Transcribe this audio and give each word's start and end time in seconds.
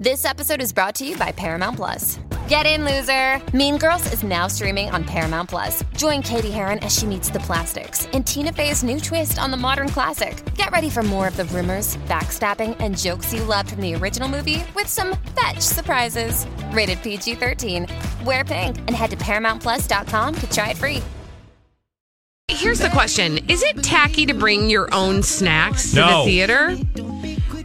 This 0.00 0.24
episode 0.24 0.62
is 0.62 0.72
brought 0.72 0.94
to 0.96 1.04
you 1.06 1.14
by 1.18 1.30
Paramount 1.30 1.76
Plus. 1.76 2.18
Get 2.48 2.64
in, 2.64 2.86
loser! 2.86 3.38
Mean 3.54 3.76
Girls 3.76 4.10
is 4.14 4.22
now 4.22 4.46
streaming 4.46 4.88
on 4.90 5.04
Paramount 5.04 5.50
Plus. 5.50 5.84
Join 5.94 6.22
Cady 6.22 6.50
Heron 6.50 6.78
as 6.78 6.96
she 6.98 7.04
meets 7.04 7.28
the 7.28 7.38
plastics 7.40 8.06
in 8.06 8.24
Tina 8.24 8.50
Fey's 8.50 8.82
new 8.82 8.98
twist 8.98 9.38
on 9.38 9.50
the 9.50 9.58
modern 9.58 9.90
classic. 9.90 10.42
Get 10.54 10.70
ready 10.70 10.88
for 10.88 11.02
more 11.02 11.28
of 11.28 11.36
the 11.36 11.44
rumors, 11.46 11.98
backstabbing, 12.08 12.76
and 12.80 12.96
jokes 12.96 13.34
you 13.34 13.44
loved 13.44 13.72
from 13.72 13.82
the 13.82 13.94
original 13.94 14.26
movie 14.26 14.64
with 14.74 14.86
some 14.86 15.16
fetch 15.38 15.60
surprises. 15.60 16.46
Rated 16.72 17.02
PG 17.02 17.34
13. 17.34 17.86
Wear 18.24 18.42
pink 18.42 18.78
and 18.78 18.92
head 18.96 19.10
to 19.10 19.16
ParamountPlus.com 19.18 20.34
to 20.34 20.50
try 20.50 20.70
it 20.70 20.78
free. 20.78 21.02
Here's 22.48 22.78
the 22.80 22.88
question 22.88 23.38
Is 23.50 23.62
it 23.62 23.82
tacky 23.84 24.24
to 24.26 24.32
bring 24.34 24.70
your 24.70 24.88
own 24.94 25.22
snacks 25.22 25.90
to 25.90 25.96
No. 25.96 26.18
the 26.20 26.24
theater? 26.24 26.76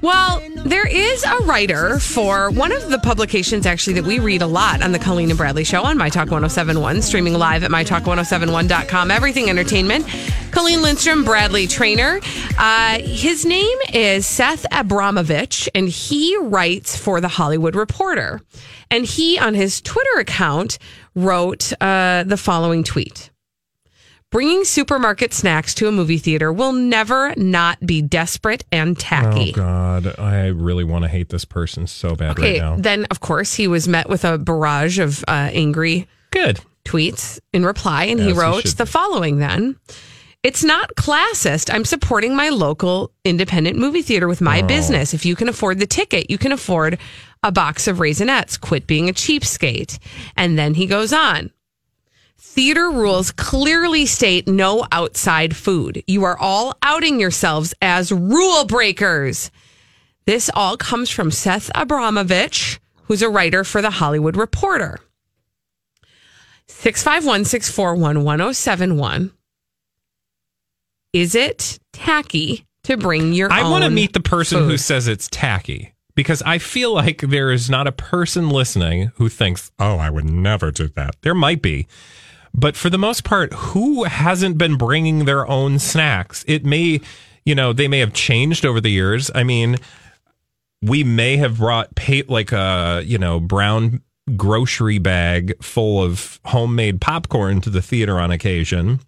Well, 0.02 0.42
there 0.66 0.88
is 0.88 1.24
a 1.24 1.38
writer 1.44 2.00
for 2.00 2.52
one 2.52 2.72
of 2.72 2.90
the 2.90 3.00
publications 3.00 3.66
actually 3.66 3.94
that 3.94 4.06
we 4.06 4.20
read 4.20 4.42
a 4.42 4.48
lot 4.48 4.82
on 4.82 4.92
the 4.92 5.00
Colleen 5.00 5.30
and 5.30 5.38
Bradley 5.38 5.64
show 5.64 5.84
on 5.84 5.98
My 5.98 6.10
Talk 6.10 6.32
1071, 6.32 7.02
streaming 7.02 7.34
live 7.34 7.64
at 7.64 7.72
MyTalk1071.com. 7.72 9.12
Everything 9.12 9.50
Entertainment. 9.50 10.06
Colleen 10.52 10.82
Lindstrom, 10.82 11.24
Bradley 11.24 11.68
Traynor. 11.68 12.20
Uh, 12.58 13.00
his 13.00 13.46
name 13.46 13.78
is 13.94 14.26
Seth 14.26 14.66
Abramovitch, 14.72 15.68
and 15.76 15.90
he 15.90 16.38
writes 16.38 16.96
for 16.96 17.20
The 17.20 17.28
Hollywood 17.28 17.76
Reporter. 17.76 18.42
And 18.90 19.06
he, 19.06 19.38
on 19.40 19.54
his 19.54 19.82
Twitter 19.82 20.20
account, 20.20 20.78
wrote 21.16 21.74
uh, 21.82 22.24
the 22.26 22.38
following 22.38 22.84
tweet. 22.84 23.32
Bringing 24.36 24.66
supermarket 24.66 25.34
snacks 25.34 25.74
to 25.76 25.88
a 25.88 25.94
movie 25.94 26.18
theater 26.18 26.52
will 26.52 26.74
never 26.74 27.34
not 27.38 27.80
be 27.80 28.02
desperate 28.02 28.66
and 28.70 29.00
tacky. 29.00 29.52
Oh. 29.52 29.56
God, 29.56 30.20
I 30.20 30.48
really 30.48 30.84
want 30.84 31.04
to 31.04 31.08
hate 31.08 31.30
this 31.30 31.46
person 31.46 31.88
so 31.88 32.18
bad 32.18 32.32
okay, 32.32 32.60
right 32.60 32.62
now. 32.62 32.76
then 32.76 33.06
of 33.06 33.22
course 33.22 33.54
he 33.54 33.70
was 33.70 33.88
met 33.88 34.10
with 34.10 34.26
a 34.26 34.38
barrage 34.38 35.00
of 35.00 35.24
uh, 35.30 35.52
angry 35.54 36.10
Good. 36.32 36.60
tweets 36.84 37.40
in 37.54 37.66
reply, 37.66 38.04
and 38.08 38.20
he 38.20 38.26
he 38.26 38.34
wrote 38.34 38.64
should 38.64 38.72
the 38.76 38.86
following 38.86 39.40
then. 39.40 39.78
It's 40.44 40.66
not 40.66 40.94
classist. 40.96 41.74
I'm 41.74 41.86
supporting 41.86 42.36
my 42.36 42.50
local 42.50 43.14
independent 43.24 43.78
movie 43.78 44.02
theater 44.02 44.28
with 44.28 44.42
Oh. 44.42 44.46
my 44.46 44.62
business. 44.62 45.14
If 45.14 45.26
you 45.26 45.38
can 45.38 45.48
afford 45.48 45.80
the 45.80 45.88
ticket, 45.88 46.30
you 46.30 46.38
can 46.38 46.52
afford 46.52 47.00
a 47.42 47.54
box 47.54 47.88
of 47.88 48.00
Raisinets. 48.00 48.60
Quit 48.60 48.86
being 48.86 49.08
a 49.08 49.14
cheapskate. 49.14 49.98
And 50.36 50.60
then 50.60 50.74
he 50.74 50.88
goes 50.88 51.14
on. 51.14 51.52
Theater 52.54 52.90
rules 52.90 53.32
clearly 53.32 54.06
state 54.06 54.48
no 54.48 54.86
outside 54.92 55.56
food. 55.56 56.04
You 56.08 56.24
are 56.24 56.38
all 56.38 56.78
outing 56.82 57.20
yourselves 57.20 57.74
as 57.82 58.12
rule 58.14 58.66
breakers. 58.66 59.52
This 60.26 60.50
all 60.54 60.78
comes 60.78 61.10
from 61.10 61.32
Seth 61.32 61.70
Abramovitch, 61.76 62.80
who's 63.04 63.22
a 63.22 63.30
writer 63.30 63.64
for 63.64 63.82
The 63.82 63.90
Hollywood 63.90 64.38
Reporter. 64.38 65.00
651 66.68 67.46
641 67.46 68.24
1071. 68.24 69.32
Is 71.14 71.36
it 71.36 71.80
tacky 71.94 72.66
to 72.84 72.96
bring 72.96 73.34
your 73.34 73.52
I 73.52 73.64
want 73.70 73.84
to 73.84 73.90
meet 73.90 74.14
the 74.14 74.20
person 74.20 74.64
who 74.64 74.78
says 74.78 75.08
it's 75.08 75.28
tacky 75.30 75.94
because 76.16 76.42
I 76.44 76.58
feel 76.58 76.94
like 76.94 77.22
there 77.22 77.52
is 77.52 77.70
not 77.70 77.88
a 77.88 77.92
person 77.92 78.50
listening 78.50 79.12
who 79.16 79.30
thinks, 79.30 79.72
"Oh, 79.80 79.98
I 79.98 80.10
would 80.10 80.30
never 80.30 80.72
do 80.72 80.88
that." 80.96 81.16
There 81.22 81.36
might 81.36 81.62
be. 81.62 81.88
But 82.56 82.76
for 82.78 82.90
the 82.90 82.98
most 82.98 83.24
part, 83.24 83.54
who 83.54 84.06
hasn't 84.06 84.58
been 84.58 84.78
bringing 84.78 85.26
their 85.26 85.48
own 85.48 85.78
snacks? 85.78 86.46
It 86.48 86.66
may, 86.66 87.02
you 87.46 87.54
know, 87.54 87.74
they 87.74 87.88
may 87.88 88.00
have 88.00 88.14
changed 88.14 88.66
over 88.66 88.80
the 88.80 88.90
years. 88.90 89.30
I 89.36 89.44
mean, 89.44 89.76
we 90.82 91.04
may 91.04 91.36
have 91.38 91.58
brought 91.58 91.90
like 92.30 92.52
a, 92.54 93.04
you 93.06 93.18
know, 93.18 93.40
brown 93.40 94.02
grocery 94.36 95.00
bag 95.00 95.62
full 95.62 96.02
of 96.02 96.40
homemade 96.46 97.02
popcorn 97.02 97.62
to 97.62 97.70
the 97.70 97.82
theater 97.82 98.20
on 98.20 98.32
occasion 98.32 99.00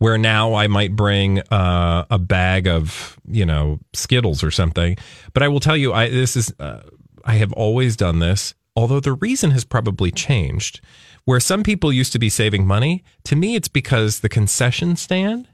where 0.00 0.16
now 0.16 0.54
I 0.54 0.66
might 0.66 0.96
bring 0.96 1.40
uh, 1.50 2.06
a 2.10 2.18
bag 2.18 2.66
of 2.66 3.18
you 3.28 3.46
know 3.46 3.78
Skittles 3.92 4.42
or 4.42 4.50
something. 4.50 4.96
But 5.32 5.42
I 5.42 5.48
will 5.48 5.60
tell 5.60 5.76
you, 5.76 5.92
I 5.92 6.08
this 6.08 6.36
is 6.36 6.52
uh, 6.58 6.80
I 7.24 7.34
have 7.34 7.52
always 7.52 7.96
done 7.96 8.18
this. 8.18 8.54
Although 8.74 9.00
the 9.00 9.12
reason 9.12 9.50
has 9.50 9.64
probably 9.64 10.10
changed, 10.10 10.80
where 11.24 11.40
some 11.40 11.62
people 11.62 11.92
used 11.92 12.12
to 12.12 12.18
be 12.18 12.28
saving 12.28 12.66
money, 12.66 13.04
to 13.24 13.36
me 13.36 13.54
it's 13.54 13.68
because 13.68 14.20
the 14.20 14.28
concession 14.28 14.96
stand. 14.96 15.48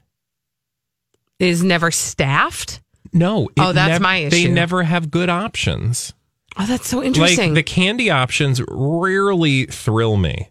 is 1.39 1.63
never 1.63 1.91
staffed. 1.91 2.81
No, 3.13 3.49
Oh, 3.57 3.71
that's 3.73 3.89
nev- 3.93 4.01
my 4.01 4.27
They 4.29 4.47
never 4.47 4.83
have 4.83 5.11
good 5.11 5.29
options. 5.29 6.13
Oh, 6.57 6.65
that's 6.65 6.87
so 6.87 7.03
interesting. 7.03 7.49
Like 7.49 7.55
the 7.55 7.63
candy 7.63 8.09
options 8.09 8.61
rarely 8.67 9.65
thrill 9.65 10.17
me. 10.17 10.49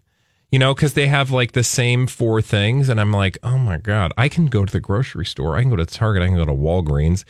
You 0.51 0.59
know, 0.59 0.73
because 0.73 0.93
they 0.93 1.07
have 1.07 1.29
like 1.29 1.51
the 1.51 1.63
same 1.63 2.07
four 2.07 2.41
things, 2.41 2.87
and 2.87 3.01
I'm 3.01 3.11
like, 3.11 3.37
oh 3.43 3.57
my 3.57 3.77
god, 3.77 4.13
I 4.17 4.29
can 4.29 4.45
go 4.45 4.63
to 4.63 4.71
the 4.71 4.79
grocery 4.79 5.25
store, 5.25 5.57
I 5.57 5.61
can 5.61 5.69
go 5.69 5.75
to 5.75 5.85
Target, 5.85 6.23
I 6.23 6.27
can 6.27 6.37
go 6.37 6.45
to 6.45 6.53
Walgreens, 6.53 7.25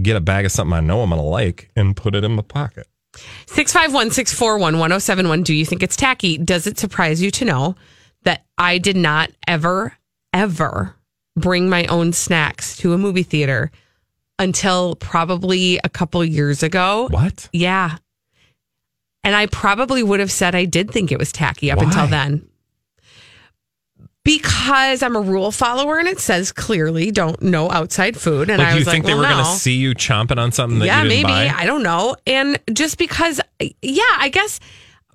get 0.00 0.16
a 0.16 0.22
bag 0.22 0.46
of 0.46 0.52
something 0.52 0.72
I 0.72 0.80
know 0.80 1.02
I'm 1.02 1.10
gonna 1.10 1.20
like, 1.22 1.70
and 1.76 1.94
put 1.94 2.14
it 2.14 2.24
in 2.24 2.32
my 2.32 2.40
pocket. 2.42 2.86
651 3.46 4.10
641 4.10 4.74
1071. 4.78 5.42
Do 5.42 5.54
you 5.54 5.64
think 5.64 5.82
it's 5.82 5.96
tacky? 5.96 6.38
Does 6.38 6.66
it 6.66 6.78
surprise 6.78 7.20
you 7.20 7.30
to 7.32 7.44
know 7.44 7.76
that 8.22 8.44
I 8.56 8.78
did 8.78 8.96
not 8.96 9.30
ever, 9.46 9.94
ever 10.32 10.94
bring 11.36 11.68
my 11.68 11.86
own 11.86 12.12
snacks 12.12 12.76
to 12.78 12.92
a 12.92 12.98
movie 12.98 13.22
theater 13.22 13.70
until 14.38 14.96
probably 14.96 15.78
a 15.84 15.88
couple 15.88 16.24
years 16.24 16.62
ago? 16.62 17.08
What? 17.10 17.48
Yeah. 17.52 17.98
And 19.24 19.36
I 19.36 19.46
probably 19.46 20.02
would 20.02 20.20
have 20.20 20.32
said 20.32 20.54
I 20.54 20.64
did 20.64 20.90
think 20.90 21.12
it 21.12 21.18
was 21.18 21.32
tacky 21.32 21.70
up 21.70 21.78
Why? 21.78 21.84
until 21.84 22.06
then. 22.06 22.48
Because 24.24 25.02
I'm 25.02 25.16
a 25.16 25.20
rule 25.20 25.50
follower 25.50 25.98
and 25.98 26.06
it 26.06 26.20
says 26.20 26.52
clearly 26.52 27.10
don't 27.10 27.42
no 27.42 27.68
outside 27.70 28.16
food. 28.16 28.50
And 28.50 28.58
Like 28.58 28.74
I 28.74 28.78
you 28.78 28.84
think 28.84 29.04
like, 29.04 29.04
they 29.04 29.14
well, 29.14 29.22
were 29.22 29.28
no. 29.28 29.42
gonna 29.42 29.56
see 29.56 29.74
you 29.74 29.94
chomping 29.94 30.38
on 30.38 30.52
something 30.52 30.78
that 30.78 30.86
yeah, 30.86 31.02
you 31.02 31.08
didn't 31.08 31.26
maybe. 31.26 31.48
buy? 31.50 31.54
I 31.56 31.66
don't 31.66 31.82
know. 31.82 32.14
And 32.26 32.58
just 32.72 32.98
because, 32.98 33.40
yeah, 33.80 34.02
I 34.18 34.28
guess 34.28 34.60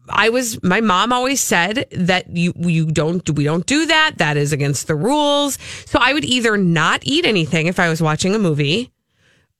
I 0.09 0.29
was. 0.29 0.61
My 0.63 0.81
mom 0.81 1.13
always 1.13 1.39
said 1.41 1.85
that 1.91 2.29
you 2.29 2.53
you 2.57 2.85
don't 2.85 3.29
we 3.31 3.43
don't 3.45 3.65
do 3.65 3.85
that. 3.85 4.13
That 4.17 4.35
is 4.37 4.51
against 4.53 4.87
the 4.87 4.95
rules. 4.95 5.57
So 5.85 5.99
I 6.01 6.13
would 6.13 6.25
either 6.25 6.57
not 6.57 7.01
eat 7.03 7.25
anything 7.25 7.67
if 7.67 7.79
I 7.79 7.87
was 7.89 8.01
watching 8.01 8.33
a 8.35 8.39
movie, 8.39 8.91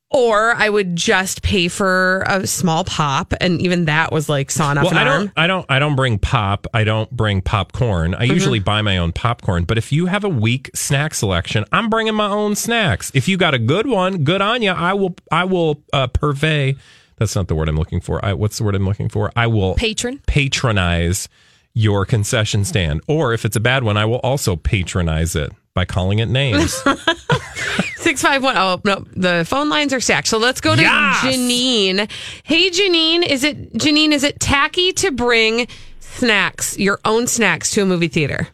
or 0.10 0.54
I 0.56 0.70
would 0.70 0.96
just 0.96 1.42
pay 1.42 1.68
for 1.68 2.24
a 2.28 2.48
small 2.48 2.84
pop, 2.86 3.34
and 3.42 3.62
even 3.62 3.86
that 3.86 4.12
was 4.12 4.30
like 4.30 4.50
sawing 4.52 4.78
off 4.78 4.86
well, 4.86 4.94
an 4.94 4.98
I 4.98 5.10
arm. 5.10 5.22
don't, 5.26 5.34
I 5.36 5.48
don't, 5.48 5.66
I 5.70 5.80
don't 5.80 5.96
bring 5.96 6.18
pop. 6.18 6.66
I 6.74 6.84
don't 6.86 7.12
bring 7.12 7.42
popcorn. 7.42 8.14
I 8.16 8.24
Mm-hmm. 8.24 8.34
usually 8.34 8.60
buy 8.60 8.82
my 8.82 8.98
own 8.98 9.12
popcorn. 9.12 9.66
But 9.66 9.78
if 9.78 9.92
you 9.92 10.06
have 10.06 10.24
a 10.24 10.30
weak 10.30 10.72
snack 10.74 11.14
selection, 11.14 11.66
I'm 11.72 11.90
bringing 11.90 12.16
my 12.16 12.28
own 12.30 12.56
snacks. 12.56 13.12
If 13.14 13.28
you 13.28 13.36
got 13.38 13.54
a 13.54 13.60
good 13.60 13.86
one, 13.88 14.24
good 14.24 14.42
on 14.42 14.62
you. 14.62 14.72
I 14.72 14.94
will, 14.94 15.16
I 15.32 15.44
will 15.44 15.84
uh, 15.92 16.08
purvey. 16.08 16.76
That's 17.18 17.36
not 17.36 17.48
the 17.48 17.56
word 17.56 17.68
I'm 17.68 17.76
looking 17.78 18.00
for. 18.00 18.24
I, 18.24 18.34
what's 18.34 18.58
the 18.60 18.64
word 18.64 18.76
I'm 18.76 18.86
looking 18.86 19.10
for? 19.10 19.32
I 19.36 19.48
will 19.48 19.76
Patron. 19.76 20.22
patronize 20.28 21.28
your 21.74 22.06
concession 22.06 22.64
stand. 22.64 23.02
Or 23.08 23.34
if 23.34 23.44
it's 23.46 23.56
a 23.56 23.60
bad 23.60 23.84
one, 23.84 23.98
I 23.98 24.06
will 24.06 24.20
also 24.20 24.56
patronize 24.56 25.36
it 25.36 25.52
by 25.78 25.86
calling 25.86 26.18
it 26.18 26.28
names. 26.28 26.74
Six 27.98 28.20
five 28.20 28.42
one. 28.42 28.58
Oh 28.58 28.82
no, 28.84 29.06
the 29.16 29.46
phone 29.48 29.70
lines 29.70 29.94
are 29.94 30.00
stacked. 30.00 30.28
So 30.28 30.40
let's 30.40 30.60
go 30.60 30.76
to 30.76 30.82
Yes! 30.82 31.24
Janine. 31.24 32.10
Hey, 32.42 32.72
Janine, 32.72 33.24
is 33.24 33.44
it 33.44 33.74
Janine? 33.74 34.12
Is 34.12 34.24
it 34.24 34.40
tacky 34.40 34.92
to 34.94 35.12
bring 35.12 35.68
snacks, 36.00 36.80
your 36.80 37.00
own 37.06 37.28
snacks, 37.28 37.70
to 37.72 37.84
a 37.84 37.86
movie 37.86 38.08
theater? 38.08 38.48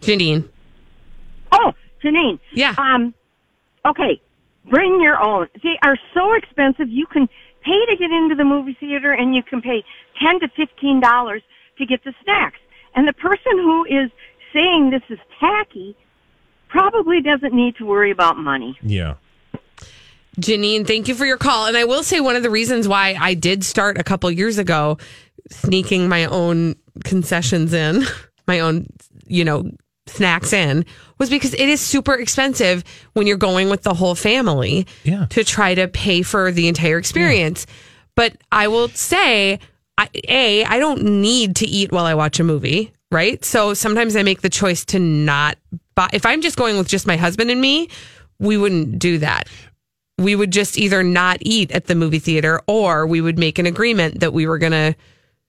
Janine. 0.00 0.48
Oh, 1.50 1.72
Janine. 2.04 2.38
Yeah. 2.52 2.76
Um, 2.78 3.12
okay. 3.84 4.20
Bring 4.66 5.00
your 5.02 5.20
own. 5.20 5.48
They 5.64 5.76
are 5.82 5.96
so 6.14 6.34
expensive. 6.34 6.88
You 6.88 7.06
can 7.06 7.28
pay 7.64 7.86
to 7.90 7.96
get 7.96 8.12
into 8.12 8.36
the 8.36 8.44
movie 8.44 8.76
theater 8.78 9.12
and 9.12 9.34
you 9.34 9.42
can 9.42 9.60
pay 9.60 9.82
10 10.24 10.38
to 10.38 10.48
$15 10.48 11.40
to 11.78 11.86
get 11.86 12.04
the 12.04 12.14
snacks. 12.22 12.58
And 12.94 13.08
the 13.08 13.12
person 13.12 13.52
who 13.54 13.84
is 13.86 14.10
saying 14.52 14.90
this 14.90 15.02
is 15.08 15.18
tacky 15.38 15.96
probably 16.68 17.20
doesn't 17.20 17.52
need 17.52 17.74
to 17.76 17.84
worry 17.84 18.10
about 18.10 18.36
money. 18.36 18.78
yeah. 18.82 19.14
Janine, 20.40 20.86
thank 20.86 21.08
you 21.08 21.14
for 21.14 21.26
your 21.26 21.36
call. 21.36 21.66
And 21.66 21.76
I 21.76 21.84
will 21.84 22.02
say 22.02 22.20
one 22.20 22.36
of 22.36 22.42
the 22.42 22.50
reasons 22.50 22.86
why 22.88 23.16
I 23.20 23.34
did 23.34 23.64
start 23.64 23.98
a 23.98 24.04
couple 24.04 24.30
years 24.30 24.58
ago 24.58 24.96
sneaking 25.50 26.08
my 26.08 26.26
own 26.26 26.76
concessions 27.04 27.72
in, 27.74 28.04
my 28.46 28.60
own, 28.60 28.86
you 29.26 29.44
know, 29.44 29.68
snacks 30.06 30.52
in, 30.52 30.86
was 31.18 31.28
because 31.28 31.52
it 31.54 31.68
is 31.68 31.80
super 31.80 32.14
expensive 32.14 32.84
when 33.14 33.26
you're 33.26 33.36
going 33.36 33.68
with 33.68 33.82
the 33.82 33.92
whole 33.92 34.14
family 34.14 34.86
Yeah. 35.04 35.26
to 35.30 35.42
try 35.44 35.74
to 35.74 35.88
pay 35.88 36.22
for 36.22 36.52
the 36.52 36.68
entire 36.68 36.96
experience. 36.98 37.66
But 38.14 38.36
I 38.52 38.68
will 38.68 38.88
say, 38.88 39.58
I, 39.98 40.08
A, 40.28 40.64
I 40.64 40.78
don't 40.78 41.02
need 41.02 41.56
to 41.56 41.66
eat 41.66 41.90
while 41.92 42.06
I 42.06 42.14
watch 42.14 42.38
a 42.40 42.44
movie, 42.44 42.92
right? 43.10 43.44
So 43.44 43.74
sometimes 43.74 44.16
I 44.16 44.22
make 44.22 44.40
the 44.42 44.50
choice 44.50 44.84
to 44.86 44.98
not 44.98 45.56
buy. 45.94 46.08
If 46.12 46.24
I'm 46.26 46.40
just 46.40 46.56
going 46.56 46.78
with 46.78 46.88
just 46.88 47.06
my 47.06 47.16
husband 47.16 47.50
and 47.50 47.60
me, 47.60 47.88
we 48.38 48.56
wouldn't 48.56 48.98
do 48.98 49.18
that. 49.18 49.48
we 50.18 50.36
would 50.36 50.50
just 50.52 50.76
either 50.78 51.02
not 51.02 51.38
eat 51.40 51.72
at 51.72 51.86
the 51.86 51.94
movie 51.94 52.18
theater 52.18 52.60
or 52.66 53.06
we 53.06 53.20
would 53.22 53.38
make 53.38 53.58
an 53.58 53.66
agreement 53.66 54.20
that 54.20 54.32
we 54.34 54.46
were 54.46 54.58
going 54.58 54.72
to 54.72 54.94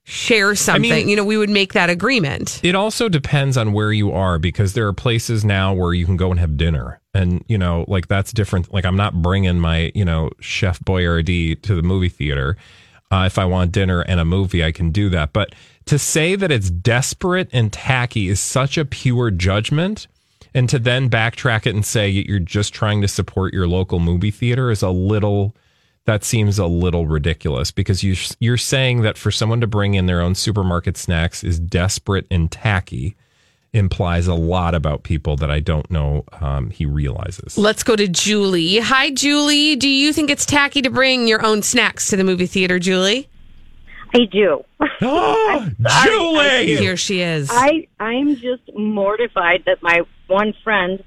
share 0.04 0.54
something. 0.54 1.08
you 1.08 1.14
know, 1.14 1.24
we 1.24 1.36
would 1.36 1.50
make 1.50 1.74
that 1.74 1.90
agreement. 1.90 2.58
It 2.64 2.74
also 2.74 3.08
depends 3.08 3.56
on 3.56 3.72
where 3.72 3.92
you 3.92 4.10
are 4.12 4.38
because 4.38 4.72
there 4.72 4.86
are 4.88 4.92
places 4.92 5.44
now 5.44 5.74
where 5.74 5.92
you 5.92 6.06
can 6.06 6.16
go 6.16 6.30
and 6.30 6.40
have 6.40 6.56
dinner. 6.56 7.00
And, 7.14 7.44
you 7.48 7.58
know, 7.58 7.84
like 7.86 8.08
that's 8.08 8.32
different. 8.32 8.72
Like 8.72 8.84
I'm 8.86 8.96
not 8.96 9.20
bringing 9.20 9.60
my, 9.60 9.92
you 9.94 10.04
know, 10.04 10.30
Chef 10.40 10.80
Boyardee 10.80 11.60
to 11.62 11.74
the 11.74 11.82
movie 11.82 12.08
theater. 12.08 12.56
Uh, 13.12 13.24
if 13.26 13.38
I 13.38 13.44
want 13.44 13.72
dinner 13.72 14.00
and 14.00 14.18
a 14.18 14.24
movie, 14.24 14.64
I 14.64 14.72
can 14.72 14.90
do 14.90 15.10
that. 15.10 15.34
But 15.34 15.54
to 15.86 15.98
say 15.98 16.36
that 16.36 16.50
it's 16.50 16.70
desperate 16.70 17.48
and 17.52 17.72
tacky 17.72 18.28
is 18.28 18.40
such 18.40 18.78
a 18.78 18.84
pure 18.84 19.30
judgment. 19.30 20.06
And 20.54 20.68
to 20.68 20.78
then 20.78 21.08
backtrack 21.08 21.66
it 21.66 21.74
and 21.74 21.84
say 21.84 22.10
you're 22.10 22.38
just 22.38 22.74
trying 22.74 23.00
to 23.00 23.08
support 23.08 23.54
your 23.54 23.66
local 23.66 23.98
movie 23.98 24.30
theater 24.30 24.70
is 24.70 24.82
a 24.82 24.90
little 24.90 25.56
that 26.04 26.24
seems 26.24 26.58
a 26.58 26.66
little 26.66 27.06
ridiculous 27.06 27.70
because 27.70 28.02
you 28.02 28.16
you're 28.38 28.56
saying 28.56 29.02
that 29.02 29.16
for 29.16 29.30
someone 29.30 29.60
to 29.60 29.66
bring 29.66 29.94
in 29.94 30.06
their 30.06 30.20
own 30.20 30.34
supermarket 30.34 30.96
snacks 30.96 31.42
is 31.44 31.58
desperate 31.58 32.26
and 32.30 32.50
tacky 32.50 33.16
implies 33.72 34.26
a 34.26 34.34
lot 34.34 34.74
about 34.74 35.02
people 35.02 35.36
that 35.36 35.50
I 35.50 35.60
don't 35.60 35.90
know 35.90 36.24
um, 36.40 36.70
he 36.70 36.84
realizes. 36.84 37.56
Let's 37.56 37.82
go 37.82 37.96
to 37.96 38.06
Julie. 38.06 38.80
Hi, 38.80 39.10
Julie. 39.10 39.76
Do 39.76 39.88
you 39.88 40.12
think 40.12 40.28
it's 40.28 40.44
tacky 40.44 40.82
to 40.82 40.90
bring 40.90 41.26
your 41.26 41.44
own 41.44 41.62
snacks 41.62 42.08
to 42.10 42.16
the 42.16 42.24
movie 42.24 42.46
theater, 42.46 42.78
Julie? 42.78 43.28
I 44.14 44.24
do. 44.26 44.64
Oh, 45.00 45.68
Julie! 46.04 46.76
Here 46.76 46.96
she 46.96 47.20
is. 47.20 47.48
I 47.50 47.88
I'm 47.98 48.36
just 48.36 48.62
mortified 48.74 49.64
that 49.66 49.82
my 49.82 50.02
one 50.26 50.54
friend 50.62 51.02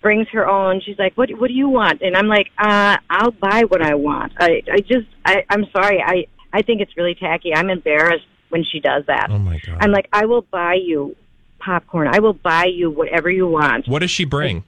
brings 0.00 0.28
her 0.28 0.48
own. 0.48 0.80
She's 0.84 0.98
like, 0.98 1.16
"What 1.16 1.30
what 1.38 1.48
do 1.48 1.54
you 1.54 1.68
want?" 1.68 2.02
And 2.02 2.16
I'm 2.16 2.28
like, 2.28 2.48
uh, 2.58 2.98
"I'll 3.10 3.32
buy 3.32 3.62
what 3.68 3.82
I 3.82 3.94
want." 3.94 4.32
I 4.38 4.62
I 4.72 4.78
just 4.78 5.06
I 5.24 5.44
I'm 5.50 5.64
sorry. 5.72 6.02
I 6.04 6.26
I 6.52 6.62
think 6.62 6.80
it's 6.80 6.96
really 6.96 7.14
tacky. 7.14 7.54
I'm 7.54 7.70
embarrassed 7.70 8.26
when 8.50 8.64
she 8.64 8.80
does 8.80 9.04
that. 9.06 9.28
Oh 9.30 9.38
my 9.38 9.58
god! 9.58 9.78
I'm 9.80 9.90
like, 9.90 10.08
"I 10.12 10.26
will 10.26 10.42
buy 10.42 10.74
you 10.74 11.16
popcorn. 11.58 12.08
I 12.08 12.20
will 12.20 12.34
buy 12.34 12.66
you 12.66 12.90
whatever 12.90 13.30
you 13.30 13.46
want." 13.46 13.88
What 13.88 14.00
does 14.00 14.10
she 14.10 14.24
bring? 14.24 14.64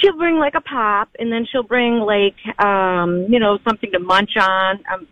She'll 0.00 0.16
bring 0.16 0.36
like 0.38 0.54
a 0.54 0.62
pop, 0.62 1.10
and 1.18 1.30
then 1.30 1.46
she'll 1.50 1.62
bring 1.62 1.98
like 2.00 2.36
um, 2.58 3.26
you 3.28 3.38
know 3.38 3.58
something 3.64 3.92
to 3.92 3.98
munch 3.98 4.36
on, 4.40 4.80
um, 4.92 5.06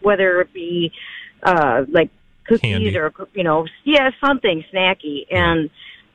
whether 0.00 0.40
it 0.40 0.52
be 0.52 0.92
uh, 1.42 1.84
like 1.90 2.10
cookies 2.46 2.60
Candy. 2.72 2.96
or 2.98 3.12
you 3.34 3.44
know 3.44 3.66
yeah 3.84 4.10
something 4.24 4.64
snacky. 4.72 5.26
And 5.30 5.70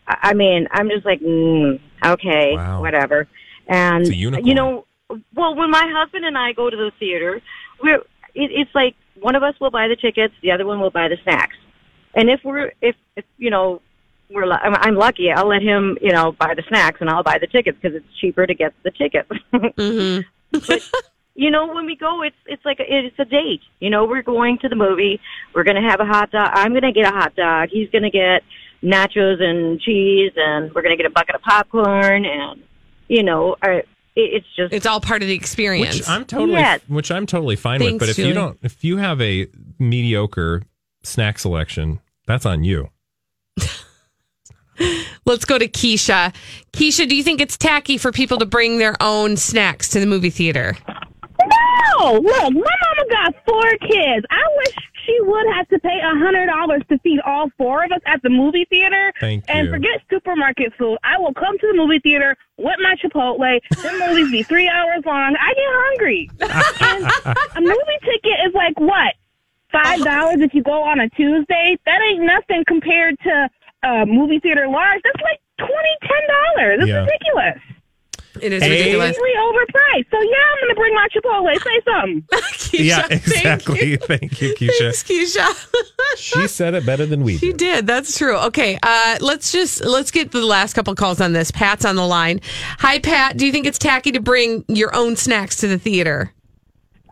I 0.07 0.29
I 0.29 0.33
mean, 0.33 0.67
I'm 0.71 0.89
just 0.89 1.05
like, 1.05 1.19
mm, 1.21 1.79
okay, 2.05 2.53
Wow. 2.55 2.81
whatever. 2.81 3.27
And 3.67 4.01
It's 4.01 4.09
a 4.11 4.15
unicorn. 4.15 4.45
you 4.47 4.53
know, 4.55 4.85
well, 5.35 5.55
when 5.55 5.69
my 5.71 5.85
husband 5.95 6.25
and 6.25 6.37
I 6.37 6.51
go 6.53 6.69
to 6.69 6.75
the 6.75 6.91
theater, 6.99 7.41
we're 7.81 7.97
it, 8.35 8.51
it's 8.51 8.71
like 8.75 8.95
one 9.21 9.35
of 9.35 9.43
us 9.43 9.53
will 9.61 9.69
buy 9.71 9.87
the 9.87 9.95
tickets, 9.95 10.33
the 10.41 10.51
other 10.51 10.65
one 10.65 10.79
will 10.81 10.89
buy 10.91 11.07
the 11.07 11.17
snacks. 11.23 11.55
And 12.15 12.29
if 12.29 12.41
we're 12.43 12.73
if, 12.81 12.95
if 13.15 13.25
you 13.37 13.49
know 13.49 13.81
we're 14.29 14.45
lu- 14.45 14.51
I'm, 14.53 14.73
I'm 14.75 14.95
lucky, 14.95 15.31
I'll 15.31 15.47
let 15.47 15.61
him 15.61 15.97
you 16.01 16.11
know 16.11 16.31
buy 16.33 16.53
the 16.55 16.63
snacks 16.67 16.99
and 16.99 17.09
I'll 17.09 17.23
buy 17.23 17.37
the 17.39 17.47
tickets 17.47 17.77
because 17.81 17.95
it's 17.95 18.05
cheaper 18.19 18.45
to 18.47 18.53
get 18.53 18.73
the 18.83 18.91
ticket. 18.91 19.27
hmm 19.77 20.19
you 21.35 21.49
know, 21.49 21.73
when 21.73 21.85
we 21.85 21.95
go, 21.95 22.21
it's 22.21 22.35
it's 22.45 22.63
like 22.65 22.79
a, 22.79 22.83
it's 22.87 23.17
a 23.19 23.25
date. 23.25 23.61
You 23.79 23.89
know, 23.89 24.05
we're 24.05 24.21
going 24.21 24.57
to 24.59 24.69
the 24.69 24.75
movie. 24.75 25.19
We're 25.53 25.63
gonna 25.63 25.87
have 25.87 25.99
a 25.99 26.05
hot 26.05 26.31
dog. 26.31 26.51
I'm 26.53 26.73
gonna 26.73 26.91
get 26.91 27.05
a 27.05 27.11
hot 27.11 27.35
dog. 27.35 27.69
He's 27.71 27.89
gonna 27.89 28.11
get 28.11 28.43
nachos 28.83 29.41
and 29.41 29.79
cheese, 29.81 30.31
and 30.35 30.73
we're 30.73 30.81
gonna 30.83 30.97
get 30.97 31.05
a 31.05 31.09
bucket 31.11 31.35
of 31.35 31.41
popcorn. 31.41 32.25
And 32.25 32.61
you 33.07 33.23
know, 33.23 33.55
I, 33.63 33.69
it, 33.77 33.85
it's 34.15 34.45
just 34.55 34.73
It's 34.73 34.85
all 34.85 35.01
part 35.01 35.21
of 35.23 35.27
the 35.27 35.33
experience. 35.33 35.97
Which 35.97 36.09
I'm 36.09 36.25
totally, 36.25 36.59
Yes. 36.59 36.81
which 36.87 37.09
I'm 37.11 37.25
totally 37.25 37.55
fine 37.55 37.79
Thanks, 37.79 37.93
with. 37.93 37.99
But 38.01 38.09
if 38.09 38.15
Julie. 38.17 38.27
you 38.29 38.33
don't, 38.35 38.59
if 38.61 38.83
you 38.83 38.97
have 38.97 39.19
a 39.21 39.47
mediocre 39.79 40.61
snack 41.03 41.39
selection, 41.39 41.99
that's 42.27 42.45
on 42.45 42.63
you. 42.63 42.89
Let's 45.25 45.45
go 45.45 45.57
to 45.57 45.67
Keisha. 45.67 46.33
Keisha, 46.73 47.07
do 47.07 47.15
you 47.15 47.23
think 47.23 47.39
it's 47.39 47.57
tacky 47.57 47.97
for 47.97 48.11
people 48.11 48.37
to 48.39 48.45
bring 48.45 48.79
their 48.79 48.95
own 49.01 49.37
snacks 49.37 49.87
to 49.89 49.99
the 49.99 50.05
movie 50.05 50.31
theater? 50.31 50.75
No, 52.03 52.13
look, 52.15 52.53
my 52.53 52.75
mama 52.83 53.09
got 53.09 53.35
four 53.45 53.63
kids. 53.87 54.25
I 54.29 54.43
wish 54.57 54.75
she 55.05 55.17
would 55.21 55.45
have 55.55 55.67
to 55.69 55.79
pay 55.79 55.99
a 56.03 56.09
hundred 56.19 56.47
dollars 56.47 56.81
to 56.89 56.97
feed 56.99 57.19
all 57.25 57.49
four 57.57 57.85
of 57.85 57.91
us 57.91 58.01
at 58.05 58.21
the 58.23 58.29
movie 58.29 58.65
theater. 58.69 59.13
Thank 59.21 59.45
and 59.47 59.67
you. 59.67 59.73
forget 59.73 60.01
supermarket 60.09 60.73
food. 60.77 60.97
I 61.03 61.17
will 61.17 61.33
come 61.33 61.57
to 61.59 61.67
the 61.67 61.73
movie 61.77 61.99
theater 61.99 62.35
with 62.57 62.75
my 62.81 62.95
Chipotle. 62.95 63.59
The 63.69 64.05
movies 64.07 64.31
be 64.31 64.43
three 64.43 64.67
hours 64.69 65.03
long. 65.05 65.35
I 65.39 65.53
get 65.53 65.71
hungry. 65.87 66.29
and 66.81 67.05
a 67.55 67.61
movie 67.61 67.99
ticket 68.01 68.37
is 68.47 68.53
like 68.53 68.77
what? 68.79 69.13
Five 69.71 70.03
dollars 70.03 70.37
if 70.39 70.53
you 70.53 70.61
go 70.61 70.83
on 70.83 70.99
a 70.99 71.09
Tuesday? 71.09 71.77
That 71.85 72.01
ain't 72.01 72.21
nothing 72.23 72.63
compared 72.67 73.17
to 73.21 73.49
a 73.83 74.05
movie 74.05 74.39
theater 74.39 74.67
large. 74.67 75.01
That's 75.03 75.23
like 75.23 75.39
twenty, 75.57 75.95
ten 76.01 76.21
dollars. 76.27 76.79
It's 76.81 76.89
Yeah. 76.89 77.05
ridiculous. 77.05 77.59
It 78.43 78.53
is 78.53 78.61
Hey. 78.63 78.69
ridiculous. 78.71 79.15
Completely 79.17 79.39
overpriced. 79.41 80.11
So 80.11 80.21
yeah, 80.21 80.35
I'm 80.51 80.59
gonna 80.67 80.75
bring 80.75 80.93
my 80.95 81.07
Chipotle. 81.07 81.63
Say 81.63 81.81
something. 81.85 82.21
Keisha, 82.31 82.85
yeah, 82.85 83.01
thank 83.07 83.11
exactly. 83.27 83.85
you. 83.91 83.97
Thank 84.13 84.41
you, 84.41 84.53
Keisha. 84.55 84.79
Thanks, 84.79 85.03
Keisha. 85.03 85.67
She 86.17 86.47
said 86.47 86.73
it 86.75 86.85
better 86.85 87.05
than 87.07 87.23
we 87.23 87.37
She 87.37 87.47
did. 87.49 87.57
did. 87.57 87.87
That's 87.87 88.17
true. 88.17 88.37
Okay, 88.37 88.77
uh, 88.83 89.17
let's 89.21 89.51
just 89.51 89.83
let's 89.83 90.11
get 90.11 90.31
the 90.31 90.41
last 90.45 90.73
couple 90.73 90.93
calls 90.95 91.19
on 91.21 91.33
this. 91.33 91.49
Pat's 91.51 91.85
on 91.85 91.95
the 91.95 92.05
line. 92.05 92.39
Hi, 92.79 92.99
Pat. 92.99 93.37
Do 93.37 93.45
you 93.45 93.51
think 93.51 93.65
it's 93.65 93.79
tacky 93.79 94.11
to 94.11 94.19
bring 94.21 94.63
your 94.67 94.95
own 94.95 95.15
snacks 95.15 95.55
to 95.57 95.67
the 95.67 95.79
theater? 95.79 96.31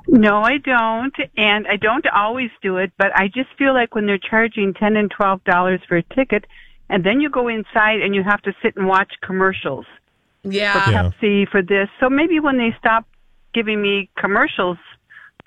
No, 0.07 0.41
I 0.41 0.57
don't, 0.57 1.15
and 1.37 1.67
I 1.67 1.77
don't 1.77 2.05
always 2.07 2.49
do 2.61 2.77
it. 2.77 2.91
But 2.97 3.07
I 3.15 3.27
just 3.27 3.49
feel 3.57 3.73
like 3.73 3.95
when 3.95 4.05
they're 4.05 4.17
charging 4.19 4.73
ten 4.73 4.95
and 4.97 5.09
twelve 5.09 5.43
dollars 5.45 5.79
for 5.87 5.97
a 5.97 6.03
ticket, 6.03 6.45
and 6.89 7.03
then 7.03 7.21
you 7.21 7.29
go 7.29 7.47
inside 7.47 8.01
and 8.01 8.13
you 8.15 8.23
have 8.23 8.41
to 8.43 8.53
sit 8.61 8.75
and 8.77 8.87
watch 8.87 9.13
commercials 9.23 9.85
for 9.85 10.00
Yeah. 10.43 10.89
Yeah. 10.89 11.03
Pepsi 11.03 11.47
for 11.49 11.61
this. 11.61 11.87
So 11.99 12.09
maybe 12.09 12.39
when 12.39 12.57
they 12.57 12.75
stop 12.79 13.05
giving 13.53 13.81
me 13.81 14.09
commercials, 14.17 14.77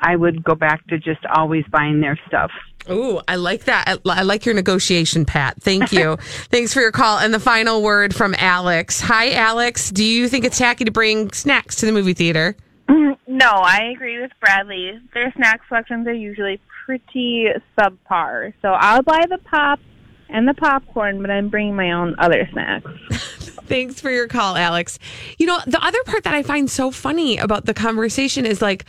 I 0.00 0.16
would 0.16 0.44
go 0.44 0.54
back 0.54 0.86
to 0.88 0.98
just 0.98 1.24
always 1.26 1.64
buying 1.70 2.00
their 2.00 2.18
stuff. 2.26 2.50
Ooh, 2.90 3.20
I 3.26 3.36
like 3.36 3.64
that. 3.64 3.88
I, 3.88 3.98
I 4.10 4.22
like 4.22 4.44
your 4.44 4.54
negotiation, 4.54 5.24
Pat. 5.24 5.62
Thank 5.62 5.90
you. 5.92 6.16
Thanks 6.50 6.74
for 6.74 6.80
your 6.80 6.92
call. 6.92 7.18
And 7.18 7.32
the 7.32 7.40
final 7.40 7.82
word 7.82 8.14
from 8.14 8.34
Alex. 8.38 9.00
Hi, 9.00 9.32
Alex. 9.32 9.90
Do 9.90 10.04
you 10.04 10.28
think 10.28 10.44
it's 10.44 10.58
tacky 10.58 10.84
to 10.84 10.90
bring 10.90 11.32
snacks 11.32 11.76
to 11.76 11.86
the 11.86 11.92
movie 11.92 12.14
theater? 12.14 12.56
No, 13.26 13.48
I 13.48 13.90
agree 13.92 14.20
with 14.20 14.30
Bradley. 14.38 14.92
Their 15.12 15.32
snack 15.34 15.62
selections 15.66 16.06
are 16.06 16.12
usually 16.12 16.60
pretty 16.84 17.48
subpar. 17.76 18.52
So 18.62 18.68
I'll 18.68 19.02
buy 19.02 19.24
the 19.28 19.38
pop 19.38 19.80
and 20.28 20.46
the 20.46 20.54
popcorn, 20.54 21.20
but 21.20 21.30
I'm 21.30 21.48
bringing 21.48 21.74
my 21.74 21.92
own 21.92 22.14
other 22.18 22.48
snacks. 22.52 22.90
Thanks 23.66 24.00
for 24.00 24.10
your 24.10 24.28
call, 24.28 24.56
Alex. 24.56 24.98
You 25.38 25.46
know, 25.46 25.58
the 25.66 25.82
other 25.84 26.02
part 26.04 26.24
that 26.24 26.34
I 26.34 26.42
find 26.42 26.70
so 26.70 26.90
funny 26.90 27.38
about 27.38 27.64
the 27.66 27.74
conversation 27.74 28.46
is 28.46 28.60
like 28.62 28.84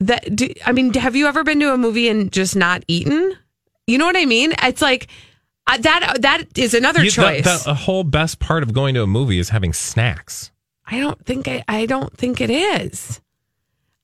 that. 0.00 0.34
Do, 0.34 0.48
I 0.64 0.72
mean, 0.72 0.92
have 0.94 1.16
you 1.16 1.26
ever 1.26 1.44
been 1.44 1.60
to 1.60 1.72
a 1.72 1.78
movie 1.78 2.08
and 2.08 2.30
just 2.32 2.56
not 2.56 2.84
eaten? 2.88 3.36
You 3.86 3.98
know 3.98 4.06
what 4.06 4.16
I 4.16 4.24
mean? 4.24 4.52
It's 4.62 4.80
like 4.82 5.08
uh, 5.66 5.78
that. 5.78 6.18
That 6.20 6.44
is 6.58 6.74
another 6.74 7.02
You- 7.04 7.10
choice. 7.10 7.44
the, 7.44 7.62
the 7.70 7.74
whole 7.74 8.04
best 8.04 8.38
part 8.38 8.62
of 8.62 8.72
going 8.72 8.94
to 8.94 9.02
a 9.02 9.06
movie 9.06 9.38
is 9.38 9.48
having 9.50 9.72
snacks. 9.72 10.50
I 10.86 11.00
don't 11.00 11.24
think. 11.24 11.48
I, 11.48 11.64
I 11.68 11.86
don't 11.86 12.16
think 12.16 12.40
it 12.40 12.50
is. 12.50 13.20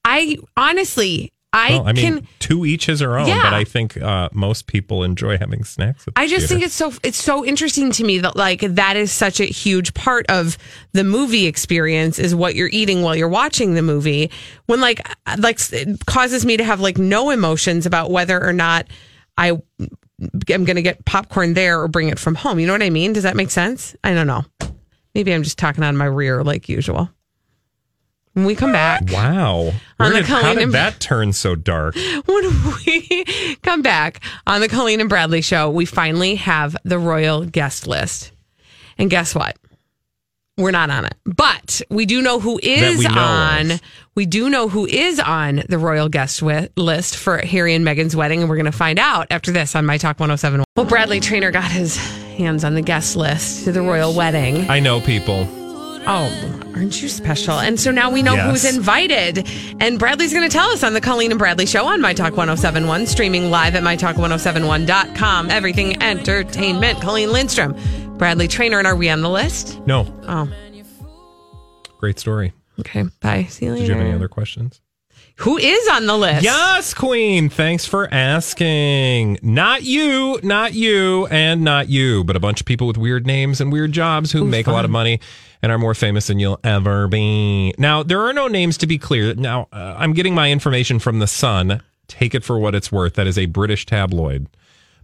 I 0.05 0.39
honestly, 0.57 1.33
I, 1.53 1.71
well, 1.71 1.89
I 1.89 1.93
mean, 1.93 2.19
can. 2.19 2.29
to 2.41 2.65
each 2.65 2.87
his 2.87 3.03
own, 3.03 3.27
Yeah. 3.27 3.43
but 3.43 3.55
I 3.55 3.65
think 3.65 4.01
uh, 4.01 4.29
most 4.33 4.69
people 4.69 5.03
enjoy 5.03 5.37
having 5.37 5.65
snacks. 5.65 6.07
I 6.15 6.29
just 6.29 6.47
think 6.49 6.63
it's 6.63 6.75
so 6.75 6.93
it's 7.03 7.21
so 7.21 7.45
interesting 7.45 7.91
to 7.93 8.05
me 8.05 8.19
that 8.21 8.37
like 8.37 8.61
that 8.61 8.97
is 8.97 9.11
such 9.11 9.41
a 9.41 9.47
huge 9.47 9.93
part 9.93 10.27
of 10.29 10.57
the 10.93 11.03
movie 11.03 11.47
experience 11.47 12.21
is 12.21 12.35
what 12.37 12.55
you're 12.55 12.69
eating 12.73 13.03
while 13.03 13.17
you're 13.17 13.29
watching 13.29 13.75
the 13.75 13.83
movie. 13.83 14.31
When 14.67 14.81
like 14.81 15.01
like 15.39 15.59
it 15.73 16.07
causes 16.07 16.47
me 16.47 16.57
to 16.57 16.63
have 16.63 16.79
like 16.81 16.99
no 16.99 17.31
emotions 17.31 17.85
about 17.85 18.13
whether 18.13 18.41
or 18.41 18.53
not 18.53 18.87
I 19.37 19.59
am 20.51 20.65
going 20.65 20.77
to 20.77 20.83
get 20.83 21.05
popcorn 21.05 21.55
there 21.55 21.81
or 21.81 21.89
bring 21.89 22.11
it 22.11 22.19
from 22.21 22.37
home. 22.37 22.61
You 22.61 22.69
know 22.69 22.75
what 22.75 22.83
I 22.83 22.91
mean? 22.91 23.13
Does 23.13 23.25
that 23.25 23.35
make 23.35 23.51
sense? 23.51 23.97
I 24.05 24.15
don't 24.15 24.27
know. 24.29 24.45
Maybe 25.17 25.35
I'm 25.35 25.43
just 25.43 25.59
talking 25.59 25.83
on 25.83 25.97
my 25.97 26.05
rear 26.05 26.45
like 26.45 26.69
usual. 26.69 27.11
When 28.35 28.45
we 28.45 28.55
come 28.55 28.71
back, 28.73 29.03
Wow. 29.11 29.59
On 29.59 29.73
Where 29.99 30.11
the 30.11 30.17
did, 30.19 30.27
how 30.27 30.41
Colleen 30.41 30.57
did 30.57 30.63
and- 30.65 30.75
that 30.75 31.01
turn 31.01 31.33
so 31.33 31.55
dark? 31.57 31.95
when 32.27 32.73
we 32.87 33.25
come 33.63 33.83
back 33.83 34.23
on 34.47 34.61
the 34.61 34.69
Colleen 34.69 35.01
and 35.01 35.09
Bradley 35.09 35.41
show, 35.43 35.69
we 35.69 35.85
finally 35.85 36.37
have 36.37 36.77
the 36.85 36.99
royal 36.99 37.45
guest 37.45 37.87
list. 37.87 38.31
And 38.99 39.11
guess 39.11 39.35
what? 39.35 39.57
We're 40.57 40.71
not 40.73 40.91
on 40.91 41.07
it. 41.07 41.15
But 41.25 41.81
we 41.91 42.05
do 42.07 42.21
know 42.21 42.39
who 42.39 42.61
is 42.63 42.99
we 42.99 43.05
know 43.09 43.15
on. 43.19 43.71
of. 43.73 43.81
We 44.15 44.27
do 44.27 44.51
know 44.51 44.69
who 44.69 44.85
is 44.87 45.19
on 45.19 45.63
the 45.69 45.79
royal 45.79 46.09
guest 46.11 46.43
list 46.43 47.17
for 47.17 47.39
Harry 47.39 47.75
and 47.75 47.85
Meghan's 47.87 48.15
wedding. 48.15 48.41
And 48.41 48.51
we're 48.51 48.57
going 48.57 48.67
to 48.67 48.73
find 48.73 48.99
out 48.99 49.27
after 49.31 49.53
this 49.53 49.75
on 49.75 49.87
My 49.87 49.97
Talk 49.97 50.21
107. 50.21 50.63
Well, 50.77 50.85
Bradley 50.87 51.19
Traynor 51.21 51.51
got 51.51 51.71
his 51.71 51.97
hands 52.37 52.63
on 52.65 52.75
the 52.75 52.83
guest 52.83 53.17
list 53.17 53.65
to 53.65 53.73
the 53.73 53.81
royal 53.81 54.13
wedding. 54.15 54.69
I 54.69 54.81
know 54.81 55.01
people. 55.01 55.49
Oh, 56.07 56.61
aren't 56.75 57.01
you 57.03 57.09
special? 57.09 57.59
And 57.59 57.79
so 57.79 57.91
now 57.91 58.11
we 58.11 58.23
know 58.23 58.35
Yes. 58.35 58.51
who's 58.65 58.77
invited. 58.77 59.47
And 59.81 59.99
Bradley's 59.99 60.33
going 60.33 60.49
to 60.49 60.53
tell 60.53 60.69
us 60.71 60.83
on 60.83 60.95
the 60.95 61.01
Colleen 61.01 61.31
and 61.31 61.39
Bradley 61.39 61.67
show 61.67 61.87
on 61.87 62.01
My 62.01 62.15
Talk 62.15 62.37
1071, 62.37 63.07
streaming 63.07 63.51
live 63.51 63.75
at 63.75 63.83
MyTalk1071.com. 63.83 65.51
Everything 65.51 66.03
entertainment. 66.03 67.01
Colleen 67.01 67.33
Lindstrom, 67.33 67.77
Bradley 68.19 68.49
Traynor. 68.49 68.79
And 68.79 68.87
are 68.87 68.97
we 68.97 69.09
on 69.11 69.21
the 69.21 69.29
list? 69.31 69.79
No, 69.87 70.07
Oh, 70.27 70.49
great 71.99 72.19
story. 72.19 72.53
okay. 72.81 73.05
Bye. 73.21 73.45
See 73.51 73.67
you 73.67 73.73
later. 73.73 73.83
Did 73.83 73.89
you 73.89 73.95
have 73.95 74.05
any 74.07 74.15
other 74.15 74.29
questions? 74.29 74.81
Who 75.41 75.57
is 75.57 75.89
on 75.89 76.05
the 76.05 76.19
list? 76.19 76.43
Yes, 76.43 76.93
Queen. 76.93 77.49
Thanks 77.49 77.87
for 77.87 78.13
asking. 78.13 79.39
Not 79.41 79.83
you, 79.83 80.39
not 80.43 80.75
you, 80.75 81.27
and 81.29 81.63
not 81.63 81.89
you, 81.89 82.25
but 82.25 82.37
a 82.37 82.41
bunch 82.41 82.61
of 82.61 82.67
people 82.67 82.87
with 82.87 82.99
weird 82.99 83.27
names 83.27 83.59
and 83.59 83.73
weird 83.73 83.93
jobs 83.93 84.31
who 84.33 84.45
make 84.45 84.67
a 84.67 84.71
lot 84.71 84.85
of 84.85 84.91
money 84.91 85.19
and 85.63 85.73
are 85.73 85.79
more 85.79 85.95
famous 85.95 86.27
than 86.27 86.39
you'll 86.39 86.61
ever 86.63 87.09
be. 87.09 87.73
Now, 87.79 88.03
there 88.03 88.21
are 88.21 88.35
no 88.35 88.49
names 88.49 88.77
to 88.79 88.87
be 88.87 88.99
clear. 88.99 89.35
Now, 89.35 89.69
uh, 89.73 89.95
I'm 89.97 90.13
getting 90.13 90.35
my 90.35 90.51
information 90.51 90.99
from 90.99 91.21
The 91.21 91.27
Sun. 91.27 91.81
Take 92.07 92.35
it 92.35 92.45
for 92.45 92.59
what 92.59 92.75
it's 92.75 92.93
worth. 92.93 93.15
That 93.15 93.27
is 93.27 93.39
a 93.39 93.47
British 93.47 93.87
tabloid. 93.87 94.47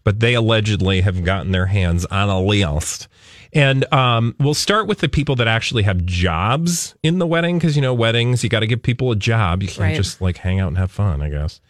But 0.05 0.21
they 0.21 0.35
allegedly 0.35 1.01
have 1.01 1.25
gotten 1.25 1.53
their 1.53 1.67
hands 1.67 2.05
on 2.07 2.29
a 2.29 2.41
list. 2.41 3.09
And 3.57 3.93
um, 3.93 4.37
we'll 4.39 4.55
start 4.55 4.87
with 4.87 4.99
the 4.99 5.09
people 5.09 5.35
that 5.37 5.49
actually 5.49 5.83
have 5.85 6.05
jobs 6.05 6.95
in 7.03 7.19
the 7.19 7.27
wedding 7.27 7.59
because, 7.59 7.75
you 7.75 7.83
know, 7.83 7.95
weddings, 7.95 8.45
you 8.45 8.51
got 8.51 8.61
to 8.61 8.67
give 8.67 8.83
people 8.83 9.11
a 9.13 9.17
job. 9.17 9.63
You 9.63 9.69
can't 9.69 9.81
Right. 9.81 9.97
just 9.97 10.21
like 10.21 10.37
hang 10.37 10.61
out 10.61 10.69
and 10.69 10.79
have 10.79 10.91
fun, 10.91 11.23
I 11.23 11.31
guess. 11.31 11.61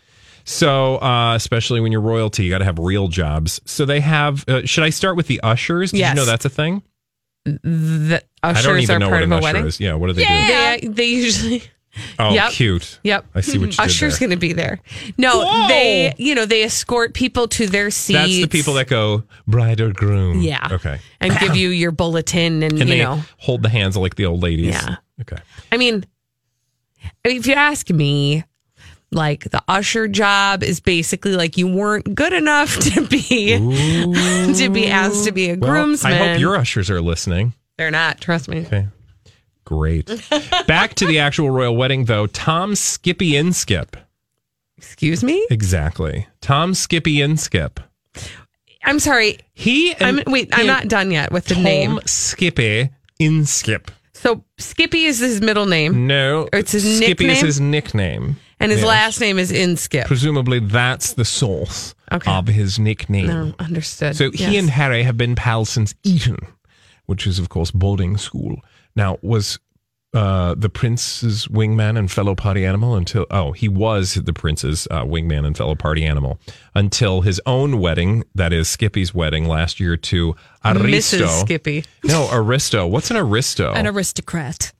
So, 0.44 0.96
uh, 1.02 1.34
especially 1.34 1.80
when 1.80 1.92
you're 1.92 2.00
royalty, 2.00 2.44
you 2.44 2.50
got 2.50 2.58
to 2.58 2.64
have 2.64 2.78
real 2.78 3.08
jobs. 3.08 3.60
So 3.64 3.84
they 3.84 4.00
have. 4.00 4.44
Uh, 4.48 4.62
should 4.64 4.84
I 4.84 4.90
start 4.90 5.16
with 5.16 5.26
the 5.28 5.40
ushers? 5.40 5.90
Did 5.92 5.98
Yes. 6.00 6.10
you 6.10 6.16
know 6.16 6.24
that's 6.24 6.44
a 6.44 6.48
thing? 6.50 6.82
The 7.44 8.22
I 8.42 8.50
ushers 8.50 8.64
don't 8.64 8.78
even 8.80 8.96
are 8.96 8.98
know 8.98 9.08
part 9.08 9.20
what 9.20 9.22
of 9.22 9.28
an 9.28 9.32
a 9.32 9.36
usher 9.36 9.44
wedding. 9.44 9.66
is. 9.66 9.80
Yeah, 9.80 9.94
what 9.94 10.08
do 10.08 10.12
they 10.14 10.24
do? 10.24 10.88
They, 10.88 10.88
they 10.92 11.04
usually. 11.06 11.62
Oh, 12.18 12.32
Yep. 12.34 12.50
cute. 12.52 12.98
Yep. 13.04 13.26
I 13.34 13.40
see 13.40 13.58
what 13.58 13.66
you 13.66 13.70
did 13.72 13.80
Usher's 13.80 14.18
going 14.18 14.30
to 14.30 14.36
be 14.36 14.52
there. 14.52 14.80
No, 15.18 15.44
Whoa. 15.44 15.68
they, 15.68 16.14
you 16.18 16.34
know, 16.34 16.44
they 16.46 16.62
escort 16.64 17.14
people 17.14 17.48
to 17.48 17.66
their 17.66 17.90
seats. 17.90 18.18
That's 18.18 18.32
the 18.32 18.46
people 18.48 18.74
that 18.74 18.88
go 18.88 19.22
bride 19.46 19.80
or 19.80 19.92
groom. 19.92 20.40
Yeah. 20.40 20.68
Okay. 20.72 20.98
and 21.20 21.36
give 21.38 21.56
you 21.56 21.68
your 21.70 21.90
bulletin 21.92 22.62
and, 22.62 22.72
And 22.72 22.78
you 22.80 22.84
they 22.84 22.98
know. 23.02 23.22
hold 23.38 23.62
the 23.62 23.68
hands 23.68 23.96
of 23.96 24.02
like 24.02 24.16
the 24.16 24.26
old 24.26 24.42
ladies. 24.42 24.74
Yeah. 24.74 24.96
Okay. 25.22 25.38
I 25.72 25.76
mean, 25.76 26.04
if 27.24 27.46
you 27.46 27.54
ask 27.54 27.88
me, 27.90 28.44
like 29.12 29.44
the 29.50 29.62
usher 29.68 30.08
job 30.08 30.62
is 30.64 30.80
basically 30.80 31.36
like 31.36 31.56
you 31.56 31.68
weren't 31.68 32.14
good 32.14 32.32
enough 32.32 32.76
to 32.80 33.06
be 33.06 33.50
to 34.58 34.68
be 34.68 34.88
asked 34.88 35.24
to 35.24 35.32
be 35.32 35.50
a 35.50 35.54
Well, 35.56 35.70
groomsman. 35.70 36.12
I 36.12 36.16
hope 36.16 36.40
your 36.40 36.56
ushers 36.56 36.90
are 36.90 37.00
listening. 37.00 37.54
They're 37.78 37.90
not. 37.92 38.20
Trust 38.20 38.48
me. 38.48 38.66
Okay. 38.66 38.88
Great. 39.66 40.06
Back 40.66 40.94
to 40.94 41.06
the 41.06 41.18
actual 41.18 41.50
royal 41.50 41.76
wedding, 41.76 42.06
though. 42.06 42.26
Tom 42.28 42.74
Skippy 42.74 43.32
Inskip. 43.32 43.94
Excuse 44.78 45.22
me. 45.22 45.46
Exactly. 45.50 46.26
Tom 46.40 46.72
Skippy 46.72 47.16
Inskip. 47.16 47.78
I'm 48.84 48.98
sorry. 49.00 49.38
He. 49.52 49.94
I'm 50.00 50.20
wait. 50.26 50.48
I'm 50.52 50.66
not 50.66 50.88
done 50.88 51.10
yet 51.10 51.32
with 51.32 51.46
the 51.46 51.54
Tom 51.54 51.64
name. 51.64 52.00
Skippy 52.06 52.90
in 53.18 53.40
Inskip. 53.42 53.88
So 54.14 54.44
Skippy 54.58 55.04
is 55.04 55.18
his 55.18 55.40
middle 55.42 55.66
name, 55.66 56.06
No. 56.06 56.48
It's 56.52 56.72
his 56.72 56.84
nickname. 56.84 57.06
Skippy 57.16 57.28
is 57.30 57.40
his 57.40 57.60
nickname. 57.60 58.36
and 58.60 58.70
his 58.70 58.80
Yes. 58.80 58.88
last 58.88 59.20
name 59.20 59.38
is 59.38 59.52
Inskip. 59.52 60.06
Presumably, 60.06 60.60
that's 60.60 61.12
the 61.14 61.24
source 61.26 61.94
Okay. 62.12 62.30
of 62.30 62.46
his 62.46 62.78
nickname. 62.78 63.26
No, 63.26 63.54
understood. 63.58 64.16
So 64.16 64.30
he 64.30 64.56
and 64.56 64.70
Harry 64.70 65.02
have 65.02 65.18
been 65.18 65.34
pals 65.34 65.68
since 65.68 65.94
Eton, 66.04 66.38
which 67.04 67.26
is, 67.26 67.38
of 67.38 67.48
course, 67.50 67.70
boarding 67.70 68.16
school. 68.16 68.62
Now, 68.96 69.18
was 69.22 69.58
uh, 70.14 70.54
the 70.54 70.70
prince's 70.70 71.46
wingman 71.48 71.98
and 71.98 72.10
fellow 72.10 72.34
party 72.34 72.64
animal 72.64 72.94
until, 72.96 73.26
oh, 73.30 73.52
he 73.52 73.68
was 73.68 74.14
the 74.14 74.32
prince's 74.32 74.88
uh, 74.90 75.04
wingman 75.04 75.46
and 75.46 75.56
fellow 75.56 75.74
party 75.74 76.04
animal 76.04 76.40
until 76.74 77.20
his 77.20 77.40
own 77.44 77.78
wedding, 77.78 78.24
that 78.34 78.52
is 78.52 78.68
Skippy's 78.68 79.14
wedding 79.14 79.46
last 79.46 79.78
year 79.78 79.96
to 79.96 80.34
Aristo. 80.64 81.18
Mrs. 81.18 81.40
Skippy. 81.42 81.84
No, 82.02 82.28
Aristo. 82.32 82.86
What's 82.86 83.10
an 83.10 83.18
Aristo? 83.18 83.74
An 83.74 83.86
aristocrat. 83.86 84.72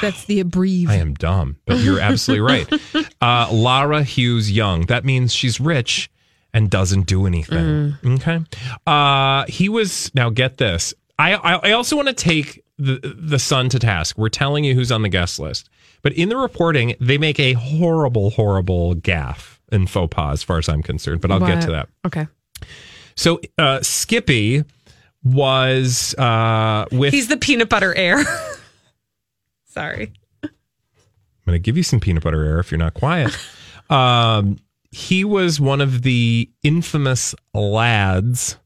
That's 0.00 0.24
the 0.24 0.42
abbrev. 0.42 0.88
I 0.88 0.96
am 0.96 1.14
dumb, 1.14 1.56
but 1.64 1.78
you're 1.78 2.00
absolutely 2.00 2.40
right. 2.40 2.68
Uh, 3.20 3.48
Lara 3.52 4.04
Hughes 4.04 4.50
Young. 4.50 4.86
That 4.86 5.04
means 5.04 5.32
she's 5.32 5.60
rich 5.60 6.08
and 6.54 6.70
doesn't 6.70 7.06
do 7.06 7.26
anything. 7.26 7.94
Okay. 8.04 8.40
Uh, 8.86 9.44
he 9.48 9.68
was 9.68 10.12
now. 10.14 10.30
Get 10.30 10.58
this. 10.58 10.94
I 11.18 11.34
I, 11.34 11.52
I 11.54 11.72
also 11.72 11.96
want 11.96 12.08
to 12.08 12.14
take 12.14 12.62
the 12.78 13.00
the 13.02 13.38
Sun 13.38 13.70
to 13.70 13.78
task. 13.78 14.16
We're 14.16 14.28
telling 14.28 14.64
you 14.64 14.74
who's 14.74 14.92
on 14.92 15.02
the 15.02 15.08
guest 15.08 15.38
list, 15.38 15.68
but 16.02 16.12
in 16.12 16.28
the 16.28 16.36
reporting, 16.36 16.94
they 17.00 17.18
make 17.18 17.40
a 17.40 17.54
horrible, 17.54 18.30
horrible 18.30 18.94
gaffe 18.94 19.58
and 19.70 19.88
faux 19.88 20.14
pas, 20.14 20.34
as 20.34 20.42
far 20.42 20.58
as 20.58 20.68
I'm 20.68 20.82
concerned. 20.82 21.20
But 21.20 21.30
I'll 21.30 21.40
get 21.40 21.62
to 21.62 21.70
that. 21.72 21.88
Okay. 22.06 22.26
So 23.16 23.40
uh, 23.58 23.82
Skippy 23.82 24.64
was 25.24 26.14
uh, 26.16 26.86
with. 26.92 27.12
He's 27.12 27.28
the 27.28 27.36
peanut 27.36 27.68
butter 27.68 27.94
heir. 27.94 28.24
Sorry. 29.66 30.12
I'm 30.42 30.50
going 31.52 31.56
to 31.56 31.58
give 31.58 31.76
you 31.76 31.82
some 31.82 31.98
peanut 31.98 32.22
butter 32.22 32.44
air 32.44 32.58
if 32.58 32.70
you're 32.70 32.78
not 32.78 32.94
quiet. 32.94 33.36
um, 33.90 34.58
he 34.90 35.24
was 35.24 35.60
one 35.60 35.80
of 35.80 36.02
the 36.02 36.50
infamous 36.62 37.34
lads 37.54 38.56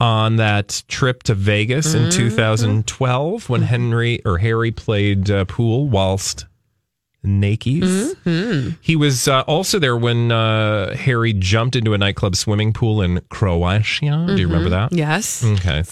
on 0.00 0.36
that 0.36 0.82
trip 0.88 1.24
to 1.24 1.34
Vegas 1.34 1.94
in 1.94 2.10
2012 2.10 3.48
when 3.48 3.62
Henry 3.62 4.24
or 4.24 4.38
Harry 4.38 4.70
played 4.70 5.30
uh, 5.30 5.44
pool 5.46 5.88
whilst 5.88 6.46
naked. 7.24 7.82
He 8.80 8.96
was 8.96 9.26
uh, 9.26 9.40
also 9.42 9.78
there 9.78 9.96
when 9.96 10.30
uh, 10.30 10.94
Harry 10.94 11.32
jumped 11.32 11.74
into 11.74 11.94
a 11.94 11.98
nightclub 11.98 12.36
swimming 12.36 12.72
pool 12.72 13.02
in 13.02 13.20
Croatia. 13.28 14.24
Do 14.28 14.36
you 14.36 14.46
remember 14.46 14.70
that? 14.70 14.92
Yes. 14.92 15.44
Okay. 15.44 15.82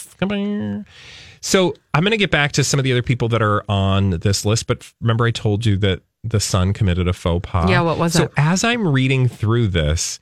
So 1.40 1.74
I'm 1.94 2.02
going 2.02 2.12
to 2.12 2.16
get 2.16 2.30
back 2.30 2.52
to 2.52 2.64
some 2.64 2.78
of 2.80 2.84
the 2.84 2.92
other 2.92 3.02
people 3.02 3.28
that 3.28 3.42
are 3.42 3.64
on 3.68 4.10
this 4.10 4.44
list, 4.44 4.66
but 4.66 4.90
remember 5.00 5.26
I 5.26 5.30
told 5.30 5.66
you 5.66 5.76
that 5.78 6.02
the 6.24 6.40
Sun 6.40 6.72
committed 6.72 7.06
a 7.06 7.12
faux 7.12 7.48
pas. 7.48 7.70
Yeah, 7.70 7.82
what 7.82 7.98
was 7.98 8.14
so 8.14 8.24
it? 8.24 8.26
So 8.28 8.32
as 8.36 8.64
I'm 8.64 8.86
reading 8.86 9.28
through 9.28 9.68
this 9.68 10.18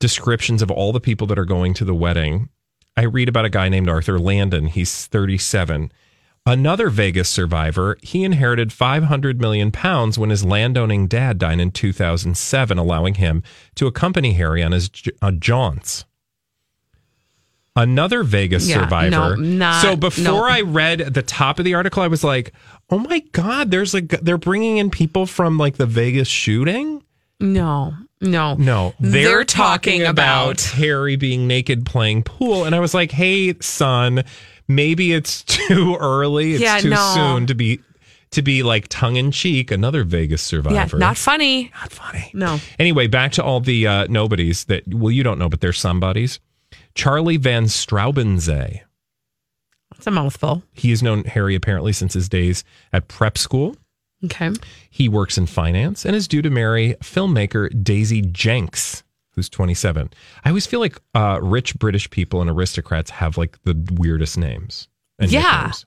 descriptions 0.00 0.60
of 0.60 0.70
all 0.70 0.92
the 0.92 1.00
people 1.00 1.26
that 1.28 1.38
are 1.38 1.46
going 1.46 1.72
to 1.74 1.84
the 1.84 1.94
wedding, 1.94 2.50
I 2.96 3.02
read 3.02 3.28
about 3.28 3.44
a 3.44 3.50
guy 3.50 3.68
named 3.68 3.88
Arthur 3.88 4.18
Landon. 4.18 4.66
He's 4.66 5.06
37. 5.06 5.92
Another 6.48 6.88
Vegas 6.90 7.28
survivor, 7.28 7.98
he 8.02 8.22
inherited 8.22 8.72
500 8.72 9.40
million 9.40 9.72
pounds 9.72 10.16
when 10.16 10.30
his 10.30 10.44
landowning 10.44 11.08
dad 11.08 11.38
died 11.38 11.58
in 11.58 11.72
2007, 11.72 12.78
allowing 12.78 13.14
him 13.14 13.42
to 13.74 13.86
accompany 13.88 14.34
Harry 14.34 14.62
on 14.62 14.70
his 14.72 14.88
uh, 15.20 15.32
jaunts. 15.32 16.04
Another 17.74 18.22
Vegas 18.22 18.66
Yeah, 18.68 18.80
survivor. 18.84 19.10
no, 19.10 19.34
not- 19.34 19.82
so 19.82 19.96
before 19.96 20.22
no. 20.24 20.44
I 20.46 20.62
read 20.62 21.00
the 21.12 21.22
top 21.22 21.58
of 21.58 21.64
the 21.66 21.74
article, 21.74 22.02
I 22.02 22.06
was 22.06 22.24
like, 22.24 22.54
"Oh 22.88 22.98
my 22.98 23.18
god!" 23.32 23.70
There's 23.70 23.92
like 23.92 24.08
they're 24.08 24.38
bringing 24.38 24.78
in 24.78 24.88
people 24.88 25.26
from 25.26 25.58
like 25.58 25.76
the 25.76 25.84
Vegas 25.84 26.26
shooting. 26.28 27.02
No. 27.38 27.92
No. 28.20 28.54
No, 28.54 28.94
they're, 28.98 29.10
They're 29.28 29.44
talking, 29.44 30.00
talking 30.00 30.06
about, 30.06 30.52
about- 30.62 30.78
Harry 30.78 31.16
being 31.16 31.46
naked 31.46 31.84
playing 31.84 32.22
pool, 32.22 32.64
and 32.64 32.74
I 32.74 32.80
was 32.80 32.94
like, 32.94 33.10
"Hey, 33.10 33.54
son, 33.60 34.24
maybe 34.68 35.12
it's 35.12 35.42
too 35.44 35.96
early. 36.00 36.52
It's 36.54 36.62
Yeah, 36.62 36.78
too 36.78 36.90
no. 36.90 37.12
soon 37.14 37.46
to 37.46 37.54
be 37.54 37.80
to 38.30 38.42
be 38.42 38.62
like 38.62 38.88
tongue 38.88 39.16
in 39.16 39.30
cheek." 39.32 39.70
Another 39.70 40.02
Vegas 40.02 40.40
survivor. 40.42 40.96
Yeah. 40.96 40.98
Not 40.98 41.16
funny. 41.18 41.70
not 41.80 41.92
funny. 41.92 42.30
No. 42.32 42.58
Anyway, 42.78 43.06
back 43.06 43.32
to 43.32 43.44
all 43.44 43.60
the 43.60 43.86
uh, 43.86 44.06
nobodies 44.08 44.64
that 44.64 44.82
well, 44.88 45.10
you 45.10 45.22
don't 45.22 45.38
know, 45.38 45.48
but 45.50 45.60
they're 45.60 45.72
somebodies. 45.74 46.40
Charlie 46.94 47.36
Van 47.36 47.64
Straubenzee. 47.64 48.80
It's 49.96 50.06
a 50.06 50.10
mouthful. 50.10 50.62
He 50.72 50.90
has 50.90 51.02
known 51.02 51.24
Harry 51.24 51.54
apparently 51.54 51.92
since 51.92 52.14
his 52.14 52.28
days 52.28 52.64
at 52.92 53.08
prep 53.08 53.36
school. 53.38 53.76
Okay. 54.26 54.50
He 54.90 55.08
works 55.08 55.36
in 55.38 55.46
finance 55.46 56.04
and 56.04 56.14
is 56.14 56.28
due 56.28 56.42
to 56.42 56.50
marry 56.50 56.94
filmmaker 57.02 57.68
Daisy 57.82 58.22
Jenks, 58.22 59.02
who's 59.32 59.48
27. 59.48 60.10
I 60.44 60.48
always 60.48 60.66
feel 60.66 60.80
like 60.80 60.98
uh, 61.14 61.40
rich 61.42 61.74
British 61.78 62.08
people 62.10 62.40
and 62.40 62.48
aristocrats 62.50 63.10
have 63.10 63.36
like 63.36 63.58
the 63.64 63.74
weirdest 63.94 64.38
names. 64.38 64.88
and 65.18 65.30
Yeah. 65.32 65.40
nicknames. 65.40 65.86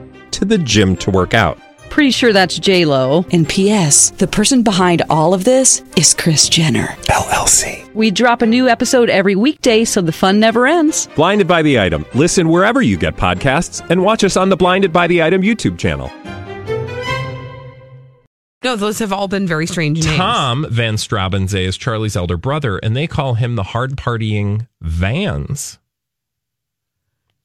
to 0.41 0.45
the 0.45 0.57
gym 0.57 0.95
to 0.97 1.11
work 1.11 1.33
out. 1.35 1.57
Pretty 1.91 2.11
sure 2.11 2.33
that's 2.33 2.57
J 2.57 2.85
Lo. 2.85 3.25
And 3.31 3.47
P.S. 3.47 4.11
The 4.11 4.27
person 4.27 4.63
behind 4.63 5.03
all 5.09 5.33
of 5.33 5.43
this 5.43 5.83
is 5.97 6.13
Kris 6.13 6.49
Jenner 6.49 6.87
LLC. 7.09 7.93
We 7.93 8.11
drop 8.11 8.41
a 8.41 8.45
new 8.45 8.67
episode 8.69 9.09
every 9.09 9.35
weekday, 9.35 9.83
so 9.85 10.01
the 10.01 10.13
fun 10.13 10.39
never 10.39 10.65
ends. 10.65 11.07
Blinded 11.15 11.47
by 11.47 11.61
the 11.61 11.79
item. 11.79 12.05
Listen 12.15 12.47
wherever 12.49 12.81
you 12.81 12.97
get 12.97 13.17
podcasts, 13.17 13.85
and 13.89 14.03
watch 14.03 14.23
us 14.23 14.37
on 14.37 14.49
the 14.49 14.55
Blinded 14.55 14.91
by 14.93 15.07
the 15.07 15.21
Item 15.21 15.41
YouTube 15.41 15.77
channel. 15.77 16.09
No, 18.63 18.75
those 18.75 18.99
have 18.99 19.11
all 19.11 19.27
been 19.27 19.45
very 19.45 19.67
strange 19.67 20.05
names. 20.05 20.15
Tom 20.15 20.65
Van 20.69 20.95
Straubenzee 20.95 21.65
is 21.65 21.77
Charlie's 21.77 22.15
elder 22.15 22.37
brother, 22.37 22.77
and 22.77 22.95
they 22.95 23.07
call 23.07 23.33
him 23.33 23.55
the 23.55 23.63
hard 23.63 23.97
partying 23.97 24.67
Vans 24.81 25.77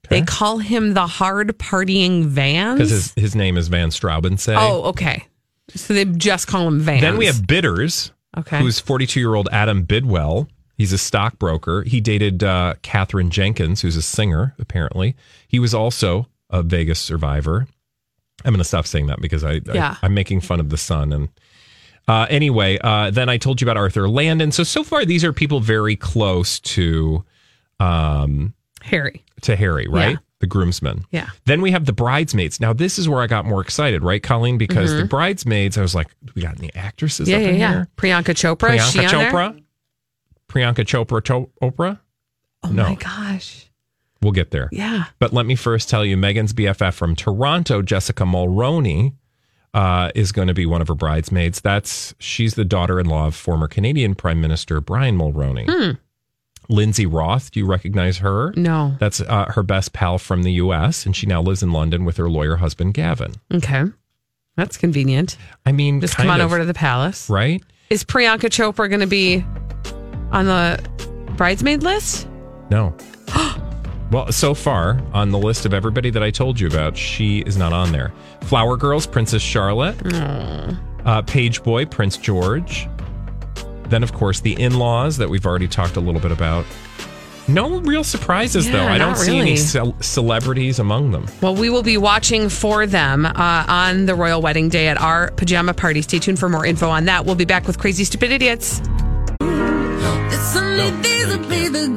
They 0.08 0.22
call 0.22 0.58
him 0.58 0.94
the 0.94 1.06
hard 1.06 1.58
partying 1.58 2.24
Vans. 2.24 2.78
because 2.78 2.90
his, 2.90 3.12
his 3.14 3.36
name 3.36 3.56
is 3.56 3.68
Van 3.68 3.88
Straubenzee. 3.90 4.56
oh, 4.58 4.84
okay. 4.90 5.26
So 5.74 5.94
they 5.94 6.04
just 6.04 6.46
call 6.46 6.68
him 6.68 6.80
Vans. 6.80 7.00
Then 7.02 7.16
we 7.18 7.26
have 7.26 7.46
Bitters, 7.46 8.12
Okay. 8.36 8.58
who's 8.60 8.78
42 8.80 9.18
year 9.20 9.34
old 9.34 9.48
Adam 9.50 9.82
Bidwell. 9.82 10.48
He's 10.76 10.92
a 10.92 10.98
stockbroker. 10.98 11.82
He 11.84 12.00
dated 12.00 12.44
uh, 12.44 12.74
Katherine 12.82 13.30
Jenkins, 13.30 13.80
who's 13.80 13.96
a 13.96 14.02
singer, 14.02 14.54
apparently. 14.58 15.16
He 15.48 15.58
was 15.58 15.72
also 15.74 16.28
a 16.50 16.62
Vegas 16.62 16.98
survivor. 17.00 17.66
I'm 18.44 18.52
going 18.52 18.58
to 18.58 18.64
stop 18.64 18.86
saying 18.86 19.06
that 19.06 19.20
because 19.20 19.42
I, 19.42 19.60
Yeah. 19.64 19.96
I, 20.02 20.06
am 20.06 20.14
making 20.14 20.42
fun 20.42 20.60
of 20.60 20.68
the 20.68 20.76
sun. 20.76 21.12
And 21.12 21.28
uh, 22.06 22.26
anyway, 22.28 22.78
uh, 22.84 23.10
then 23.10 23.28
I 23.30 23.38
told 23.38 23.60
you 23.60 23.64
about 23.64 23.78
Arthur 23.78 24.06
Landon. 24.08 24.52
So, 24.52 24.62
so 24.62 24.84
far, 24.84 25.04
these 25.06 25.24
are 25.24 25.32
people 25.32 25.60
very 25.60 25.96
close 25.96 26.60
to 26.60 27.24
um, 27.80 28.54
Harry. 28.82 29.24
To 29.46 29.56
Harry, 29.56 29.86
right? 29.88 30.10
Yeah. 30.10 30.16
The 30.40 30.46
groomsmen. 30.46 31.06
Yeah. 31.10 31.30
Then 31.46 31.62
we 31.62 31.70
have 31.70 31.86
the 31.86 31.92
bridesmaids. 31.94 32.60
Now, 32.60 32.72
this 32.74 32.98
is 32.98 33.08
where 33.08 33.22
I 33.22 33.26
got 33.26 33.46
more 33.46 33.60
excited, 33.62 34.02
right, 34.02 34.22
Colleen? 34.22 34.58
Because 34.58 34.94
the 34.94 35.04
bridesmaids, 35.06 35.78
I 35.78 35.82
was 35.82 35.94
like, 35.94 36.08
we 36.34 36.42
got 36.42 36.58
any 36.58 36.74
actresses 36.74 37.26
Mm-hmm. 37.28 37.40
Yeah, 37.40 37.46
up 37.46 37.52
yeah, 37.52 37.58
yeah. 37.58 37.72
here? 37.72 37.88
Priyanka 37.96 38.34
Chopra. 38.34 38.76
Priyanka? 38.76 39.08
Chopra? 39.08 39.62
Priyanka 40.48 40.84
Chopra 40.84 41.24
Cho- 41.24 41.50
Oprah? 41.62 41.98
Oh 42.62 42.68
No. 42.70 42.84
my 42.84 42.94
gosh. 42.96 43.70
We'll 44.22 44.32
get 44.32 44.50
there. 44.50 44.68
Yeah. 44.72 45.04
But 45.18 45.32
let 45.32 45.46
me 45.46 45.54
first 45.56 45.88
tell 45.88 46.04
you 46.04 46.16
Meghan's 46.16 46.52
BFF 46.52 46.94
from 46.94 47.14
Toronto, 47.14 47.80
Jessica 47.82 48.24
Mulroney, 48.24 49.14
uh, 49.74 50.10
is 50.14 50.32
going 50.32 50.48
to 50.48 50.54
be 50.54 50.66
one 50.66 50.80
of 50.80 50.88
her 50.88 50.94
bridesmaids. 50.94 51.60
That's 51.60 52.14
she's 52.18 52.54
the 52.54 52.64
daughter-in-law 52.64 53.26
of 53.28 53.34
former 53.34 53.68
Canadian 53.68 54.14
Prime 54.14 54.40
Minister 54.40 54.80
Brian 54.80 55.16
Mulroney. 55.18 55.66
Hmm. 55.68 55.90
Lindsay 56.68 57.06
Roth, 57.06 57.50
do 57.50 57.60
you 57.60 57.66
recognize 57.66 58.18
her? 58.18 58.52
No. 58.56 58.96
That's 58.98 59.20
uh, 59.20 59.46
her 59.54 59.62
best 59.62 59.92
pal 59.92 60.18
from 60.18 60.42
the 60.42 60.52
U.S., 60.54 61.06
and 61.06 61.14
she 61.14 61.26
now 61.26 61.40
lives 61.42 61.62
in 61.62 61.72
London 61.72 62.04
with 62.04 62.16
her 62.16 62.28
lawyer 62.28 62.56
husband 62.56 62.94
Gavin. 62.94 63.34
Okay. 63.52 63.84
That's 64.56 64.76
convenient. 64.76 65.36
I 65.64 65.72
mean, 65.72 66.00
Just 66.00 66.16
come 66.16 66.30
on 66.30 66.40
of, 66.40 66.46
over 66.46 66.58
to 66.58 66.64
the 66.64 66.74
palace. 66.74 67.28
right? 67.28 67.62
Is 67.90 68.02
Priyanka 68.04 68.48
Chopra 68.50 68.88
going 68.88 69.00
to 69.00 69.06
be 69.06 69.44
on 70.32 70.46
the 70.46 70.82
bridesmaid 71.36 71.82
list? 71.82 72.26
No. 72.70 72.96
well, 74.10 74.32
so 74.32 74.54
far 74.54 75.00
on 75.12 75.30
the 75.30 75.38
list 75.38 75.66
of 75.66 75.74
everybody 75.74 76.10
that 76.10 76.22
I 76.22 76.30
told 76.30 76.58
you 76.58 76.66
about, 76.66 76.96
she 76.96 77.40
is 77.40 77.56
not 77.56 77.72
on 77.72 77.92
there. 77.92 78.12
Flower 78.42 78.76
Girls, 78.76 79.06
Princess 79.06 79.42
Charlotte. 79.42 79.96
Uh, 81.04 81.22
Page 81.22 81.62
Boy, 81.62 81.84
Prince 81.84 82.16
George. 82.16 82.88
Then, 83.90 84.02
of 84.02 84.12
course, 84.12 84.40
the 84.40 84.60
in 84.60 84.78
laws 84.78 85.16
that 85.18 85.28
we've 85.28 85.46
already 85.46 85.68
talked 85.68 85.96
a 85.96 86.00
little 86.00 86.20
bit 86.20 86.32
about. 86.32 86.66
No 87.48 87.78
real 87.80 88.02
surprises, 88.02 88.68
though. 88.70 88.82
I 88.84 88.98
don't 88.98 89.10
not 89.10 89.18
see 89.18 89.38
any 89.38 89.56
ce- 89.56 89.76
celebrities 90.00 90.80
among 90.80 91.12
them. 91.12 91.26
Well, 91.40 91.54
we 91.54 91.70
will 91.70 91.84
be 91.84 91.96
watching 91.96 92.48
for 92.48 92.86
them 92.86 93.24
uh, 93.24 93.64
on 93.68 94.06
the 94.06 94.16
royal 94.16 94.42
wedding 94.42 94.68
day 94.68 94.88
at 94.88 95.00
our 95.00 95.30
pajama 95.30 95.72
party. 95.72 96.02
Stay 96.02 96.18
tuned 96.18 96.40
for 96.40 96.48
more 96.48 96.66
info 96.66 96.88
on 96.88 97.04
that. 97.04 97.24
We'll 97.24 97.36
be 97.36 97.44
back 97.44 97.68
with 97.68 97.78
Crazy 97.78 98.02
Stupid 98.04 98.32
Idiots. 98.32 98.80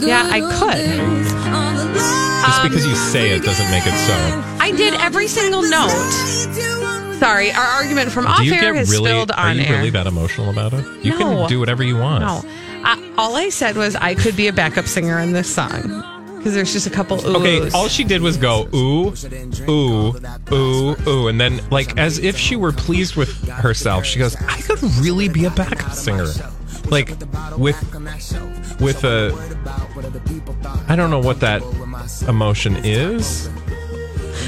Yeah, 0.01 0.27
I 0.31 0.39
could. 0.41 0.85
Just 2.45 2.63
because 2.63 2.85
you 2.85 2.95
say 2.95 3.31
it 3.31 3.43
doesn't 3.43 3.69
make 3.71 3.85
it 3.85 3.93
so. 4.07 4.13
I 4.59 4.71
did 4.71 4.93
every 4.95 5.27
single 5.27 5.61
note. 5.63 5.89
Sorry, 7.19 7.51
our 7.51 7.61
argument 7.65 8.11
from 8.11 8.25
off 8.27 8.41
you 8.43 8.53
air 8.53 8.73
has 8.73 8.89
really? 8.89 9.09
spilled 9.09 9.31
Are 9.31 9.49
on 9.49 9.57
you 9.57 9.63
air. 9.63 9.77
really 9.77 9.89
that 9.91 10.07
emotional 10.07 10.49
about 10.49 10.73
it? 10.73 10.85
You 11.03 11.11
No. 11.11 11.17
can 11.17 11.49
do 11.49 11.59
whatever 11.59 11.83
you 11.83 11.97
want. 11.97 12.23
No, 12.23 12.43
I, 12.83 13.13
all 13.17 13.35
I 13.35 13.49
said 13.49 13.75
was 13.75 13.95
I 13.95 14.15
could 14.15 14.35
be 14.37 14.47
a 14.47 14.53
backup 14.53 14.85
singer 14.85 15.19
in 15.19 15.33
this 15.33 15.53
song 15.53 16.03
because 16.37 16.53
there's 16.53 16.71
just 16.71 16.87
a 16.87 16.89
couple 16.89 17.17
oohs. 17.17 17.35
Okay, 17.35 17.69
all 17.77 17.89
she 17.89 18.05
did 18.05 18.21
was 18.21 18.37
go 18.37 18.69
ooh, 18.73 19.13
ooh, 19.69 20.15
ooh, 20.53 20.95
ooh, 21.07 21.27
and 21.27 21.39
then 21.41 21.59
like 21.69 21.97
as 21.97 22.17
if 22.19 22.37
she 22.37 22.55
were 22.55 22.71
pleased 22.71 23.15
with 23.17 23.29
herself, 23.49 24.05
she 24.05 24.17
goes, 24.19 24.35
"I 24.47 24.61
could 24.61 24.81
really 25.01 25.27
be 25.27 25.43
a 25.45 25.49
backup 25.51 25.91
singer." 25.93 26.27
Like 26.89 27.09
with 27.57 27.75
with 28.79 29.03
a 29.03 29.35
I 30.87 30.95
don't 30.95 31.09
know 31.11 31.19
what 31.19 31.41
that 31.41 31.61
emotion 32.27 32.77
is. 32.85 33.49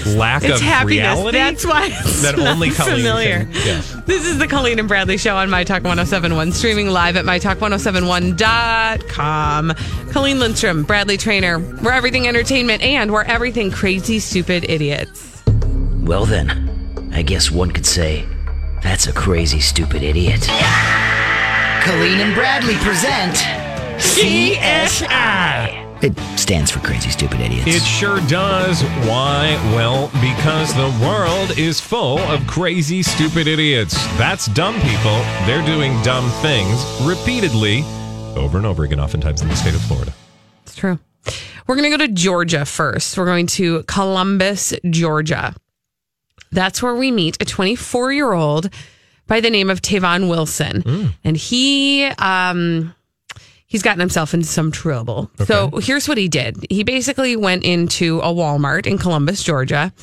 Lack 0.06 0.44
it's 0.44 0.56
of 0.56 0.62
happiness. 0.62 1.18
reality. 1.18 1.38
That's 1.38 1.66
why 1.66 1.88
it's 1.92 2.22
that 2.22 2.38
not 2.38 2.48
only 2.48 2.70
Colleen 2.72 2.98
familiar. 2.98 3.40
can- 3.46 3.52
yeah. 3.54 3.82
This 4.06 4.26
is 4.26 4.38
the 4.40 4.48
Colleen 4.48 4.80
and 4.80 4.88
Bradley 4.88 5.18
Show 5.18 5.36
on 5.36 5.50
My 5.50 5.64
Talk 5.64 5.84
1071, 5.84 6.52
streaming 6.52 6.88
live 6.90 7.16
at 7.18 7.26
MyTalk1071.com. 7.26 9.74
Colleen 10.12 10.40
Lindstrom, 10.40 10.84
Bradley 10.84 11.18
Traynor, 11.18 11.60
we're 11.82 11.92
everything 11.92 12.28
entertainment, 12.28 12.82
and 12.82 13.12
we're 13.12 13.24
everything 13.24 13.72
crazy, 13.72 14.20
stupid 14.20 14.66
idiots. 14.70 15.44
Well, 16.02 16.26
then, 16.26 17.10
I 17.14 17.22
guess 17.22 17.52
one 17.52 17.72
could 17.72 17.86
say 17.86 18.26
that's 18.84 19.08
a 19.08 19.14
crazy, 19.14 19.60
stupid 19.60 20.04
idiot. 20.04 20.42
Colleen 21.84 22.20
and 22.20 22.34
Bradley 22.36 22.76
present 22.78 23.36
CSI. 23.98 25.81
It 26.02 26.18
stands 26.36 26.72
for 26.72 26.80
Crazy 26.80 27.12
Stupid 27.12 27.42
Idiots. 27.42 27.68
It 27.68 27.84
sure 27.84 28.20
does. 28.22 28.82
Why? 29.08 29.60
Well, 29.76 30.08
because 30.14 30.74
the 30.74 30.90
world 31.06 31.56
is 31.60 31.80
full 31.80 32.18
of 32.18 32.46
crazy, 32.48 33.04
stupid 33.04 33.46
idiots. 33.48 33.94
That's 34.18 34.48
dumb 34.48 34.74
people. 34.82 35.22
They're 35.46 35.64
doing 35.64 36.02
dumb 36.02 36.28
things 36.42 36.84
repeatedly 37.04 37.84
over 38.36 38.58
and 38.58 38.66
over 38.66 38.84
again, 38.84 39.00
oftentimes 39.00 39.44
in 39.44 39.48
the 39.48 39.56
state 39.56 39.76
of 39.76 39.82
Florida. 39.82 40.12
It's 40.64 40.76
true. 40.76 40.98
We're 41.68 41.76
going 41.76 41.92
to 41.92 41.96
go 41.96 42.04
to 42.08 42.12
Georgia 42.12 42.66
first. 42.66 43.16
We're 43.16 43.26
going 43.26 43.46
to 43.48 43.84
Columbus, 43.84 44.74
Georgia. 44.90 45.54
That's 46.52 46.82
where 46.82 46.96
we 46.96 47.12
meet 47.12 47.38
a 47.40 47.46
24 47.46 48.12
year 48.12 48.34
old 48.34 48.70
by 49.28 49.40
the 49.40 49.52
name 49.52 49.70
of 49.70 49.82
Tavon 49.84 50.30
Wilson. 50.30 51.14
And 51.24 51.38
he, 51.38 52.06
um, 52.18 52.96
he's 53.72 53.82
gotten 53.82 54.02
himself 54.02 54.34
into 54.34 54.46
some 54.46 54.70
trouble. 54.70 55.32
So 55.46 55.70
here's 55.78 56.06
what 56.10 56.18
he 56.18 56.28
did. 56.28 56.58
He 56.70 56.84
basically 56.84 57.38
went 57.38 57.64
into 57.64 58.20
a 58.20 58.26
Walmart 58.26 58.86
in 58.86 58.98
Columbus, 58.98 59.42
Georgia, 59.42 59.94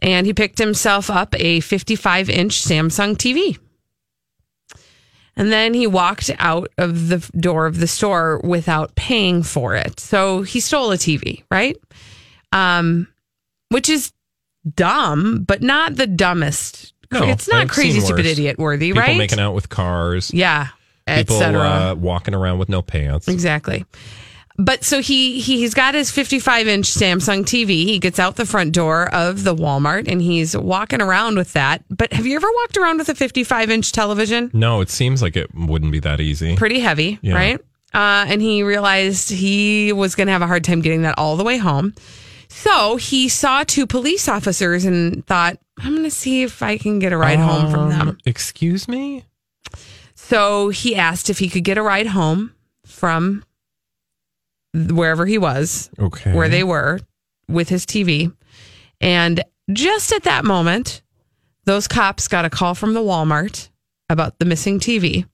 and 0.00 0.26
he 0.26 0.34
picked 0.34 0.58
himself 0.58 1.08
up 1.08 1.34
a 1.38 1.60
55 1.60 2.28
inch 2.28 2.62
Samsung 2.62 3.16
TV. 3.16 3.58
And 5.36 5.50
then 5.50 5.72
he 5.72 5.86
walked 5.86 6.30
out 6.38 6.68
of 6.76 7.08
the 7.08 7.26
door 7.40 7.64
of 7.64 7.80
the 7.80 7.86
store 7.86 8.40
without 8.44 8.94
paying 8.94 9.42
for 9.42 9.74
it. 9.74 9.98
So 10.00 10.42
he 10.42 10.60
stole 10.60 10.92
a 10.92 10.96
TV, 10.96 11.44
right? 11.50 11.76
Um, 12.52 13.08
which 13.70 13.88
is 13.88 14.12
dumb, 14.74 15.44
but 15.46 15.62
not 15.62 15.96
the 15.96 16.06
dumbest. 16.06 16.92
No, 17.10 17.22
it's 17.22 17.48
not 17.48 17.62
I've 17.62 17.68
crazy, 17.68 18.00
stupid, 18.00 18.26
worse. 18.26 18.32
idiot 18.32 18.58
worthy, 18.58 18.92
right? 18.92 19.06
People 19.06 19.12
right? 19.12 19.18
making 19.18 19.40
out 19.40 19.54
with 19.54 19.70
cars. 19.70 20.30
yeah, 20.34 20.68
People 21.16 21.42
uh, 21.42 21.94
walking 21.94 22.34
around 22.34 22.58
with 22.58 22.68
no 22.68 22.82
pants. 22.82 23.28
Exactly. 23.28 23.84
but 24.58 24.82
so 24.84 25.00
he, 25.00 25.40
he 25.40 25.58
he's 25.58 25.72
got 25.74 25.94
his 25.94 26.10
55 26.10 26.66
inch 26.68 26.86
Samsung 26.90 27.44
TV. 27.44 27.68
He 27.84 27.98
gets 27.98 28.18
out 28.18 28.36
the 28.36 28.44
front 28.46 28.72
door 28.74 29.08
of 29.14 29.44
the 29.44 29.54
Walmart 29.54 30.08
and 30.10 30.20
he's 30.20 30.56
walking 30.56 31.00
around 31.00 31.36
with 31.36 31.52
that. 31.52 31.84
But 31.88 32.12
have 32.12 32.26
you 32.26 32.36
ever 32.36 32.48
walked 32.62 32.76
around 32.76 32.98
with 32.98 33.08
a 33.08 33.14
55 33.14 33.70
inch 33.70 33.92
television? 33.92 34.50
No, 34.52 34.80
it 34.80 34.90
seems 34.90 35.22
like 35.22 35.36
it 35.36 35.54
wouldn't 35.54 35.92
be 35.92 36.00
that 36.00 36.20
easy. 36.20 36.56
Pretty 36.56 36.80
heavy, 36.80 37.18
Yeah. 37.22 37.34
right? 37.34 37.60
Uh, 37.94 38.26
and 38.28 38.42
he 38.42 38.62
realized 38.62 39.30
he 39.30 39.92
was 39.94 40.14
going 40.14 40.26
to 40.26 40.32
have 40.32 40.42
a 40.42 40.46
hard 40.46 40.62
time 40.64 40.82
getting 40.82 41.02
that 41.02 41.14
all 41.16 41.36
the 41.36 41.44
way 41.44 41.56
home. 41.56 41.94
So 42.50 42.96
he 42.96 43.28
saw 43.28 43.62
two 43.64 43.86
police 43.86 44.28
officers 44.28 44.84
and 44.84 45.24
thought, 45.26 45.58
I'm 45.78 45.92
going 45.92 46.04
to 46.04 46.10
see 46.10 46.42
if 46.42 46.62
I 46.62 46.76
can 46.78 46.98
get 46.98 47.12
a 47.12 47.16
ride 47.16 47.38
home 47.38 47.70
from 47.70 47.88
them. 47.90 48.08
Um, 48.08 48.18
Excuse 48.26 48.88
me? 48.88 49.24
So 50.28 50.68
he 50.68 50.94
asked 50.94 51.30
if 51.30 51.38
he 51.38 51.48
could 51.48 51.64
get 51.64 51.78
a 51.78 51.82
ride 51.82 52.06
home 52.08 52.52
from 52.84 53.42
wherever 54.74 55.24
he 55.24 55.38
was, 55.38 55.88
Okay. 55.98 56.34
where 56.34 56.50
they 56.50 56.62
were 56.62 57.00
with 57.48 57.70
his 57.70 57.86
TV. 57.86 58.30
And 59.00 59.42
just 59.72 60.12
at 60.12 60.24
that 60.24 60.44
moment, 60.44 61.00
those 61.64 61.88
cops 61.88 62.28
got 62.28 62.44
a 62.44 62.50
call 62.50 62.74
from 62.74 62.92
the 62.92 63.00
Walmart 63.00 63.70
about 64.10 64.38
the 64.38 64.44
missing 64.44 64.78
TV. 64.78 65.26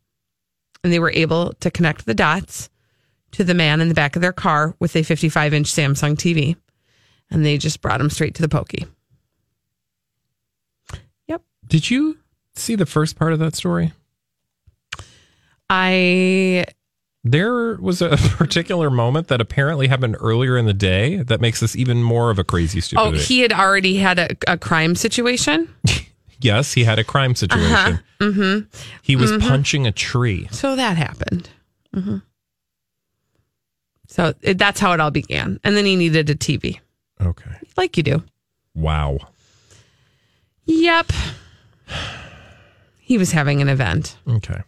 And 0.85 0.93
they 0.93 1.01
were 1.01 1.11
able 1.11 1.55
to 1.55 1.73
connect 1.73 2.07
the 2.07 2.15
dots 2.15 2.71
to 3.33 3.43
the 3.43 3.55
man 3.55 3.81
in 3.81 3.89
the 3.89 3.95
back 3.95 4.15
of 4.15 4.23
their 4.23 4.33
car 4.33 4.77
with 4.79 4.95
a 4.95 5.03
55 5.03 5.55
inch 5.55 5.73
Samsung 5.73 6.15
TV. 6.15 6.55
And 7.33 7.45
they 7.45 7.59
just 7.59 7.81
brought 7.81 8.01
him 8.01 8.11
straight 8.11 8.37
to 8.37 8.43
the 8.43 8.49
pokey. 8.49 8.87
Yep. 11.27 11.43
Did 11.67 11.91
you 11.91 12.19
see 12.55 12.77
the 12.77 12.87
first 12.87 13.17
part 13.17 13.33
of 13.33 13.41
that 13.41 13.57
story? 13.57 13.93
I 15.77 16.65
There 17.25 17.75
was 17.77 18.01
a 18.01 18.11
particular 18.37 18.91
moment 18.91 19.29
that 19.29 19.41
apparently 19.41 19.89
happened 19.89 20.17
earlier 20.21 20.57
in 20.57 20.67
the 20.67 20.75
day 20.75 21.17
that 21.17 21.41
makes 21.41 21.61
this 21.61 21.75
even 21.75 22.03
more 22.03 22.31
of 22.31 22.39
a 22.39 22.45
crazy 22.45 22.81
Oh, 22.97 23.11
he 23.11 23.41
had 23.41 23.53
already 23.53 23.97
had 23.97 24.19
a, 24.19 24.29
a 24.47 24.57
crime 24.57 24.95
situation. 24.95 25.69
yes, 26.41 26.75
he 26.75 26.85
had 26.85 26.99
a 26.99 27.05
crime 27.05 27.35
situation. 27.35 27.75
Uh-huh. 27.75 27.97
Mm-hmm. 28.21 28.67
He 29.03 29.17
was 29.17 29.33
Mhm. 29.33 29.41
punching 29.41 29.87
a 29.87 29.93
tree. 29.93 30.49
So 30.53 30.77
that 30.77 30.97
happened. 30.97 31.51
hmm 31.93 32.19
So 34.07 34.35
it, 34.43 34.59
that's 34.59 34.79
how 34.81 34.93
it 34.93 35.01
all 35.01 35.11
began. 35.11 35.59
And 35.65 35.77
then 35.77 35.85
he 35.87 35.97
needed 35.97 36.31
a 36.31 36.35
TV, 36.37 36.79
Okay. 37.21 37.51
like 37.77 37.97
you 37.97 38.03
do. 38.05 38.23
Wow. 38.75 39.19
Yep. 40.67 41.11
He 43.07 43.19
was 43.19 43.33
having 43.33 43.61
an 43.61 43.69
event 43.69 44.17
Okay. 44.27 44.63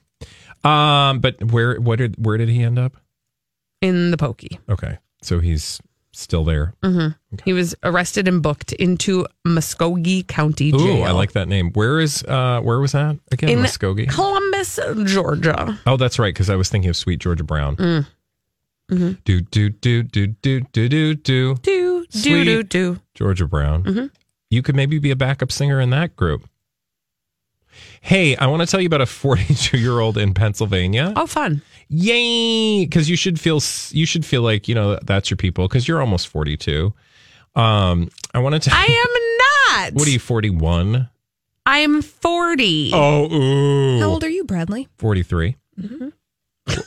Um, 0.67 1.21
but 1.21 1.43
where 1.45 1.81
what 1.81 1.97
did 1.99 2.17
where 2.25 2.37
did 2.39 2.49
he 2.49 2.63
end 2.63 2.79
up? 2.79 2.97
in 3.83 4.11
the 4.11 4.17
pokey. 4.17 4.59
Okay. 4.71 4.99
So 5.23 5.39
he's 5.39 5.81
still 6.15 6.45
there. 6.45 6.73
hmm 6.83 7.09
He 7.45 7.53
was 7.53 7.75
arrested 7.83 8.27
and 8.27 8.43
booked 8.43 8.73
into 8.73 9.27
Muscogee 9.45 10.23
County 10.23 10.71
Ooh, 10.71 10.79
Jail 10.79 11.05
I 11.05 11.11
like 11.11 11.33
that 11.33 11.47
name. 11.47 11.73
Where 11.73 12.01
is 12.01 12.23
uh 12.25 12.61
where 12.63 12.81
was 12.81 12.93
that 12.93 13.19
again? 13.33 13.51
In 13.51 13.61
Muscogee. 13.61 14.07
Columbus, 14.07 14.79
Georgia. 15.05 15.79
Oh, 15.87 15.99
that's 15.99 16.19
right, 16.19 16.33
because 16.33 16.49
I 16.49 16.57
was 16.57 16.71
thinking 16.71 16.89
of 16.89 16.97
Sweet 16.97 17.21
Georgia 17.21 17.45
Brown. 17.45 17.77
Mm. 17.77 18.07
Mm-hmm. 18.91 19.13
Do 19.25 19.41
do 19.43 19.69
do 19.69 20.03
do 20.03 20.27
do 20.29 20.61
do 20.61 21.15
do 21.15 21.15
do 21.15 21.55
Do 21.57 22.07
do 22.11 22.45
do 22.45 22.63
do. 22.63 23.01
Georgia 23.15 23.47
Brown. 23.47 23.83
Mhm. 23.85 24.11
You 24.49 24.63
could 24.63 24.75
maybe 24.75 24.99
be 24.99 25.11
a 25.11 25.17
backup 25.17 25.53
singer 25.53 25.81
in 25.81 25.91
that 25.91 26.17
group. 26.17 26.49
Hey, 28.01 28.37
I 28.37 28.47
want 28.47 28.63
to 28.63 28.67
tell 28.67 28.81
you 28.81 28.87
about 28.87 29.01
a 29.01 29.07
42 29.07 29.79
year 29.79 29.99
old 29.99 30.19
in 30.19 30.35
Pennsylvania. 30.35 31.13
Oh, 31.17 31.27
fun! 31.27 31.63
Yay! 31.89 32.85
Because 32.85 33.09
you 33.09 33.17
should 33.17 33.39
feel 33.41 33.61
you 33.91 34.07
should 34.07 34.25
feel 34.25 34.43
like 34.43 34.69
you 34.69 34.75
know 34.75 34.99
that's 35.03 35.31
your 35.31 35.37
people 35.37 35.69
because 35.69 35.87
you're 35.89 36.01
almost 36.01 36.29
42. 36.29 36.93
Um, 37.55 38.11
I 38.35 38.39
want 38.39 38.63
to. 38.63 38.71
I 38.73 38.85
am 38.85 39.83
not. 39.83 39.95
What 39.95 40.07
are 40.07 40.11
you 40.11 40.19
41? 40.19 41.09
I'm 41.69 42.01
40. 42.01 42.93
Oh, 42.95 43.33
ooh. 43.33 43.99
How 44.01 44.09
old 44.09 44.23
are 44.25 44.29
you, 44.29 44.45
Bradley? 44.45 44.89
43. 44.99 45.57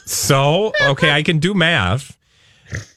So, 0.06 0.72
okay, 0.82 1.12
I 1.12 1.24
can 1.24 1.40
do 1.40 1.54
math. 1.54 2.18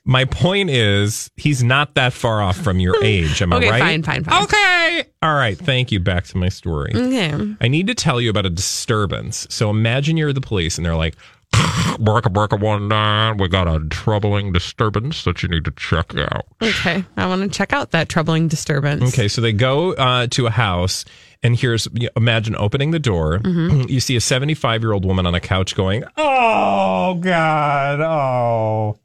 My 0.05 0.25
point 0.25 0.71
is, 0.71 1.31
he's 1.37 1.63
not 1.63 1.95
that 1.95 2.13
far 2.13 2.43
off 2.43 2.57
from 2.57 2.81
your 2.81 2.97
age. 3.05 3.41
Am 3.43 3.53
Okay, 3.53 3.69
I 3.69 3.71
right? 3.71 3.81
fine, 3.81 4.03
fine, 4.03 4.25
fine. 4.25 4.43
Okay. 4.45 5.05
All 5.23 5.35
right. 5.35 5.57
Thank 5.57 5.93
you. 5.93 6.01
Back 6.01 6.25
to 6.27 6.37
my 6.39 6.49
story. 6.49 6.93
Okay. 6.95 7.55
I 7.61 7.69
need 7.69 7.87
to 7.87 7.95
tell 7.95 8.21
you 8.21 8.31
about 8.31 8.47
a 8.47 8.51
disturbance. 8.51 9.47
So 9.51 9.71
imagine 9.71 10.17
you're 10.17 10.33
the 10.33 10.41
police 10.41 10.77
and 10.79 10.85
they're 10.85 10.97
like, 10.97 11.15
Barka 11.99 12.31
Barka 12.31 12.57
one 12.57 12.89
nine, 12.89 13.37
we 13.37 13.47
got 13.47 13.69
a 13.69 13.79
troubling 13.91 14.53
disturbance 14.53 15.23
that 15.25 15.43
you 15.43 15.51
need 15.51 15.67
to 15.67 15.71
check 15.73 16.17
out. 16.17 16.47
Okay. 16.63 17.05
I 17.19 17.27
want 17.27 17.43
to 17.43 17.49
check 17.49 17.75
out 17.75 17.91
that 17.91 18.09
troubling 18.09 18.49
disturbance. 18.49 19.13
Okay, 19.13 19.29
so 19.29 19.43
they 19.43 19.53
go 19.53 19.93
uh, 19.93 20.29
to 20.29 20.47
a 20.47 20.51
house, 20.51 21.05
and 21.43 21.55
here's 21.55 21.87
imagine 22.17 22.57
opening 22.57 22.91
the 22.91 22.99
door. 22.99 23.39
Mhm. 23.41 23.87
You 23.91 24.01
see 24.01 24.17
a 24.17 24.21
75 24.21 24.81
year 24.83 24.93
old 24.93 25.05
woman 25.05 25.27
on 25.27 25.35
a 25.35 25.41
couch 25.41 25.75
going, 25.77 26.05
"Oh 26.17 27.17
God, 27.21 28.01
oh," 28.01 28.97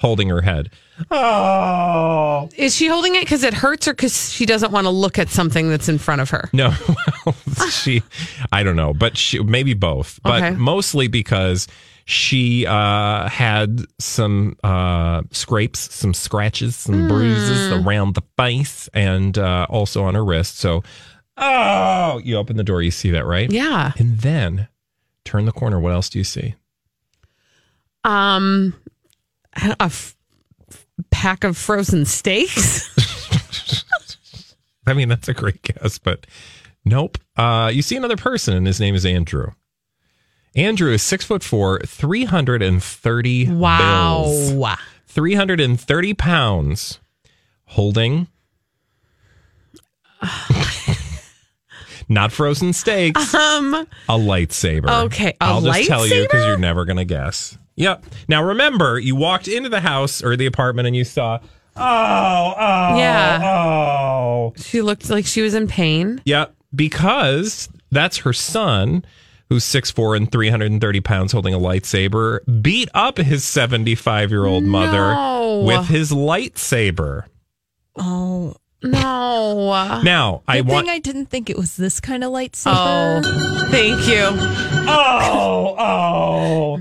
holding 0.00 0.28
her 0.28 0.40
head. 0.40 0.70
Oh, 1.10 2.48
Is 2.56 2.74
she 2.74 2.86
holding 2.88 3.14
it 3.14 3.20
because 3.20 3.42
it 3.42 3.54
hurts 3.54 3.86
or 3.88 3.92
because 3.92 4.32
she 4.32 4.44
doesn't 4.46 4.72
want 4.72 4.86
to 4.86 4.90
look 4.90 5.18
at 5.18 5.28
something 5.30 5.68
that's 5.70 5.88
in 5.88 5.98
front 5.98 6.20
of 6.20 6.30
her? 6.30 6.48
no, 6.52 6.72
she, 7.70 8.02
I 8.52 8.62
don't 8.62 8.76
know, 8.76 8.92
but 8.92 9.16
she 9.16 9.42
maybe 9.42 9.74
both, 9.74 10.20
but 10.22 10.42
Okay. 10.42 10.56
mostly 10.56 11.08
because 11.08 11.68
she 12.06 12.66
uh, 12.66 13.28
had 13.28 13.82
some 13.98 14.56
uh, 14.64 15.22
scrapes, 15.30 15.94
some 15.94 16.12
scratches, 16.14 16.76
some 16.76 17.06
bruises 17.06 17.68
Mm. 17.68 17.86
around 17.86 18.14
the 18.14 18.22
face, 18.36 18.88
and 18.92 19.38
uh, 19.38 19.66
also 19.70 20.02
on 20.04 20.14
her 20.14 20.24
wrist. 20.24 20.58
So, 20.58 20.82
oh, 21.36 22.20
you 22.24 22.36
open 22.36 22.56
the 22.56 22.64
door, 22.64 22.82
you 22.82 22.90
see 22.90 23.10
that, 23.12 23.24
right? 23.26 23.50
Yeah. 23.50 23.92
And 23.98 24.18
then 24.18 24.68
turn 25.24 25.44
the 25.44 25.52
corner. 25.52 25.78
What 25.78 25.92
else 25.92 26.08
do 26.08 26.18
you 26.18 26.24
see? 26.24 26.54
Um, 28.02 28.74
a 29.56 29.76
f- 29.84 30.16
pack 31.10 31.44
of 31.44 31.56
frozen 31.56 32.04
steaks. 32.04 32.88
I 34.86 34.94
mean, 34.94 35.08
that's 35.08 35.28
a 35.28 35.34
great 35.34 35.62
guess, 35.62 35.98
but 35.98 36.26
nope. 36.84 37.18
Uh, 37.36 37.70
you 37.72 37.82
see 37.82 37.96
another 37.96 38.16
person, 38.16 38.54
and 38.54 38.66
his 38.66 38.80
name 38.80 38.94
is 38.94 39.04
Andrew. 39.06 39.48
Andrew 40.56 40.92
is 40.92 41.02
six 41.02 41.24
foot 41.24 41.44
four, 41.44 41.80
330 41.86 43.50
Wow. 43.52 44.24
bills, 44.24 44.78
330 45.06 46.14
pounds, 46.14 46.98
holding 47.66 48.26
not 52.08 52.32
frozen 52.32 52.72
steaks, 52.72 53.32
um. 53.34 53.74
a 53.74 53.86
lightsaber. 54.18 55.04
Okay, 55.06 55.34
I'll 55.40 55.60
just 55.62 55.86
tell 55.86 56.06
you 56.06 56.22
because 56.22 56.44
you're 56.46 56.58
never 56.58 56.84
going 56.84 56.96
to 56.96 57.04
guess. 57.04 57.56
Yep. 57.80 58.04
Now 58.28 58.42
remember, 58.44 58.98
you 58.98 59.16
walked 59.16 59.48
into 59.48 59.68
the 59.68 59.80
house 59.80 60.22
or 60.22 60.36
the 60.36 60.46
apartment 60.46 60.86
and 60.86 60.94
you 60.94 61.04
saw, 61.04 61.38
oh, 61.76 62.54
oh, 62.56 62.98
Yeah. 62.98 63.40
oh. 63.42 64.52
She 64.56 64.82
looked 64.82 65.08
like 65.10 65.26
she 65.26 65.42
was 65.42 65.54
in 65.54 65.66
pain. 65.66 66.20
Yep, 66.24 66.54
because 66.74 67.68
that's 67.90 68.18
her 68.18 68.32
son, 68.32 69.04
who's 69.48 69.64
6'4 69.64 70.16
and 70.16 70.30
330 70.30 71.00
pounds, 71.00 71.32
holding 71.32 71.54
a 71.54 71.58
lightsaber, 71.58 72.40
beat 72.62 72.88
up 72.94 73.18
his 73.18 73.44
75 73.44 74.30
year 74.30 74.44
old 74.44 74.64
mother 74.64 75.64
with 75.66 75.88
his 75.88 76.12
lightsaber. 76.12 77.24
Oh. 77.96 78.54
No. 78.82 80.00
Now, 80.02 80.42
I 80.48 80.58
Good 80.62 80.68
want. 80.68 80.86
thing 80.86 80.94
I 80.94 80.98
didn't 81.00 81.26
think 81.26 81.50
it 81.50 81.56
was 81.58 81.76
this 81.76 82.00
kind 82.00 82.24
of 82.24 82.32
lightsaber. 82.32 83.22
Oh, 83.22 83.66
thank 83.70 84.08
you. 84.08 84.24
oh, 84.88 85.76
oh. 85.78 86.39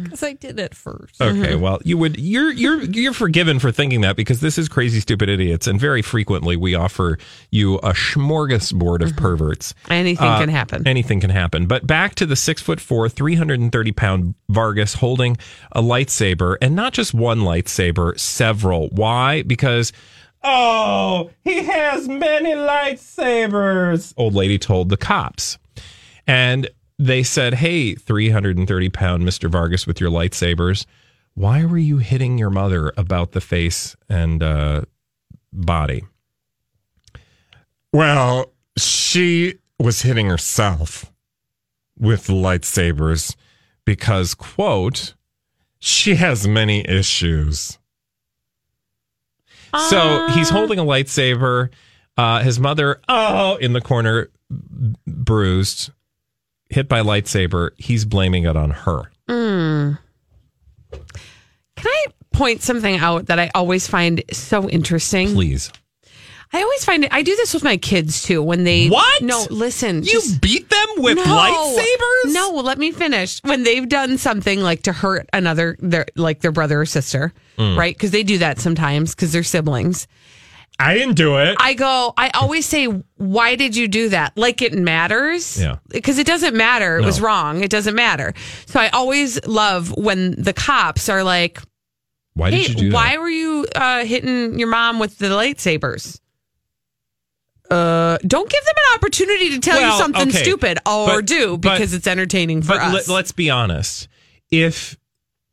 Because 0.10 0.24
I 0.24 0.34
did 0.34 0.60
it 0.60 0.74
first. 0.74 1.22
Okay, 1.22 1.56
well, 1.56 1.80
you 1.84 1.98
would 1.98 2.20
you're 2.20 2.52
you're 2.52 2.82
you're 2.82 3.14
forgiven 3.14 3.60
for 3.60 3.72
thinking 3.72 4.02
that 4.02 4.16
because 4.16 4.42
this 4.42 4.58
is 4.58 4.68
crazy 4.68 5.00
stupid 5.00 5.30
idiots, 5.30 5.68
and 5.68 5.80
very 5.80 6.02
frequently 6.02 6.56
we 6.56 6.74
offer 6.76 7.18
you 7.52 7.76
a 7.76 7.92
smorgasbord 7.94 9.04
of 9.04 9.16
perverts. 9.16 9.74
Anything 9.90 10.28
Uh, 10.28 10.40
can 10.40 10.50
happen. 10.50 10.88
Anything 10.88 11.20
can 11.20 11.30
happen. 11.30 11.68
But 11.68 11.86
back 11.86 12.16
to 12.16 12.26
the 12.26 12.36
six 12.36 12.62
foot 12.62 12.80
four, 12.82 13.08
three 13.10 13.36
hundred 13.36 13.60
and 13.60 13.72
thirty 13.72 13.92
pound 13.92 14.34
Vargas 14.50 14.96
holding 14.96 15.38
a 15.72 15.82
lightsaber, 15.82 16.58
and 16.62 16.76
not 16.76 16.94
just 16.94 17.14
one 17.14 17.42
lightsaber, 17.42 18.20
several. 18.20 18.90
Why? 18.90 19.44
Because 19.44 19.94
oh, 20.44 21.30
he 21.44 21.64
has 21.64 22.08
many 22.08 22.54
lightsabers. 22.54 24.14
Old 24.18 24.34
lady 24.34 24.58
told 24.58 24.90
the 24.90 24.98
cops, 24.98 25.58
and 26.26 26.70
they 27.00 27.24
said, 27.24 27.56
"Hey, 27.56 27.96
three 27.96 28.30
hundred 28.30 28.58
and 28.58 28.68
thirty 28.68 28.90
pound 28.90 29.26
Mister 29.26 29.50
Vargas 29.50 29.88
with 29.88 30.00
your 30.00 30.12
lightsabers." 30.12 30.86
Why 31.34 31.64
were 31.64 31.78
you 31.78 32.00
hitting 32.00 32.38
your 32.38 32.50
mother 32.50 32.92
about 32.98 33.32
the 33.32 33.40
face 33.40 33.96
and 34.10 34.44
uh, 34.44 34.82
body? 35.54 36.04
Well, 37.94 38.52
she 38.78 39.56
was 39.80 40.02
hitting 40.02 40.28
herself 40.28 41.12
with 41.98 42.28
lightsabers 42.28 43.36
because, 43.86 44.36
quote, 44.36 45.14
she 45.80 46.16
has 46.16 46.46
many 46.46 46.86
issues. 46.90 47.78
So 49.90 50.28
he's 50.32 50.50
holding 50.50 50.80
a 50.80 50.84
lightsaber. 50.84 51.70
Uh, 52.18 52.42
his 52.44 52.60
mother, 52.60 53.00
oh, 53.08 53.56
in 53.58 53.72
the 53.72 53.82
corner, 53.82 54.30
bruised, 55.08 55.92
hit 56.70 56.88
by 56.88 57.02
lightsaber. 57.02 57.72
He's 57.78 58.06
blaming 58.06 58.46
it 58.46 58.56
on 58.56 58.72
her. 58.72 59.12
Mm. 59.28 59.98
Can 60.92 61.02
I 61.88 62.06
point 62.32 62.62
something 62.62 62.98
out 62.98 63.28
that 63.28 63.40
I 63.40 63.52
always 63.56 63.88
find 63.88 64.24
so 64.32 64.70
interesting? 64.70 65.34
Please. 65.34 65.72
I 66.52 66.64
always 66.64 66.84
find 66.84 67.04
it. 67.04 67.14
I 67.14 67.22
do 67.22 67.36
this 67.36 67.54
with 67.54 67.64
my 67.64 67.78
kids 67.78 68.24
too. 68.24 68.42
When 68.42 68.64
they 68.64 68.88
What? 68.88 69.22
No, 69.22 69.46
listen. 69.52 70.02
You 70.04 70.20
beat 70.42 70.68
them 70.70 70.88
with 70.98 71.18
no, 71.18 71.24
lightsabers? 71.24 72.34
No, 72.34 72.50
let 72.64 72.80
me 72.80 72.92
finish. 72.92 73.40
When 73.44 73.64
they've 73.64 73.88
done 73.88 74.18
something 74.18 74.60
like 74.60 74.82
to 74.84 74.92
hurt 74.92 75.30
another, 75.32 75.78
their 75.80 76.08
like 76.16 76.40
their 76.42 76.52
brother 76.52 76.82
or 76.82 76.86
sister, 76.88 77.34
Mm. 77.60 77.78
right? 77.78 77.96
Because 77.96 78.10
they 78.12 78.24
do 78.24 78.40
that 78.40 78.58
sometimes 78.60 79.14
because 79.14 79.32
they're 79.32 79.44
siblings. 79.44 80.08
I 80.82 80.94
didn't 80.94 81.16
do 81.16 81.38
it. 81.38 81.58
I 81.60 81.74
go. 81.74 82.14
I 82.16 82.30
always 82.30 82.66
say, 82.66 82.86
"Why 83.18 83.56
did 83.56 83.76
you 83.76 83.88
do 83.90 84.10
that?" 84.10 84.38
Like 84.38 84.62
it 84.62 84.74
matters. 84.74 85.60
Yeah. 85.60 85.78
Because 85.90 86.18
it 86.20 86.26
doesn't 86.26 86.56
matter. 86.56 86.98
It 87.00 87.06
was 87.06 87.20
wrong. 87.20 87.62
It 87.64 87.70
doesn't 87.70 87.96
matter. 87.96 88.34
So 88.66 88.80
I 88.80 88.88
always 88.90 89.46
love 89.46 89.94
when 89.98 90.42
the 90.42 90.54
cops 90.54 91.10
are 91.10 91.24
like, 91.24 91.60
Why 92.34 92.52
"Hey, 92.52 92.64
did 92.64 92.70
you 92.70 92.90
do 92.90 92.96
why 92.96 93.10
that? 93.12 93.20
were 93.20 93.30
you 93.30 93.68
uh, 93.76 94.06
hitting 94.06 94.58
your 94.58 94.70
mom 94.70 95.00
with 95.00 95.18
the 95.18 95.28
lightsabers?" 95.28 96.20
Uh, 97.70 98.18
don't 98.26 98.50
give 98.50 98.64
them 98.66 98.74
an 98.78 98.96
opportunity 98.98 99.52
to 99.52 99.60
tell 99.60 99.78
Well, 99.80 99.92
you 99.92 99.98
something 100.02 100.30
okay, 100.30 100.42
stupid 100.44 100.80
or 100.88 101.18
but- 101.18 101.26
do 101.28 101.58
but- 101.58 101.74
because 101.74 101.94
it's 101.94 102.08
entertaining 102.08 102.62
for 102.64 102.70
But 102.70 102.82
us. 102.82 103.08
let, 103.08 103.26
us 103.26 103.32
be 103.32 103.50
honest. 103.50 104.08
If 104.50 104.98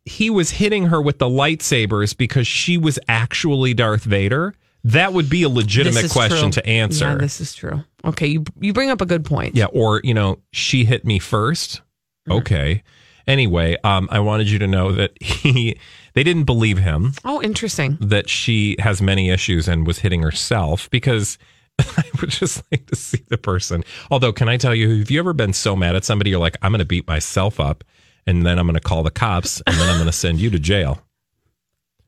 he 0.07 0.31
was 0.31 0.51
hitting 0.53 0.87
her 0.87 1.03
with 1.03 1.19
the 1.19 1.27
lightsabers 1.29 2.17
because 2.17 2.47
she 2.47 2.79
was 2.79 2.99
actually 3.09 3.75
Darth 3.75 4.05
Vader, 4.05 4.55
that 4.87 5.13
would 5.13 5.29
be 5.29 5.43
a 5.43 5.49
legitimate 5.49 6.11
question 6.11 6.53
true. 6.53 6.63
to 6.63 6.67
answer. 6.67 7.07
Yeah, 7.07 7.15
this 7.17 7.41
is 7.41 7.55
true. 7.55 7.83
Okay, 8.05 8.27
you 8.29 8.45
you 8.61 8.73
bring 8.73 8.91
up 8.91 9.01
a 9.01 9.07
good 9.07 9.25
point. 9.25 9.57
Yeah, 9.57 9.67
or 9.67 10.01
you 10.05 10.15
know, 10.15 10.39
she 10.53 10.85
hit 10.85 11.05
me 11.05 11.19
first. 11.19 11.83
Okay. 12.31 12.83
Anyway, 13.27 13.77
um, 13.83 14.09
I 14.13 14.21
wanted 14.21 14.49
you 14.49 14.61
to 14.61 14.67
know 14.69 14.93
that 14.93 15.13
he 15.21 15.79
they 16.15 16.23
didn't 16.23 16.45
believe 16.45 16.79
him 16.79 17.13
Oh, 17.25 17.43
interesting. 17.43 17.99
that 18.01 18.29
she 18.31 18.77
has 18.79 19.03
many 19.03 19.31
issues 19.31 19.67
and 19.69 19.87
was 19.87 19.99
hitting 19.99 20.23
herself 20.23 20.89
because 20.91 21.37
I 21.81 22.05
would 22.21 22.31
just 22.31 22.63
like 22.71 22.87
to 22.87 22.97
see 22.97 23.23
the 23.29 23.39
person. 23.39 23.83
Although, 24.11 24.33
can 24.33 24.49
I 24.49 24.57
tell 24.57 24.75
you, 24.75 25.01
have 25.01 25.11
you 25.11 25.19
ever 25.19 25.33
been 25.33 25.53
so 25.53 25.75
mad 25.77 25.97
at 25.97 26.05
somebody 26.05 26.31
you're 26.31 26.39
like, 26.41 26.57
I'm 26.63 26.71
going 26.71 26.79
to 26.79 26.85
beat 26.87 27.07
myself 27.09 27.59
up, 27.61 27.85
and 28.27 28.47
then 28.47 28.59
I'm 28.59 28.67
going 28.67 28.75
to 28.75 28.81
call 28.81 29.03
the 29.03 29.11
cops, 29.11 29.61
and 29.67 29.77
then 29.77 29.89
I'm 29.89 29.97
going 29.97 30.07
to 30.07 30.13
send 30.13 30.41
you 30.41 30.49
to 30.51 30.59
jail. 30.59 31.03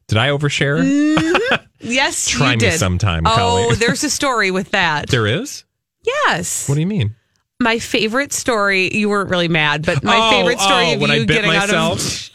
Did 0.08 0.18
I 0.18 0.28
overshare? 0.28 0.82
Yes, 1.80 2.26
Try 2.30 2.52
you 2.52 2.56
me 2.56 2.60
did. 2.60 2.78
sometime, 2.78 3.26
Oh, 3.26 3.34
Colleen. 3.34 3.74
there's 3.78 4.02
a 4.04 4.10
story 4.10 4.50
with 4.50 4.70
that. 4.72 5.08
There 5.08 5.26
is. 5.26 5.64
Yes. 6.04 6.68
What 6.68 6.74
do 6.76 6.80
you 6.80 6.86
mean? 6.86 7.14
My 7.60 7.78
favorite 7.78 8.32
story. 8.32 8.94
You 8.94 9.08
weren't 9.10 9.30
really 9.30 9.48
mad, 9.48 9.84
but 9.84 10.02
my 10.02 10.16
Oh, 10.16 10.30
favorite 10.30 10.60
story 10.60 10.86
oh, 10.90 10.94
of 10.94 11.00
when 11.00 11.10
you 11.10 11.22
I 11.22 11.26
bit 11.26 11.28
getting 11.34 11.50
out 11.50 11.68
myself? 11.68 12.30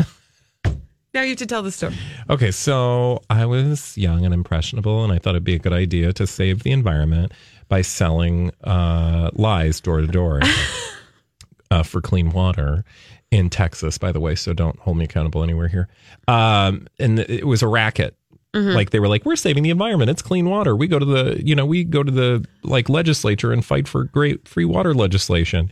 of. 0.66 0.78
now 1.14 1.22
you 1.22 1.30
have 1.30 1.38
to 1.40 1.46
tell 1.46 1.64
the 1.64 1.72
story. 1.72 1.96
Okay, 2.30 2.52
so 2.52 3.22
I 3.30 3.46
was 3.46 3.98
young 3.98 4.24
and 4.26 4.34
impressionable, 4.34 5.04
and 5.04 5.12
I 5.12 5.18
thought 5.18 5.32
it'd 5.32 5.44
be 5.44 5.56
a 5.56 5.60
good 5.60 5.74
idea 5.74 6.14
to 6.14 6.28
save 6.28 6.64
the 6.64 6.72
environment 6.72 7.32
by 7.70 7.82
selling 7.82 8.52
uh, 8.64 9.32
lies 9.34 9.80
door 9.82 10.02
to 10.02 10.08
door 10.08 10.42
uh, 11.72 11.84
for 11.84 12.02
clean 12.02 12.30
water 12.32 12.84
in 13.34 13.50
Texas, 13.50 13.98
by 13.98 14.12
the 14.12 14.20
way. 14.20 14.36
So 14.36 14.54
don't 14.54 14.78
hold 14.80 14.98
me 14.98 15.06
accountable 15.06 15.44
anywhere 15.44 15.68
here. 15.68 15.88
Um, 16.28 16.88
and 17.00 17.20
it 17.20 17.46
was 17.48 17.62
a 17.62 17.68
racket. 17.68 18.16
Mhm. 18.56 18.76
Like 18.76 18.92
they 18.92 19.00
were 19.00 19.08
like, 19.08 19.26
we're 19.26 19.36
saving 19.36 19.64
the 19.64 19.72
environment. 19.72 20.12
It's 20.12 20.22
clean 20.22 20.48
water. 20.50 20.76
We 20.76 20.88
go 20.88 21.00
to 21.00 21.06
the, 21.06 21.42
you 21.44 21.56
know, 21.56 21.66
we 21.66 21.84
go 21.84 22.04
to 22.04 22.12
the 22.12 22.46
like 22.64 22.88
legislature 22.88 23.52
and 23.52 23.66
fight 23.66 23.88
for 23.88 24.04
great 24.06 24.48
free 24.48 24.66
water 24.66 24.94
legislation. 24.94 25.72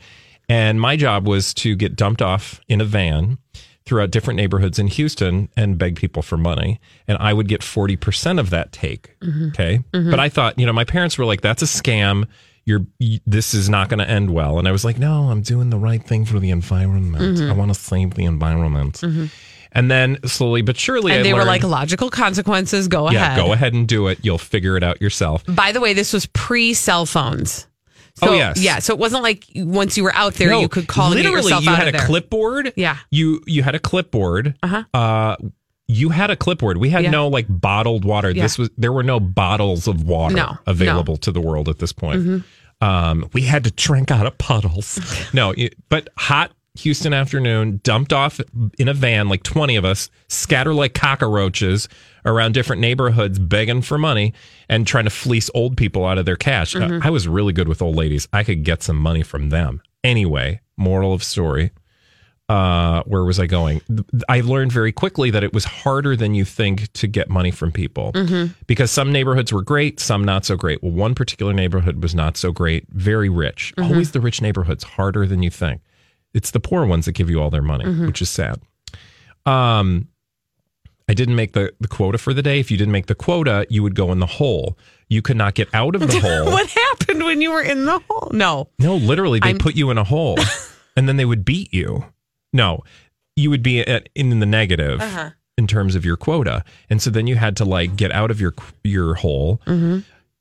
And 0.49 0.81
my 0.81 0.95
job 0.97 1.27
was 1.27 1.53
to 1.55 1.75
get 1.75 1.95
dumped 1.95 2.21
off 2.21 2.59
in 2.67 2.81
a 2.81 2.85
van 2.85 3.37
throughout 3.85 4.09
different 4.11 4.37
neighborhoods 4.37 4.79
in 4.79 4.87
Houston 4.87 5.49
and 5.55 5.77
beg 5.77 5.95
people 5.95 6.21
for 6.23 6.37
money. 6.37 6.79
And 7.07 7.17
I 7.19 7.33
would 7.33 7.47
get 7.47 7.61
40% 7.61 8.39
of 8.39 8.49
that 8.49 8.71
take. 8.71 9.15
Mhm. 9.23 9.49
Okay. 9.49 9.79
Mhm. 9.93 10.09
But 10.11 10.19
I 10.19 10.29
thought, 10.29 10.57
you 10.57 10.65
know, 10.65 10.73
my 10.73 10.83
parents 10.83 11.17
were 11.17 11.25
like, 11.25 11.41
that's 11.41 11.61
a 11.61 11.65
scam. 11.65 12.25
You're, 12.65 12.85
this 13.25 13.53
is 13.53 13.69
not 13.69 13.89
going 13.89 13.99
to 13.99 14.09
end 14.09 14.33
well. 14.33 14.59
And 14.59 14.67
I 14.67 14.71
was 14.71 14.85
like, 14.85 14.99
no, 14.99 15.29
I'm 15.31 15.41
doing 15.41 15.69
the 15.71 15.77
right 15.79 16.03
thing 16.03 16.25
for 16.25 16.39
the 16.39 16.51
environment. 16.51 17.37
Mhm. 17.39 17.49
I 17.49 17.53
want 17.53 17.73
to 17.73 17.79
save 17.79 18.13
the 18.13 18.25
environment. 18.25 18.95
Mhm. 19.01 19.29
And 19.73 19.89
then 19.89 20.17
slowly 20.25 20.61
but 20.61 20.77
surely, 20.77 21.11
and 21.13 21.21
I 21.21 21.23
they 21.23 21.33
were 21.33 21.45
like 21.45 21.63
logical 21.63 22.09
consequences. 22.09 22.87
Go 22.89 23.09
yeah, 23.09 23.25
ahead. 23.27 23.37
go 23.37 23.53
ahead 23.53 23.73
and 23.73 23.87
do 23.87 24.07
it. 24.07 24.19
You'll 24.21 24.37
figure 24.37 24.75
it 24.75 24.83
out 24.83 25.01
yourself. 25.01 25.43
By 25.47 25.71
the 25.71 25.79
way, 25.79 25.93
this 25.93 26.11
was 26.13 26.25
pre 26.27 26.73
cell 26.73 27.05
phones. 27.05 27.67
So, 28.15 28.31
Oh, 28.31 28.33
yes. 28.33 28.59
Yeah. 28.59 28.79
So 28.79 28.91
it 28.93 28.99
wasn't 28.99 29.23
like 29.23 29.45
once 29.55 29.95
you 29.95 30.03
were 30.03 30.13
out 30.13 30.33
there, 30.33 30.49
No, 30.49 30.59
you 30.59 30.67
could 30.67 30.87
call 30.87 31.07
and 31.07 31.15
get 31.15 31.23
literally, 31.23 31.43
yourself 31.45 31.63
you 31.63 31.69
out 31.71 31.77
had 31.77 31.87
of 31.87 31.93
a 31.95 31.97
there. 31.99 32.05
clipboard. 32.07 32.73
Yeah. 32.75 32.97
You 33.11 33.41
you 33.47 33.63
had 33.63 33.73
a 33.73 33.79
clipboard. 33.79 34.55
Uh-huh. 34.61 34.83
Uh 34.93 35.37
you 35.91 36.09
had 36.09 36.29
a 36.31 36.35
clipboard. 36.35 36.77
We 36.77 36.89
had 36.89 37.03
Yeah. 37.03 37.11
no 37.11 37.27
like 37.27 37.45
bottled 37.49 38.05
water. 38.05 38.31
Yeah. 38.31 38.43
This 38.43 38.57
was 38.57 38.69
there 38.77 38.93
were 38.93 39.03
no 39.03 39.19
bottles 39.19 39.87
of 39.87 40.03
water 40.03 40.35
No, 40.35 40.57
available 40.65 41.17
to 41.17 41.31
the 41.31 41.41
world 41.41 41.67
at 41.69 41.79
this 41.79 41.91
point. 41.93 42.21
Mhm. 42.25 42.43
Um, 42.81 43.29
we 43.33 43.43
had 43.43 43.63
to 43.65 43.71
drink 43.71 44.09
out 44.11 44.25
of 44.25 44.37
puddles. 44.37 44.99
no, 45.33 45.53
you- 45.55 45.69
but 45.89 46.09
hot 46.17 46.51
Houston 46.79 47.13
afternoon, 47.13 47.81
dumped 47.83 48.13
off 48.13 48.39
in 48.79 48.87
a 48.87 48.93
van, 48.93 49.27
like 49.27 49.43
twenty 49.43 49.75
of 49.75 49.83
us, 49.83 50.09
scatter 50.29 50.73
like 50.73 50.93
cockroaches 50.93 51.89
around 52.25 52.53
different 52.53 52.81
neighborhoods, 52.81 53.37
begging 53.39 53.81
for 53.81 53.97
money 53.97 54.33
and 54.69 54.87
trying 54.87 55.03
to 55.03 55.09
fleece 55.09 55.49
old 55.53 55.75
people 55.75 56.05
out 56.05 56.17
of 56.17 56.25
their 56.25 56.37
cash. 56.37 56.73
Uh, 56.75 56.79
Mhm. 56.79 57.05
I 57.05 57.09
was 57.09 57.27
really 57.27 57.51
good 57.51 57.67
with 57.67 57.81
old 57.81 57.95
ladies. 57.97 58.27
I 58.31 58.43
could 58.43 58.63
get 58.63 58.81
some 58.83 58.95
money 58.97 59.21
from 59.21 59.49
them. 59.49 59.81
Anyway, 60.03 60.61
moral 60.77 61.13
of 61.13 61.23
story. 61.23 61.71
Uh, 62.51 63.01
where 63.03 63.23
was 63.23 63.39
I 63.39 63.45
going? 63.47 63.81
I 64.27 64.41
learned 64.41 64.71
very 64.73 64.91
quickly 64.91 65.31
that 65.31 65.41
it 65.43 65.53
was 65.53 65.63
harder 65.63 66.17
than 66.17 66.33
you 66.35 66.43
think 66.43 66.91
to 66.93 67.07
get 67.07 67.29
money 67.29 67.49
from 67.51 67.71
people 67.71 68.11
Mhm. 68.13 68.55
because 68.67 68.91
some 68.91 69.09
neighborhoods 69.11 69.53
were 69.53 69.61
great, 69.61 69.99
some 70.01 70.25
not 70.25 70.43
so 70.45 70.57
great. 70.57 70.83
Well, 70.83 70.91
one 70.91 71.15
particular 71.15 71.53
neighborhood 71.53 72.01
was 72.03 72.13
not 72.13 72.35
so 72.35 72.51
great, 72.51 72.85
very 72.91 73.29
rich. 73.29 73.73
Mhm. 73.77 73.85
Always 73.85 74.11
the 74.11 74.19
rich 74.19 74.41
neighborhoods, 74.41 74.83
harder 74.83 75.25
than 75.25 75.43
you 75.43 75.49
think. 75.49 75.79
It's 76.33 76.51
the 76.51 76.59
poor 76.59 76.85
ones 76.85 77.05
that 77.05 77.13
give 77.13 77.29
you 77.29 77.39
all 77.41 77.49
their 77.49 77.61
money, 77.61 77.85
Mhm. 77.85 78.07
which 78.07 78.21
is 78.21 78.29
sad. 78.29 78.59
Um, 79.45 80.07
I 81.07 81.13
didn't 81.13 81.35
make 81.35 81.53
the, 81.53 81.71
the 81.79 81.87
quota 81.87 82.17
for 82.17 82.33
the 82.33 82.41
day. 82.41 82.59
If 82.59 82.69
you 82.71 82.77
didn't 82.77 82.91
make 82.91 83.07
the 83.07 83.15
quota, 83.15 83.65
you 83.69 83.81
would 83.83 83.95
go 83.95 84.11
in 84.11 84.19
the 84.19 84.25
hole. 84.25 84.77
You 85.09 85.21
could 85.21 85.37
not 85.37 85.53
get 85.55 85.69
out 85.73 85.95
of 85.95 86.01
the 86.01 86.19
hole. 86.25 86.45
what 86.51 86.69
happened 86.69 87.23
when 87.23 87.41
you 87.41 87.51
were 87.51 87.61
in 87.61 87.85
the 87.85 87.99
hole? 88.09 88.29
No. 88.33 88.67
No, 88.79 88.95
literally, 88.97 89.39
they 89.39 89.47
I'm- 89.49 89.57
put 89.57 89.75
you 89.75 89.89
in 89.89 89.97
a 89.97 90.03
hole 90.03 90.37
and 90.97 91.07
then 91.07 91.15
they 91.17 91.25
would 91.25 91.45
beat 91.45 91.73
you. 91.73 92.05
No, 92.53 92.83
you 93.35 93.49
would 93.49 93.63
be 93.63 93.79
at, 93.81 94.09
in 94.15 94.39
the 94.39 94.45
negative 94.45 94.99
Uh-huh. 95.01 95.29
in 95.57 95.67
terms 95.67 95.95
of 95.95 96.03
your 96.05 96.17
quota, 96.17 96.63
and 96.89 97.01
so 97.01 97.09
then 97.09 97.27
you 97.27 97.35
had 97.35 97.55
to 97.57 97.65
like 97.65 97.95
get 97.95 98.11
out 98.11 98.31
of 98.31 98.41
your 98.41 98.53
your 98.83 99.15
hole. 99.15 99.61
Mm-hmm. 99.65 99.99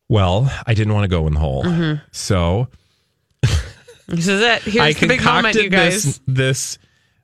Well, 0.09 0.51
I 0.66 0.75
didn't 0.75 0.92
want 0.94 1.05
to 1.05 1.09
go 1.09 1.27
in 1.29 1.35
the 1.35 1.40
hole, 1.40 1.62
Mhm. 1.64 2.03
so 2.11 2.68
This 4.09 4.27
is 4.27 4.40
it. 4.42 4.62
Here's 4.62 4.77
I 4.85 4.92
the 4.92 5.07
big 5.07 5.23
moment, 5.25 5.55
you 5.55 5.70
guys. 5.70 6.03
this 6.05 6.20
this 6.27 6.79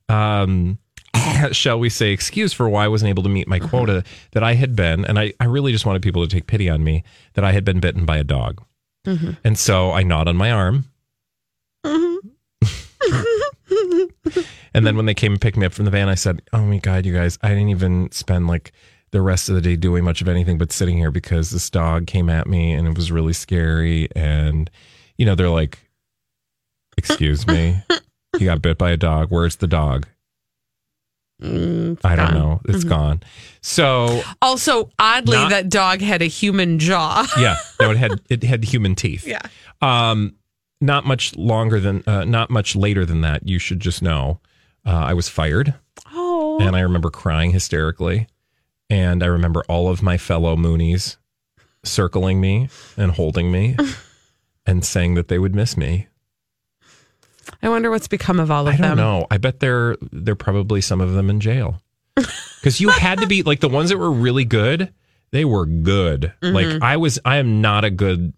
um 0.09 0.79
shall 1.51 1.81
we 1.81 1.89
say 1.89 2.13
excuse 2.13 2.53
for 2.53 2.69
why 2.69 2.85
I 2.85 2.89
wasn't 2.89 3.09
able 3.09 3.25
to 3.25 3.29
meet 3.29 3.49
my 3.49 3.59
quota 3.59 4.05
that 4.33 4.45
I 4.45 4.55
had 4.55 4.77
been 4.77 5.05
and 5.05 5.19
I, 5.19 5.33
I 5.41 5.47
really 5.47 5.73
just 5.73 5.85
wanted 5.85 6.01
people 6.03 6.23
to 6.25 6.29
take 6.33 6.47
pity 6.47 6.71
on 6.71 6.85
me 6.85 7.03
that 7.35 7.43
I 7.45 7.51
had 7.53 7.65
been 7.65 7.81
bitten 7.81 8.05
by 8.07 8.19
a 8.19 8.25
dog. 8.25 8.63
Mhm. 9.05 9.37
And 9.43 9.59
so 9.59 9.91
I 9.91 10.05
gnawed 10.05 10.29
on 10.29 10.37
my 10.37 10.53
arm. 10.53 10.85
And 14.77 14.87
then 14.87 14.97
when 14.97 15.07
they 15.07 15.15
came 15.15 15.33
and 15.33 15.41
picked 15.41 15.57
me 15.57 15.67
up 15.67 15.73
from 15.73 15.87
the 15.87 15.91
van, 15.91 16.09
I 16.09 16.15
said, 16.15 16.43
Oh 16.53 16.63
my 16.65 16.79
God, 16.79 17.05
you 17.07 17.13
guys, 17.15 17.39
I 17.43 17.49
didn't 17.49 17.71
even 17.71 18.11
spend 18.13 18.47
like 18.47 18.73
the 19.11 19.21
rest 19.23 19.49
of 19.49 19.55
the 19.55 19.61
day 19.63 19.75
doing 19.77 20.05
much 20.05 20.21
of 20.21 20.29
anything 20.29 20.59
but 20.59 20.71
sitting 20.71 20.97
here 20.99 21.11
because 21.11 21.51
this 21.51 21.71
dog 21.71 22.07
came 22.07 22.29
at 22.29 22.47
me 22.47 22.73
and 22.75 22.87
it 22.87 22.95
was 22.97 23.11
really 23.11 23.33
scary. 23.33 24.09
And, 24.15 24.71
you 25.17 25.25
know, 25.27 25.35
they're 25.35 25.49
like, 25.49 25.79
Excuse 26.99 27.47
me, 27.47 27.83
you 28.39 28.47
got 28.47 28.63
bit 28.63 28.79
by 28.79 28.91
a 28.91 28.97
dog. 28.97 29.29
Where's 29.31 29.57
the 29.57 29.67
dog? 29.67 30.07
Mm, 31.43 31.99
I 32.03 32.17
don't 32.17 32.31
gone. 32.31 32.35
know. 32.35 32.61
It's 32.67 32.85
Mhm. 32.85 32.89
gone. 32.89 33.23
So, 33.61 34.23
Also, 34.41 34.91
oddly, 34.99 35.37
Not- 35.37 35.51
that 35.51 35.69
dog 35.69 36.01
had 36.01 36.23
a 36.23 36.27
human 36.27 36.79
jaw. 36.79 37.27
yeah, 37.39 37.57
no, 37.81 37.91
it 37.91 37.99
had 37.99 38.21
it 38.31 38.43
had 38.43 38.65
human 38.65 38.95
teeth. 38.95 39.27
Yeah. 39.27 39.41
Um, 39.83 40.37
not 40.81 41.05
much 41.07 41.37
longer 41.37 41.81
than, 41.81 42.03
uh, 42.07 42.25
not 42.25 42.49
much 42.51 42.75
later 42.77 43.05
than 43.05 43.21
that. 43.23 43.47
You 43.47 43.59
should 43.59 43.81
just 43.81 44.03
know, 44.03 44.41
uh, 44.87 44.91
I 44.91 45.15
was 45.15 45.29
fired. 45.29 45.75
Oh. 46.13 46.59
And 46.61 46.77
I 46.77 46.81
remember 46.81 47.11
crying 47.11 47.51
hysterically. 47.51 48.29
And 48.89 49.23
I 49.23 49.27
remember 49.27 49.65
all 49.69 49.89
of 49.89 50.03
my 50.03 50.17
fellow 50.17 50.55
Moonies 50.57 51.17
circling 51.85 52.41
me 52.41 52.69
and 52.97 53.11
holding 53.13 53.51
me 53.51 53.77
and 54.67 54.85
saying 54.85 55.15
that 55.15 55.29
they 55.29 55.39
would 55.39 55.55
miss 55.55 55.77
me. 55.77 56.07
I 57.63 57.69
wonder 57.69 57.91
what's 57.91 58.09
become 58.09 58.41
of 58.41 58.51
all 58.51 58.67
of 58.69 58.75
I 58.75 58.77
don't 58.77 58.89
them. 58.91 58.99
know. 58.99 59.27
I 59.31 59.39
bet 59.39 59.61
they're 59.61 59.97
they're 60.13 60.35
probably 60.37 60.81
some 60.81 61.01
of 61.01 61.13
them 61.13 61.31
in 61.31 61.41
jail. 61.41 61.81
Because 62.61 62.81
you 62.81 62.89
had 62.89 63.21
to 63.21 63.29
be 63.29 63.45
like 63.45 63.61
the 63.61 63.69
ones 63.69 63.91
that 63.91 63.99
were 63.99 64.11
really 64.11 64.45
good, 64.45 64.93
they 65.31 65.45
were 65.45 65.67
good. 65.67 66.33
Mhm. 66.43 66.53
Like 66.53 66.83
I 66.83 66.97
was, 66.97 67.21
I 67.25 67.37
am 67.37 67.61
not 67.61 67.85
a 67.85 67.91
good 67.91 68.33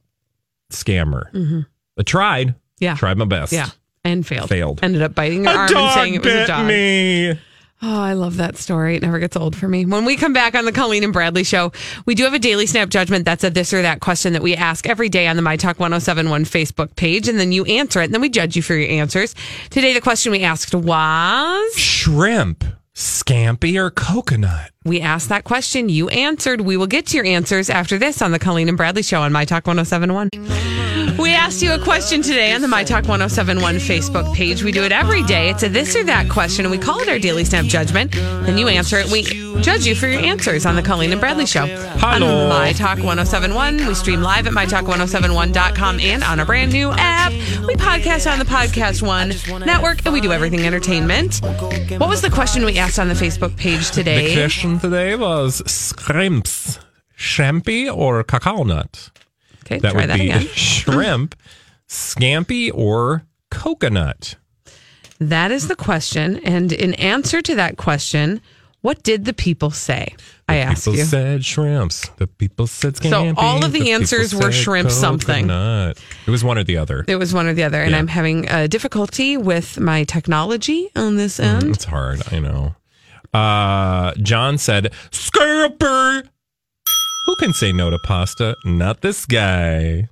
scammer. 0.71 1.33
Mhm. 1.33 1.67
I 1.99 2.03
tried. 2.03 2.55
Yeah. 2.79 2.95
Tried 2.97 3.17
my 3.17 3.25
best. 3.25 3.53
Yeah. 3.55 3.71
And 4.09 4.27
failed. 4.27 4.49
Failed. 4.49 4.81
Ended 4.83 5.03
up 5.03 5.15
biting 5.15 5.45
your 5.45 5.53
A 5.53 5.57
arm 5.57 5.77
and 5.77 5.93
saying 5.95 6.15
it 6.15 6.25
was 6.25 6.35
a 6.35 6.47
dog. 6.47 6.67
me. 6.67 7.39
Oh, 7.81 8.01
I 8.01 8.15
love 8.15 8.39
that 8.39 8.57
story. 8.57 8.97
It 8.97 9.03
never 9.03 9.21
gets 9.21 9.37
old 9.37 9.55
for 9.55 9.69
me. 9.69 9.85
When 9.87 10.05
we 10.05 10.17
come 10.17 10.33
back 10.33 10.57
on 10.57 10.65
the 10.65 10.73
Colleen 10.73 11.05
and 11.05 11.13
Bradley 11.13 11.45
show, 11.45 11.71
we 12.07 12.17
do 12.17 12.25
have 12.25 12.35
a 12.35 12.39
daily 12.41 12.67
snap 12.67 12.89
judgment. 12.89 13.25
That's 13.25 13.45
a 13.45 13.51
this 13.51 13.73
or 13.73 13.83
that 13.83 14.01
question 14.01 14.33
that 14.33 14.43
we 14.43 14.57
ask 14.57 14.89
every 14.89 15.09
day 15.09 15.29
on 15.29 15.37
the 15.37 15.43
My 15.43 15.57
Talk 15.57 15.79
1071 15.79 16.45
Facebook 16.45 16.97
page. 16.97 17.29
And 17.29 17.39
then 17.39 17.53
you 17.53 17.65
answer 17.67 18.01
it. 18.01 18.07
And 18.07 18.15
then 18.15 18.21
we 18.21 18.31
judge 18.31 18.57
you 18.57 18.63
for 18.63 18.75
your 18.75 18.91
answers. 18.91 19.33
Today, 19.71 19.93
the 19.93 20.01
question 20.01 20.33
we 20.33 20.43
asked 20.43 20.75
was 20.75 21.73
Shrimp, 21.77 22.65
scampi, 22.95 23.77
or 23.77 23.91
coconut? 23.93 24.73
We 24.85 25.01
asked 25.01 25.29
that 25.29 25.45
question. 25.45 25.89
You 25.89 26.09
answered. 26.09 26.63
We 26.63 26.77
will 26.77 26.89
get 26.89 27.07
to 27.09 27.17
your 27.17 27.27
answers 27.27 27.71
after 27.71 27.97
this 27.97 28.21
on 28.23 28.33
the 28.33 28.41
Colleen 28.41 28.69
and 28.69 28.77
Bradley 28.77 29.05
show 29.05 29.23
on 29.23 29.31
My 29.31 29.45
Talk 29.45 29.69
1071. 29.69 30.31
We 31.19 31.35
asked 31.35 31.63
you 31.63 31.73
a 31.73 31.79
question 31.81 32.23
today 32.23 32.53
on 32.53 32.61
the 32.61 32.69
My 32.69 32.85
Talk 32.85 33.09
1071 33.09 33.77
Facebook 33.77 34.33
page. 34.37 34.63
We 34.63 34.71
do 34.71 34.85
it 34.85 34.93
every 34.93 35.25
day. 35.25 35.51
It's 35.51 35.65
a 35.65 35.69
this 35.69 35.97
or 35.97 36.05
that 36.05 36.31
question, 36.31 36.65
and 36.65 36.71
we 36.71 36.79
call 36.79 37.01
it 37.01 37.09
our 37.09 37.19
daily 37.19 37.45
snap 37.45 37.65
judgment. 37.65 38.13
Then 38.13 38.57
you 38.57 38.69
answer 38.69 38.99
it. 38.99 39.11
We 39.11 39.23
judge 39.61 39.85
you 39.85 39.97
for 39.97 40.07
your 40.07 40.21
answers 40.21 40.65
on 40.65 40.77
the 40.77 40.83
Colleen 40.83 41.11
and 41.11 41.21
Bradley 41.21 41.45
show. 41.47 41.67
Hello. 41.67 42.45
On 42.45 42.49
My 42.49 42.73
Talk 42.73 42.99
1071. 42.99 43.85
We 43.89 43.95
stream 43.95 44.23
live 44.23 44.47
at 44.47 44.53
MyTalk1071.com 44.53 45.99
and 45.99 46.23
on 46.23 46.39
a 46.39 46.45
brand 46.45 46.73
new 46.73 46.93
app. 46.93 47.33
We 47.33 47.75
podcast 47.75 48.31
on 48.31 48.39
the 48.39 48.45
Podcast 48.45 49.03
One 49.03 49.31
network, 49.67 50.05
and 50.05 50.13
we 50.15 50.21
do 50.21 50.31
everything 50.33 50.61
entertainment. 50.61 51.41
What 51.99 52.09
was 52.09 52.23
the 52.23 52.31
question 52.31 52.65
we 52.65 52.79
asked 52.79 53.01
on 53.01 53.09
the 53.09 53.15
Facebook 53.15 53.57
page 53.57 53.91
today? 53.91 54.29
The 54.29 54.35
question 54.41 54.79
today 54.79 55.17
was 55.17 55.63
shrimps, 55.67 56.79
scampi, 57.17 57.93
or 57.93 58.23
cacao 58.23 58.63
nut? 58.63 59.11
Okay, 59.69 59.79
that 59.81 59.93
try 59.93 60.01
would 60.03 60.11
that 60.11 60.19
be 60.19 60.31
again. 60.31 60.47
shrimp, 60.55 61.35
scampi, 61.89 62.71
or 62.75 63.25
coconut. 63.51 64.37
That 65.21 65.51
is 65.51 65.69
the 65.69 65.77
question. 65.77 66.37
And 66.45 66.73
in 66.73 66.95
answer 66.95 67.43
to 67.43 67.55
that 67.57 67.77
question, 67.77 68.41
what 68.83 69.03
did 69.03 69.25
the 69.25 69.33
people 69.33 69.71
say? 69.71 70.15
I 70.49 70.59
ask 70.59 70.85
People 70.85 70.99
you. 71.01 71.05
said 71.05 71.45
shrimps. 71.45 72.09
The 72.17 72.27
people 72.29 72.67
said 72.69 72.95
scampi. 72.95 73.11
So 73.11 73.35
all 73.37 73.65
of 73.65 73.73
the 73.73 73.81
people 73.81 73.95
answers 73.95 74.35
were 74.35 74.53
shrimp 74.53 74.91
something. 74.91 75.51
It 75.51 75.97
was 76.31 76.45
one 76.45 76.57
or 76.57 76.65
the 76.65 76.77
other. 76.79 77.05
It 77.09 77.17
was 77.17 77.35
one 77.35 77.47
or 77.49 77.53
the 77.55 77.65
other, 77.65 77.83
and 77.83 77.91
Yeah. 77.91 77.99
I'm 77.99 78.07
having 78.09 78.49
a 78.49 78.69
difficulty 78.69 79.37
with 79.37 79.79
my 79.81 80.05
technology 80.05 80.89
on 80.97 81.17
this 81.17 81.39
end. 81.41 81.65
Mm, 81.65 81.75
It's 81.75 81.85
hard, 81.85 82.23
I 82.33 82.39
know. 82.39 82.77
Uh, 83.35 84.15
John 84.23 84.57
said, 84.57 84.93
Scampi. 85.11 86.27
Who 87.29 87.37
can 87.37 87.53
say 87.53 87.73
no 87.73 87.91
to 87.91 87.99
pasta? 87.99 88.57
Not 88.65 89.03
this 89.03 89.27
guy. 89.27 90.09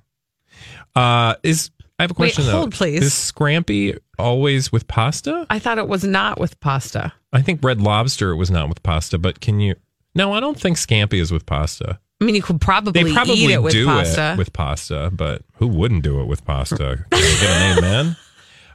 Uh, 0.95 1.33
is 1.41 1.71
I 1.97 2.03
have 2.03 2.11
a 2.11 2.13
Wait, 2.13 2.17
question 2.17 2.45
though. 2.45 2.51
hold, 2.51 2.73
please. 2.73 3.01
Is 3.01 3.13
scampi 3.13 3.97
always 4.19 4.71
with 4.71 4.87
pasta? 4.87 5.47
I 5.49 5.57
thought 5.57 5.79
it 5.79 5.87
was 5.87 6.03
not 6.03 6.39
with 6.39 6.59
pasta. 6.59 7.11
I 7.33 7.41
think 7.41 7.63
red 7.63 7.81
lobster 7.81 8.35
was 8.35 8.51
not 8.51 8.69
with 8.69 8.83
pasta, 8.83 9.17
but 9.17 9.39
can 9.41 9.59
you? 9.59 9.73
No, 10.13 10.31
I 10.31 10.39
don't 10.39 10.61
think 10.61 10.77
scampi 10.77 11.19
is 11.19 11.31
with 11.31 11.47
pasta. 11.47 11.97
I 12.21 12.25
mean, 12.25 12.35
you 12.35 12.43
could 12.43 12.61
probably, 12.61 13.01
They 13.01 13.11
probably 13.11 13.33
eat 13.33 13.49
it 13.49 13.63
with 13.63 13.73
do 13.73 13.87
pasta. 13.87 14.33
it 14.33 14.37
with 14.37 14.53
pasta, 14.53 15.09
but 15.11 15.41
who 15.55 15.65
wouldn't 15.65 16.03
do 16.03 16.21
it 16.21 16.25
with 16.25 16.45
pasta? 16.45 17.03
Can 17.09 17.13
I 17.13 17.19
get 17.41 17.49
an 17.49 17.77
amen? 17.79 18.17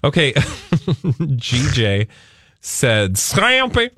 Okay, 0.05 0.33
GJ 0.33 2.09
said 2.61 3.12
scampi. 3.12 3.90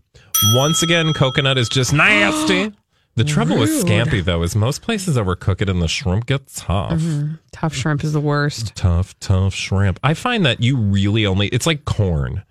Once 0.52 0.82
again, 0.82 1.14
coconut 1.14 1.56
is 1.56 1.70
just 1.70 1.94
nasty. 1.94 2.74
The 3.16 3.24
trouble 3.24 3.58
with 3.58 3.70
scampi, 3.70 4.24
though, 4.24 4.42
is 4.42 4.56
most 4.56 4.82
places 4.82 5.16
overcook 5.16 5.60
it 5.62 5.68
and 5.68 5.80
the 5.80 5.86
shrimp 5.88 6.26
gets 6.26 6.60
tough. 6.60 7.00
Mhm. 7.00 7.38
Tough 7.52 7.72
shrimp 7.74 8.02
is 8.02 8.12
the 8.12 8.20
worst. 8.20 8.74
Tough, 8.74 9.18
tough 9.20 9.54
shrimp. 9.54 10.00
I 10.02 10.14
find 10.14 10.44
that 10.46 10.60
you 10.60 10.76
really 10.76 11.24
only, 11.24 11.46
it's 11.48 11.66
like 11.66 11.84
corn. 11.84 12.42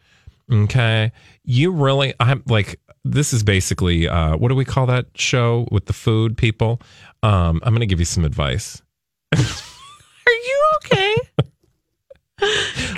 Okay. 0.51 1.11
You 1.43 1.71
really, 1.71 2.13
I'm 2.19 2.43
like, 2.47 2.79
this 3.03 3.33
is 3.33 3.43
basically, 3.43 4.07
uh, 4.07 4.37
what 4.37 4.47
do 4.49 4.55
we 4.55 4.63
call 4.63 4.85
that 4.85 5.07
show 5.15 5.67
with 5.71 5.85
the 5.87 5.93
food 5.93 6.37
people? 6.37 6.79
Um, 7.23 7.59
I'm 7.63 7.73
going 7.73 7.81
to 7.81 7.85
give 7.85 7.99
you 7.99 8.05
some 8.05 8.23
advice. 8.23 8.81
Are 9.35 9.39
you 10.31 10.63
okay? 10.77 11.15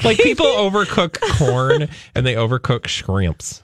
Like 0.03 0.17
people 0.17 0.45
overcook 0.47 1.19
corn 1.37 1.87
and 2.15 2.25
they 2.25 2.33
overcook 2.35 2.87
shrimps. 2.87 3.61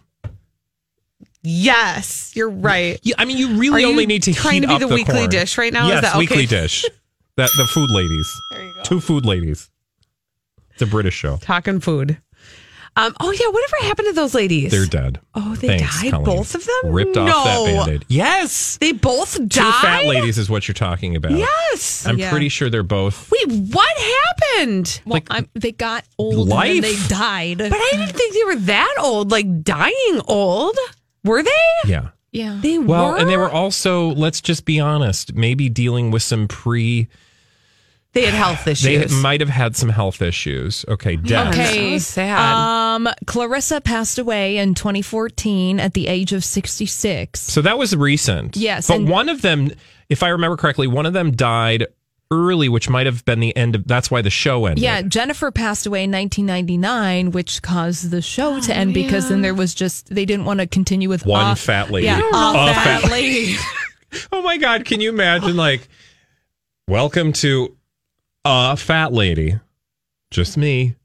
Yes, 1.43 2.32
you're 2.36 2.49
right. 2.49 2.99
Yeah, 3.04 3.15
I 3.17 3.25
mean, 3.25 3.38
you 3.38 3.56
really 3.58 3.77
Are 3.84 3.88
you 3.88 3.91
only 3.91 4.06
need 4.06 4.23
to 4.23 4.34
trying 4.34 4.56
heat 4.56 4.60
to 4.62 4.67
be 4.67 4.73
up 4.75 4.80
the 4.82 4.88
the 4.88 4.93
weekly 4.95 5.13
corn. 5.15 5.30
dish 5.30 5.58
right 5.58 5.73
now? 5.73 5.86
Is 5.88 5.89
Yes, 5.93 6.01
that 6.04 6.10
okay? 6.12 6.19
weekly 6.19 6.45
dish. 6.45 6.86
That 7.38 7.49
the 7.58 7.65
food 7.65 7.89
ladies. 7.91 8.32
There 8.51 8.63
you 8.65 8.73
go. 8.75 8.82
Two 8.84 8.99
food 9.01 9.25
ladies. 9.25 9.69
It's 10.73 10.82
a 10.82 10.86
British 10.86 11.15
show. 11.15 11.38
Talking 11.38 11.80
food. 11.80 12.17
Um, 12.97 13.15
oh 13.21 13.32
yeah, 13.32 13.47
whatever 13.47 13.75
happened 13.88 14.08
to 14.10 14.13
those 14.13 14.34
ladies? 14.36 14.69
They're 14.71 14.86
dead. 14.86 15.21
Oh, 15.34 15.56
they 15.56 15.67
Thanks, 15.80 16.01
died, 16.01 16.12
Colleen. 16.12 16.25
both 16.25 16.56
of 16.56 16.65
them. 16.65 16.91
Ripped 16.91 17.15
off 17.15 17.45
that 17.45 17.56
No. 17.56 17.65
band-aid. 17.86 18.06
Yes. 18.10 18.77
They 18.82 18.91
both 18.91 19.38
died. 19.47 19.49
Two 19.49 19.71
fat 19.71 20.06
ladies 20.06 20.38
is 20.38 20.49
what 20.49 20.67
you're 20.67 20.73
talking 20.73 21.15
about. 21.15 21.32
Yes. 21.32 22.06
I'm 22.06 22.17
Yeah. 22.19 22.30
pretty 22.30 22.49
sure 22.49 22.69
they're 22.69 22.84
both. 22.84 23.32
Wait, 23.32 23.47
what 23.71 23.97
happened? 23.97 24.99
Well, 25.06 25.21
I'm, 25.30 25.47
they 25.54 25.71
got 25.71 26.04
old 26.17 26.49
Life. 26.49 26.69
and 26.69 26.84
then 26.84 26.91
they 26.95 27.08
died. 27.08 27.58
But 27.60 27.73
I 27.73 27.89
didn't 27.93 28.10
think 28.13 28.34
they 28.34 28.43
were 28.43 28.56
that 28.58 28.93
old, 28.99 29.32
like 29.32 29.63
dying 29.63 30.21
old. 30.27 30.75
Were 31.23 31.43
they? 31.43 31.51
Yeah. 31.86 32.10
yeah. 32.31 32.60
They 32.62 32.77
Well, 32.79 33.12
were. 33.12 33.17
and 33.17 33.29
they 33.29 33.38
were 33.38 33.49
also, 33.49 34.10
let's 34.10 34.41
just 34.41 34.65
be 34.65 34.79
honest, 34.79 35.36
maybe 35.36 35.69
dealing 35.69 36.12
with 36.12 36.23
some 36.23 36.47
pre. 36.47 37.07
They 38.13 38.25
had 38.25 38.34
health 38.34 38.67
issues. 38.67 39.12
They 39.12 39.21
might 39.21 39.39
have 39.39 39.49
had 39.49 39.75
some 39.75 39.89
health 39.89 40.21
issues. 40.21 40.84
Okay, 40.88 41.15
death. 41.15 41.53
Okay. 41.53 41.97
So 41.99 42.12
sad. 42.13 42.39
Um, 42.95 43.07
Clarissa 43.25 43.79
passed 43.81 44.17
away 44.19 44.57
in 44.57 44.73
2014 44.73 45.79
at 45.79 45.93
the 45.93 46.07
age 46.07 46.34
of 46.34 46.43
66. 46.43 47.39
So 47.39 47.62
that 47.62 47.77
was 47.77 47.95
recent. 47.95 48.57
Yes, 48.57 48.88
But 48.88 48.97
and- 48.97 49.10
one 49.10 49.29
of 49.29 49.41
them, 49.41 49.71
if 50.10 50.23
I 50.23 50.29
remember 50.29 50.57
correctly, 50.57 50.88
one 50.88 51.05
of 51.05 51.13
them 51.13 51.31
died 51.31 51.88
early, 52.32 52.70
which 52.70 52.89
might 52.89 53.06
have 53.06 53.24
been 53.26 53.39
the 53.41 53.56
end 53.56 53.76
of. 53.76 53.86
That's 53.88 54.10
why 54.10 54.22
the 54.22 54.30
show 54.30 54.65
ended. 54.65 54.84
Yeah, 54.84 55.02
Jennifer 55.02 55.52
passed 55.52 55.86
away 55.86 56.06
in 56.06 56.12
1999, 56.12 57.32
which 57.32 57.62
caused 57.62 58.10
the 58.10 58.22
show 58.22 58.60
to 58.62 58.74
end 58.76 58.91
oh, 58.91 58.94
because 58.94 59.30
then 59.30 59.41
there 59.41 59.54
was 59.54 59.74
just 59.76 60.13
they 60.13 60.26
didn't 60.26 60.46
want 60.46 60.60
to 60.62 60.67
continue 60.67 61.10
with 61.10 61.26
One 61.26 61.56
fat 61.56 61.91
lady. 61.91 62.08
Yeah, 62.08 62.20
A 62.20 62.24
a 62.24 62.74
fat, 62.74 63.02
fat- 63.02 63.12
lady. 63.12 63.56
Oh 64.34 64.41
my 64.41 64.58
God! 64.58 64.84
Can 64.84 65.00
you 65.00 65.08
imagine? 65.10 65.56
Like, 65.56 65.88
welcome 66.88 67.32
to 67.34 67.78
a 68.44 68.76
fat 68.76 69.13
lady. 69.13 69.58
Just 70.32 70.58
me. 70.58 70.96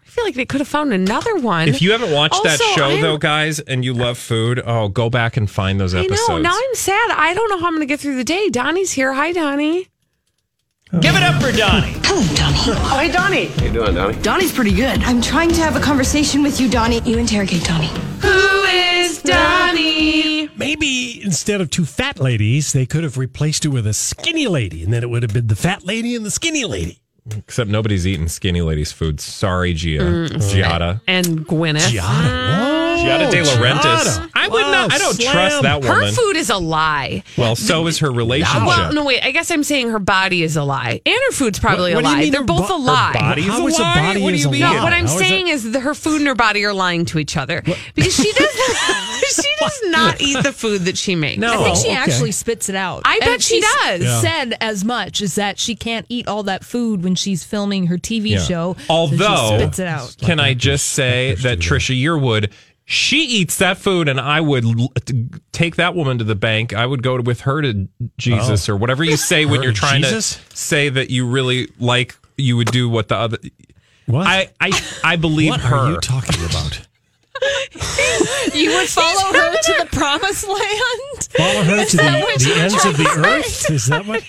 I 0.00 0.06
feel 0.06 0.24
like 0.24 0.34
they 0.34 0.46
could 0.46 0.60
have 0.60 0.68
found 0.68 0.92
another 0.94 1.36
one. 1.36 1.68
If 1.68 1.82
you 1.82 1.92
haven't 1.92 2.12
watched 2.12 2.42
that 2.44 2.60
show 2.76 2.84
I'm- 2.90 3.02
though, 3.02 3.18
guys, 3.18 3.58
and 3.60 3.84
you 3.84 3.92
love 3.92 4.16
food, 4.16 4.62
oh, 4.64 4.88
go 4.88 5.10
back 5.10 5.36
and 5.36 5.50
find 5.50 5.78
those 5.80 5.94
episodes. 5.94 6.12
I 6.20 6.22
episodes. 6.22 6.42
know. 6.44 6.50
Now 6.50 6.56
I'm 6.56 6.74
sad. 6.74 7.10
I 7.10 7.34
don't 7.34 7.50
know 7.50 7.58
how 7.58 7.66
I'm 7.66 7.72
going 7.74 7.80
to 7.80 7.86
get 7.86 8.00
through 8.00 8.16
the 8.16 8.24
day. 8.24 8.48
Donnie's 8.48 8.92
here. 8.92 9.12
Hi, 9.12 9.32
Donnie. 9.32 9.88
Give 11.00 11.16
it 11.16 11.22
up 11.22 11.42
for 11.42 11.50
Donnie. 11.50 11.94
Hello, 12.04 12.22
Donnie. 12.36 12.58
Oh, 12.66 12.98
hey, 12.98 13.10
Donnie. 13.10 13.46
How 13.46 13.64
you 13.64 13.72
doing, 13.72 13.94
Donnie? 13.94 14.22
Donnie's 14.22 14.52
pretty 14.52 14.72
good. 14.72 15.02
I'm 15.02 15.20
trying 15.20 15.50
to 15.50 15.60
have 15.60 15.74
a 15.74 15.80
conversation 15.80 16.42
with 16.42 16.60
you, 16.60 16.70
Donnie. 16.70 17.00
You 17.00 17.18
interrogate 17.18 17.64
Donnie. 17.64 17.88
Who 18.22 18.62
is 18.64 19.20
Donnie? 19.22 20.48
Maybe 20.56 21.20
instead 21.24 21.60
of 21.60 21.70
two 21.70 21.84
fat 21.84 22.20
ladies, 22.20 22.72
they 22.72 22.86
could 22.86 23.02
have 23.02 23.18
replaced 23.18 23.64
it 23.64 23.70
with 23.70 23.86
a 23.86 23.92
skinny 23.92 24.46
lady, 24.46 24.84
and 24.84 24.92
then 24.92 25.02
it 25.02 25.10
would 25.10 25.22
have 25.24 25.32
been 25.32 25.48
the 25.48 25.56
fat 25.56 25.84
lady 25.84 26.14
and 26.14 26.24
the 26.24 26.30
skinny 26.30 26.64
lady. 26.64 27.00
Except 27.36 27.68
nobody's 27.68 28.06
eating 28.06 28.28
skinny 28.28 28.60
lady's 28.60 28.92
food. 28.92 29.20
Sorry, 29.20 29.72
Gia. 29.72 29.98
Mm. 29.98 30.28
Giada. 30.28 31.00
And 31.08 31.46
Gwyneth. 31.46 31.90
Giada 31.90 32.73
De 33.02 33.40
oh, 33.40 33.44
Laurentiis. 33.44 33.80
Giada. 33.82 34.30
I 34.34 34.48
would 34.48 34.60
not. 34.62 34.92
I 34.92 34.98
don't 34.98 35.14
slam. 35.14 35.32
trust 35.32 35.62
that 35.62 35.82
woman. 35.82 35.96
Her 36.04 36.12
food 36.12 36.36
is 36.36 36.50
a 36.50 36.56
lie. 36.58 37.22
Well, 37.36 37.56
so 37.56 37.86
is 37.86 37.98
her 37.98 38.10
relationship. 38.12 38.66
Well, 38.66 38.92
no, 38.92 39.04
wait. 39.04 39.22
I 39.24 39.30
guess 39.30 39.50
I'm 39.50 39.64
saying 39.64 39.90
her 39.90 39.98
body 39.98 40.42
is 40.42 40.56
a 40.56 40.64
lie, 40.64 41.00
and 41.04 41.14
her 41.26 41.32
food's 41.32 41.58
probably 41.58 41.94
What- 41.94 42.04
what 42.04 42.04
a 42.04 42.08
do 42.08 42.08
you 42.10 42.14
lie. 42.16 42.20
mean 42.24 42.32
They're 42.32 42.42
both 42.42 42.68
bo- 42.68 42.74
a 42.76 42.78
her 42.78 42.84
lie. 42.84 43.12
body's 43.14 43.46
How 43.46 43.62
a 43.62 43.66
is 43.66 43.78
lie? 43.78 43.94
body 43.94 44.22
What 44.22 44.30
do 44.30 44.36
you 44.36 44.50
mean? 44.50 44.60
No, 44.60 44.82
what 44.82 44.92
I'm 44.92 45.06
How 45.06 45.12
is 45.14 45.18
saying 45.18 45.48
is 45.48 45.70
that 45.72 45.80
her 45.80 45.94
food 45.94 46.16
and 46.20 46.26
her 46.28 46.34
body 46.34 46.64
are 46.64 46.72
lying 46.72 47.04
to 47.06 47.18
each 47.18 47.36
other 47.36 47.62
because 47.94 48.14
she 48.14 48.32
does 48.32 48.50
she 49.34 49.48
does 49.60 49.80
not 49.86 50.20
eat 50.20 50.42
the 50.42 50.52
food 50.52 50.82
that 50.82 50.96
she 50.98 51.14
makes. 51.14 51.38
No. 51.38 51.60
I 51.60 51.64
think 51.64 51.76
she 51.76 51.88
okay. 51.88 51.96
actually 51.96 52.32
spits 52.32 52.68
it 52.68 52.74
out. 52.76 53.02
I 53.04 53.18
bet 53.20 53.42
she 53.42 53.60
does. 53.60 54.02
Yeah. 54.02 54.20
Said 54.20 54.56
as 54.60 54.84
much 54.84 55.20
as 55.22 55.34
that 55.36 55.58
she 55.58 55.74
can't 55.74 56.06
eat 56.08 56.28
all 56.28 56.42
that 56.44 56.64
food 56.64 57.02
when 57.02 57.14
she's 57.14 57.42
filming 57.44 57.86
her 57.86 57.96
TV 57.98 58.30
Yeah. 58.30 58.38
show. 58.42 58.76
so 58.78 58.84
Although, 58.88 59.48
she 59.50 59.56
spits 59.58 59.78
it 59.78 59.86
out. 59.86 60.16
can 60.20 60.40
I 60.40 60.54
just 60.54 60.88
say 60.88 61.34
that 61.36 61.58
Trisha 61.58 61.98
Yearwood, 62.00 62.50
she 62.84 63.24
eats 63.24 63.58
that 63.58 63.78
food, 63.78 64.08
and 64.08 64.20
I 64.20 64.40
would 64.40 64.64
l- 64.64 64.92
t- 65.04 65.28
take 65.52 65.76
that 65.76 65.94
woman 65.94 66.18
to 66.18 66.24
the 66.24 66.34
bank. 66.34 66.74
I 66.74 66.84
would 66.84 67.02
go 67.02 67.20
with 67.20 67.42
her 67.42 67.62
to 67.62 67.88
Jesus 68.18 68.68
oh. 68.68 68.74
or 68.74 68.76
whatever 68.76 69.04
you 69.04 69.16
say 69.16 69.46
when 69.46 69.60
Her 69.60 69.64
you're 69.64 69.72
trying 69.72 70.02
Jesus? 70.02 70.36
to 70.36 70.56
say 70.56 70.88
that 70.90 71.10
you 71.10 71.26
really 71.26 71.68
like. 71.78 72.16
You 72.36 72.56
would 72.56 72.72
do 72.72 72.88
what 72.88 73.08
the 73.08 73.16
other. 73.16 73.38
What? 74.06 74.26
I 74.26 74.48
I 74.60 74.72
I 75.02 75.16
believe 75.16 75.50
what 75.50 75.60
her. 75.60 75.76
are 75.76 75.90
you 75.92 76.00
talking 76.00 76.44
about? 76.44 76.80
You 78.54 78.70
would 78.76 78.88
follow 78.88 79.32
her 79.32 79.56
to 79.56 79.74
the 79.80 79.88
promised 79.90 80.46
land. 80.46 81.28
Follow 81.36 81.62
her 81.64 81.74
Is 81.82 81.90
to 81.92 81.96
that 81.96 82.12
the, 82.12 82.20
what 82.20 82.38
the 82.38 82.48
you're 82.48 82.58
ends 82.58 82.84
of 82.84 82.96
the 82.96 83.24
earth. 83.26 83.70
Is 83.70 83.86
that 83.86 84.06
what? 84.06 84.22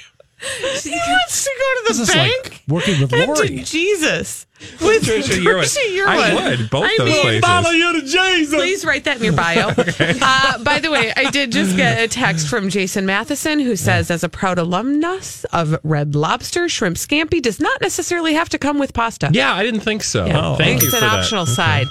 She 0.79 0.91
wants 0.91 1.43
to 1.43 1.49
go 1.57 1.81
to 1.81 1.83
This 1.87 1.97
the 1.97 2.03
is 2.03 2.09
bank. 2.13 2.43
like 2.43 2.61
working 2.67 3.01
with 3.01 3.13
and 3.13 3.21
to 3.23 3.27
Lori. 3.27 3.59
Jesus. 3.63 4.45
With 4.81 5.03
Trisha 5.03 5.33
Yearwood. 5.43 6.07
I 6.07 6.33
would, 6.33 6.69
both 6.69 6.85
I 6.85 6.95
those 6.97 7.09
mean, 7.09 7.21
places. 7.21 7.41
Follow 7.41 7.69
you 7.71 7.99
to 7.99 8.07
Jesus. 8.07 8.55
Please 8.55 8.85
write 8.85 9.03
that 9.03 9.17
in 9.17 9.23
your 9.25 9.33
bio. 9.33 9.67
uh, 9.77 10.63
by 10.63 10.79
the 10.79 10.89
way, 10.89 11.11
I 11.15 11.29
did 11.29 11.51
just 11.51 11.75
get 11.75 12.01
a 12.01 12.07
text 12.07 12.47
from 12.47 12.69
Jason 12.69 13.05
Matheson 13.05 13.59
who 13.59 13.75
says, 13.75 14.09
as 14.09 14.23
a 14.23 14.29
proud 14.29 14.57
alumnus 14.57 15.43
of 15.51 15.77
Red 15.83 16.15
Lobster, 16.15 16.69
shrimp 16.69 16.95
scampi 16.95 17.41
does 17.41 17.59
not 17.59 17.79
necessarily 17.81 18.33
have 18.33 18.47
to 18.49 18.57
come 18.57 18.79
with 18.79 18.93
pasta. 18.93 19.29
Yeah, 19.33 19.53
I 19.53 19.61
didn't 19.61 19.81
think 19.81 20.01
so. 20.03 20.25
Yeah, 20.25 20.51
Oh, 20.51 20.55
Thank 20.55 20.77
it's 20.81 20.83
you 20.85 20.89
an 20.89 20.93
for 20.95 20.99
that. 21.01 21.19
optional 21.19 21.45
side. 21.45 21.87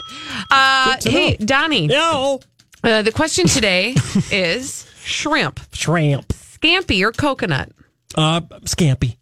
Uh, 0.50 0.96
hey, 1.02 1.36
know. 1.38 1.46
Donnie. 1.46 1.86
No. 1.86 2.40
Uh, 2.82 3.02
the 3.02 3.12
question 3.12 3.46
today 3.46 3.90
is 4.32 4.90
shrimp, 5.04 5.60
Shrimp. 5.72 6.28
scampi, 6.28 7.02
or 7.02 7.12
coconut? 7.12 7.70
Uh, 8.14 8.40
scampi. 8.64 9.16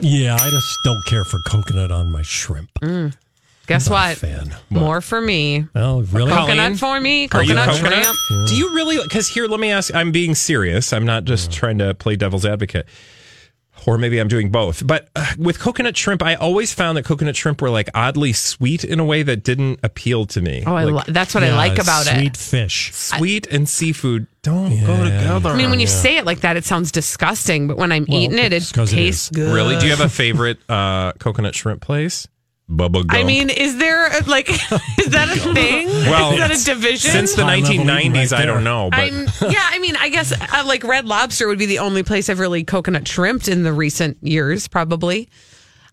Yeah, 0.00 0.34
I 0.34 0.50
just 0.50 0.78
don't 0.84 1.04
care 1.06 1.24
for 1.24 1.40
coconut 1.46 1.90
on 1.90 2.10
my 2.12 2.22
shrimp. 2.22 2.70
Guess 3.66 3.90
Not 3.90 3.94
a 3.94 4.08
what? 4.10 4.16
fan. 4.18 4.54
More 4.70 5.00
for 5.00 5.20
me. 5.20 5.66
Oh, 5.74 6.00
really? 6.02 6.30
Colleen? 6.32 6.56
Coconut 6.56 6.78
for 6.78 7.00
me. 7.00 7.28
Are 7.32 7.42
you 7.42 7.54
Coconut 7.54 7.68
coconut? 7.76 8.04
shrimp. 8.04 8.48
Do 8.48 8.56
you 8.56 8.74
really? 8.74 8.98
Because 9.02 9.28
here, 9.28 9.46
let 9.46 9.60
me 9.60 9.70
ask. 9.70 9.94
I'm 9.94 10.10
being 10.12 10.34
serious. 10.34 10.92
I'm 10.92 11.04
not 11.04 11.24
just 11.24 11.50
trying 11.52 11.78
to 11.78 11.92
play 11.94 12.16
devil's 12.16 12.46
advocate, 12.46 12.86
or 13.88 13.96
maybe 13.98 14.18
I'm 14.18 14.28
doing 14.28 14.50
both. 14.50 14.86
But 14.86 15.08
uh, 15.16 15.24
with 15.38 15.58
coconut 15.58 15.96
shrimp, 15.96 16.22
I 16.22 16.34
always 16.34 16.74
found 16.74 16.96
that 16.98 17.04
coconut 17.04 17.36
shrimp 17.36 17.62
were 17.62 17.70
like 17.70 17.88
oddly 17.94 18.32
sweet 18.34 18.84
in 18.84 19.00
a 19.00 19.04
way 19.04 19.22
that 19.22 19.42
didn't 19.42 19.80
appeal 19.82 20.26
to 20.26 20.40
me. 20.42 20.62
Oh, 20.66 20.74
I 20.74 20.84
like, 20.84 21.06
lo- 21.08 21.12
that's 21.12 21.34
what 21.34 21.42
I 21.42 21.56
like 21.56 21.78
about 21.78 22.04
sweet 22.04 22.14
it. 22.32 22.36
Sweet 22.36 22.36
fish. 22.36 22.92
sweet 22.94 23.46
and 23.46 23.68
seafood 23.68 24.26
don't 24.42 24.70
go 24.84 25.04
together. 25.04 25.48
I 25.50 25.56
mean, 25.56 25.70
when 25.70 25.80
you 25.80 25.86
say 25.86 26.16
it 26.18 26.24
like 26.26 26.40
that, 26.40 26.56
it 26.56 26.64
sounds 26.64 26.92
disgusting. 26.92 27.66
But 27.68 27.76
when 27.78 27.90
I'm 27.92 28.04
Well, 28.08 28.18
eating 28.20 28.38
it, 28.38 28.52
it 28.52 28.56
it's 28.62 28.72
'cause 28.72 28.92
it 28.92 28.96
tastes 28.96 29.30
good. 29.30 29.52
really, 29.54 29.76
do 29.78 29.84
you 29.86 29.90
have 29.90 30.00
a 30.00 30.08
favorite 30.08 30.58
uh, 30.68 31.12
coconut 31.12 31.54
shrimp 31.54 31.80
place? 31.80 32.28
Bubba 32.70 33.06
Gump. 33.06 33.12
I 33.14 33.24
mean, 33.24 33.48
is 33.48 33.78
there 33.78 34.06
a- 34.08 34.24
like 34.28 34.48
is 34.98 35.08
that 35.10 35.28
a 35.34 35.40
thing? 35.54 35.86
well, 35.88 36.32
is 36.32 36.38
that 36.38 36.50
a 36.50 36.64
division? 36.74 37.10
Since 37.10 37.34
the 37.34 37.44
High 37.44 37.60
level 37.60 37.76
1990s, 37.84 38.32
right 38.32 38.40
I 38.42 38.44
don't 38.44 38.56
there. 38.56 38.60
know, 38.64 38.90
but 38.90 39.00
I'm 39.00 39.24
yeah. 39.50 39.68
I 39.70 39.78
mean, 39.78 39.96
I 39.96 40.10
guess 40.10 40.32
uh, 40.32 40.64
like 40.66 40.84
Red 40.84 41.06
Lobster 41.06 41.48
would 41.48 41.58
be 41.58 41.66
the 41.66 41.78
only 41.78 42.02
place 42.02 42.28
I've 42.28 42.38
really 42.40 42.64
coconut 42.64 43.08
shrimped 43.08 43.48
in 43.48 43.62
the 43.62 43.72
recent 43.72 44.18
years. 44.20 44.68
Probably, 44.68 45.30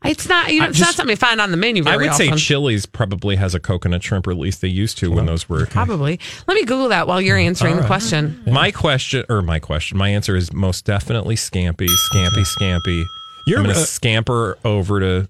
it's 0.03 0.27
not. 0.27 0.51
You 0.51 0.59
know, 0.59 0.65
I 0.65 0.69
it's 0.69 0.79
not 0.79 0.85
just- 0.87 0.97
something 0.97 1.11
you 1.13 1.15
find 1.17 1.39
on 1.39 1.51
the 1.51 1.57
menu. 1.57 1.81
Very 1.81 1.93
I 1.93 1.97
Very 1.97 2.09
would 2.09 2.15
say 2.17 2.25
often. 2.27 2.37
Chili's 2.39 2.85
probably 2.85 3.37
has 3.37 3.55
a 3.55 3.59
coconut 3.61 4.03
shrimp, 4.03 4.27
or 4.27 4.31
at 4.31 4.37
least 4.37 4.59
they 4.59 4.67
used 4.67 4.97
to 4.97 5.09
when 5.11 5.27
those 5.27 5.47
were. 5.47 5.65
Probably. 5.67 6.19
Let 6.45 6.55
me 6.55 6.61
Google 6.65 6.89
that 6.89 7.07
while 7.07 7.21
you're 7.21 7.37
answering 7.37 7.77
the 7.77 7.85
question. 7.85 8.43
My 8.47 8.71
question, 8.71 9.23
or 9.29 9.41
my 9.41 9.59
question, 9.59 9.97
my 9.97 10.09
answer 10.09 10.35
is 10.35 10.51
most 10.51 10.83
definitely 10.83 11.35
Scampi, 11.35 11.87
Scampi, 12.11 12.45
Scampi. 12.59 13.05
You're, 13.47 13.59
I'm 13.59 13.63
going 13.65 13.75
to 13.75 13.81
uh, 13.81 13.85
scamper 13.85 14.57
over 14.65 14.99
to 14.99 15.29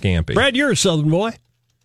Scampi. 0.00 0.34
Brad, 0.34 0.56
you're 0.56 0.70
a 0.70 0.76
Southern 0.76 1.10
boy. 1.10 1.30
Have 1.30 1.38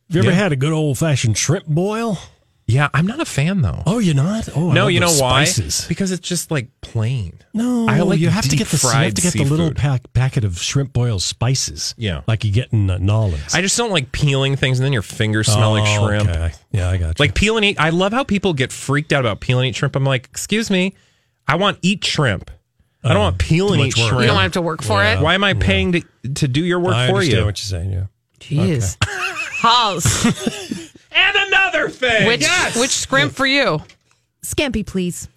you 0.09 0.19
ever 0.21 0.29
Yeah. 0.31 0.35
had 0.35 0.51
a 0.51 0.55
good 0.55 0.71
old 0.73 0.97
fashioned 0.97 1.37
shrimp 1.37 1.65
boil? 1.67 2.17
Yeah, 2.65 2.89
I'm 2.93 3.07
not 3.07 3.19
a 3.19 3.25
fan 3.25 3.61
though. 3.63 3.81
Oh, 3.87 3.97
you're 3.97 4.13
not? 4.13 4.47
Oh, 4.55 4.69
I 4.69 4.73
no, 4.75 4.81
love 4.83 4.91
you 4.91 4.99
know 4.99 5.07
those 5.07 5.19
why? 5.21 5.43
Spices. 5.45 5.85
Because 5.87 6.11
it's 6.11 6.27
just 6.27 6.51
like 6.51 6.69
plain. 6.81 7.39
No, 7.51 7.87
I 7.89 8.01
like 8.01 8.19
you 8.19 8.29
have 8.29 8.47
to 8.47 8.55
get 8.55 8.67
the 8.67 8.79
you 8.83 8.91
have 9.05 9.13
to 9.15 9.21
get 9.23 9.33
the 9.33 9.43
little 9.43 9.73
pack, 9.73 10.01
packet 10.13 10.43
of 10.43 10.59
shrimp 10.59 10.93
boil 10.93 11.17
spices. 11.17 11.95
Yeah. 11.97 12.21
like 12.27 12.43
you 12.43 12.51
get 12.51 12.71
in 12.71 12.87
uh, 12.91 12.99
Nolans. 12.99 13.55
I 13.55 13.61
just 13.61 13.75
don't 13.75 13.89
like 13.89 14.11
peeling 14.11 14.55
things 14.55 14.77
and 14.79 14.85
then 14.85 14.93
your 14.93 15.01
fingers 15.01 15.47
smell 15.47 15.71
like 15.71 15.83
Oh, 15.99 16.07
shrimp. 16.07 16.29
okay. 16.29 16.51
Yeah, 16.71 16.89
I 16.91 16.97
got 16.97 17.17
you. 17.17 17.23
Like 17.25 17.33
peel 17.33 17.55
and 17.57 17.65
eat. 17.65 17.79
I 17.79 17.89
love 17.89 18.13
how 18.13 18.23
people 18.23 18.53
get 18.53 18.71
freaked 18.71 19.13
out 19.13 19.21
about 19.21 19.39
peeling 19.39 19.69
eat 19.69 19.75
shrimp. 19.75 19.95
I'm 19.95 20.03
like, 20.03 20.25
excuse 20.29 20.69
me, 20.69 20.93
I 21.47 21.55
want 21.55 21.79
eat 21.81 22.05
shrimp. 22.05 22.51
I 23.03 23.09
don't 23.13 23.17
Uh, 23.17 23.21
want 23.21 23.39
peel 23.39 23.69
too 23.69 23.73
and 23.75 23.81
eat 23.83 23.97
work. 23.97 24.09
shrimp. 24.09 24.21
You 24.21 24.27
don't 24.27 24.41
have 24.41 24.51
to 24.51 24.61
work 24.61 24.83
for 24.83 25.01
Yeah. 25.01 25.17
it. 25.19 25.23
Why 25.23 25.33
am 25.33 25.43
I 25.43 25.55
paying 25.55 25.93
to, 25.93 26.03
to 26.35 26.47
do 26.47 26.63
your 26.63 26.79
work 26.79 26.93
for 26.93 26.99
you. 26.99 27.03
I 27.03 27.07
for 27.07 27.15
understand 27.17 27.39
you? 27.39 27.45
what 27.45 27.59
you're 27.59 27.79
saying. 27.79 27.91
Yeah. 27.91 28.05
Jeez. 28.39 28.97
Halls. 29.61 30.25
And 31.11 31.35
another 31.47 31.89
thing. 31.89 32.27
Which 32.27 32.47
which 32.77 32.91
scrimp 32.91 33.33
for 33.33 33.45
you? 33.45 33.81
Scampi, 34.45 34.85
please. 34.85 35.27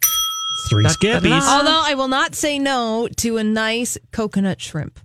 Three 0.71 0.85
scampies. 0.85 1.43
Although 1.43 1.83
I 1.85 1.95
will 1.95 2.09
not 2.09 2.35
say 2.35 2.59
no 2.59 3.09
to 3.19 3.37
a 3.39 3.45
nice 3.45 3.99
coconut 4.13 4.61
shrimp. 4.61 5.01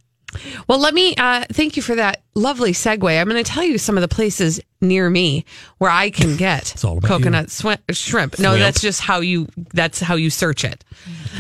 Well, 0.68 0.78
let 0.78 0.94
me 0.94 1.16
uh, 1.16 1.46
thank 1.52 1.78
you 1.78 1.82
for 1.82 1.96
that 1.96 2.22
lovely 2.36 2.74
segue. 2.74 3.20
I'm 3.20 3.28
going 3.28 3.44
to 3.44 3.50
tell 3.50 3.64
you 3.64 3.78
some 3.80 3.98
of 3.98 4.02
the 4.02 4.08
places 4.08 4.60
near 4.82 5.10
me 5.10 5.46
where 5.80 5.90
I 5.90 6.12
can 6.12 6.36
get 6.38 6.76
coconut 6.78 7.48
swi- 7.48 7.80
shrimp. 7.90 8.38
No, 8.38 8.50
Swimp. 8.52 8.60
that's 8.60 8.82
just 8.82 9.02
how 9.02 9.22
you 9.22 9.48
that's 9.74 10.00
how 10.00 10.16
you 10.16 10.30
search 10.30 10.64
it. 10.64 10.84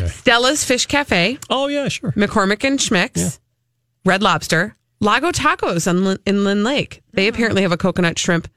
Stella's 0.07 0.63
Fish 0.63 0.87
Cafe, 0.87 1.37
Oh 1.49 1.67
yeah, 1.67 1.89
sure. 1.89 2.11
McCormick 2.13 2.63
and 2.63 2.79
Schmick's, 2.79 3.39
Red 4.07 4.23
Lobster, 4.23 4.73
Lago 5.01 5.31
Tacos 5.31 5.85
on 5.87 6.05
Lin- 6.05 6.19
in 6.25 6.43
Lyn-Lake. 6.45 7.01
They 7.13 7.27
apparently 7.27 7.61
have 7.63 7.73
a 7.73 7.77
coconut 7.77 8.17
shrimp 8.17 8.47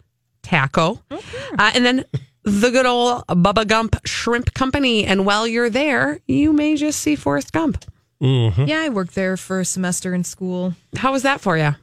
taco, 0.43 1.03
uh, 1.11 1.71
and 1.75 1.85
then 1.85 2.05
the 2.45 2.71
good 2.71 2.87
old 2.87 3.27
Bubba 3.27 3.67
Gump 3.67 3.97
Shrimp 4.07 4.55
Company. 4.55 5.05
And 5.05 5.27
while 5.27 5.47
you're 5.47 5.69
there, 5.69 6.21
you 6.29 6.53
may 6.53 6.77
just 6.77 7.01
see 7.01 7.17
Forrest 7.17 7.53
Gump. 7.53 7.85
Mm-hmm. 8.23 8.65
Yeah, 8.65 8.81
I 8.83 8.89
worked 8.91 9.15
there 9.17 9.37
for 9.37 9.61
a 9.61 9.65
semester 9.65 10.15
in 10.15 10.23
school. 10.25 10.75
How 10.97 11.11
was 11.13 11.23
that 11.25 11.41
for 11.41 11.59
you? 11.59 11.75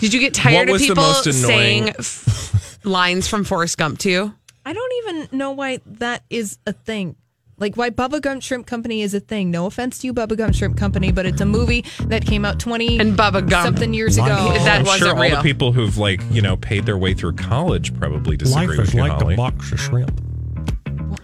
Did 0.00 0.12
you 0.12 0.20
get 0.20 0.34
tired 0.34 0.68
of 0.68 0.78
people 0.78 1.04
saying 1.14 1.90
f- 1.90 2.78
lines 2.84 3.28
from 3.28 3.44
Forrest 3.44 3.78
Gump 3.78 4.00
to 4.00 4.10
you? 4.10 4.34
I 4.66 4.72
don't 4.72 4.92
even 5.04 5.38
know 5.38 5.52
why 5.52 5.80
that 5.86 6.22
is 6.30 6.58
a 6.66 6.72
thing. 6.72 7.16
Like 7.58 7.76
why 7.76 7.90
Bubba 7.90 8.20
Gump 8.20 8.42
Shrimp 8.42 8.66
Company 8.66 9.02
is 9.02 9.14
a 9.14 9.20
thing. 9.20 9.50
No 9.50 9.66
offense 9.66 9.98
to 10.00 10.06
you, 10.08 10.14
Bubba 10.14 10.36
Gump 10.36 10.54
Shrimp 10.54 10.76
Company, 10.76 11.12
but 11.12 11.24
it's 11.24 11.40
a 11.40 11.46
movie 11.46 11.84
that 12.06 12.26
came 12.26 12.44
out 12.44 12.58
twenty 12.58 12.98
And 12.98 13.16
Bubba 13.16 13.48
Gump. 13.48 13.64
something 13.66 13.94
years 13.94 14.16
ago. 14.18 14.26
That 14.26 14.80
I'm 14.80 14.84
wasn't 14.84 14.98
sure 15.08 15.16
all 15.16 15.22
real. 15.22 15.36
the 15.36 15.42
people 15.42 15.72
who've 15.72 15.96
like 15.96 16.20
you 16.30 16.42
know 16.42 16.56
paid 16.56 16.84
their 16.86 16.98
way 16.98 17.14
through 17.14 17.34
college 17.34 17.94
probably 17.98 18.36
disagree 18.36 18.66
Life 18.68 18.78
with 18.78 18.88
is 18.88 18.94
you, 18.94 19.00
like 19.00 19.12
Holly. 19.12 19.34
a 19.34 19.36
box 19.36 19.70
of 19.72 19.80
shrimp. 19.80 20.20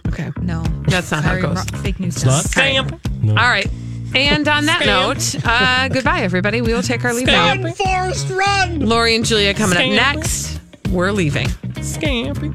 Okay. 0.07 0.31
no, 0.41 0.63
That's 0.87 1.11
not 1.11 1.23
how 1.23 1.35
it 1.35 1.41
goes. 1.41 1.63
Fake 1.81 1.99
news. 1.99 2.15
It's 2.17 2.25
not. 2.25 2.57
All 2.57 2.63
right. 2.63 3.29
All 3.29 3.35
right. 3.35 3.67
And 4.13 4.45
on 4.49 4.65
that 4.65 4.85
note, 4.85 5.35
uh, 5.45 5.87
goodbye, 5.87 6.21
everybody. 6.21 6.59
We 6.61 6.73
will 6.73 6.81
take 6.81 7.05
our 7.05 7.13
leave 7.13 7.27
now. 7.27 7.55
Forest 7.71 8.29
run. 8.29 8.81
Lori 8.81 9.15
and 9.15 9.23
Julia 9.25 9.53
coming 9.53 9.77
up 9.77 9.85
next. 10.15 10.59
We're 10.89 11.11
leaving. 11.13 11.47
Scampy, 11.79 12.51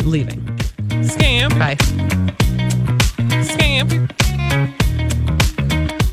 We're 0.00 0.06
leaving. 0.06 1.04
scamp, 1.08 1.54
Bye 1.58 2.36
camping. 3.76 4.25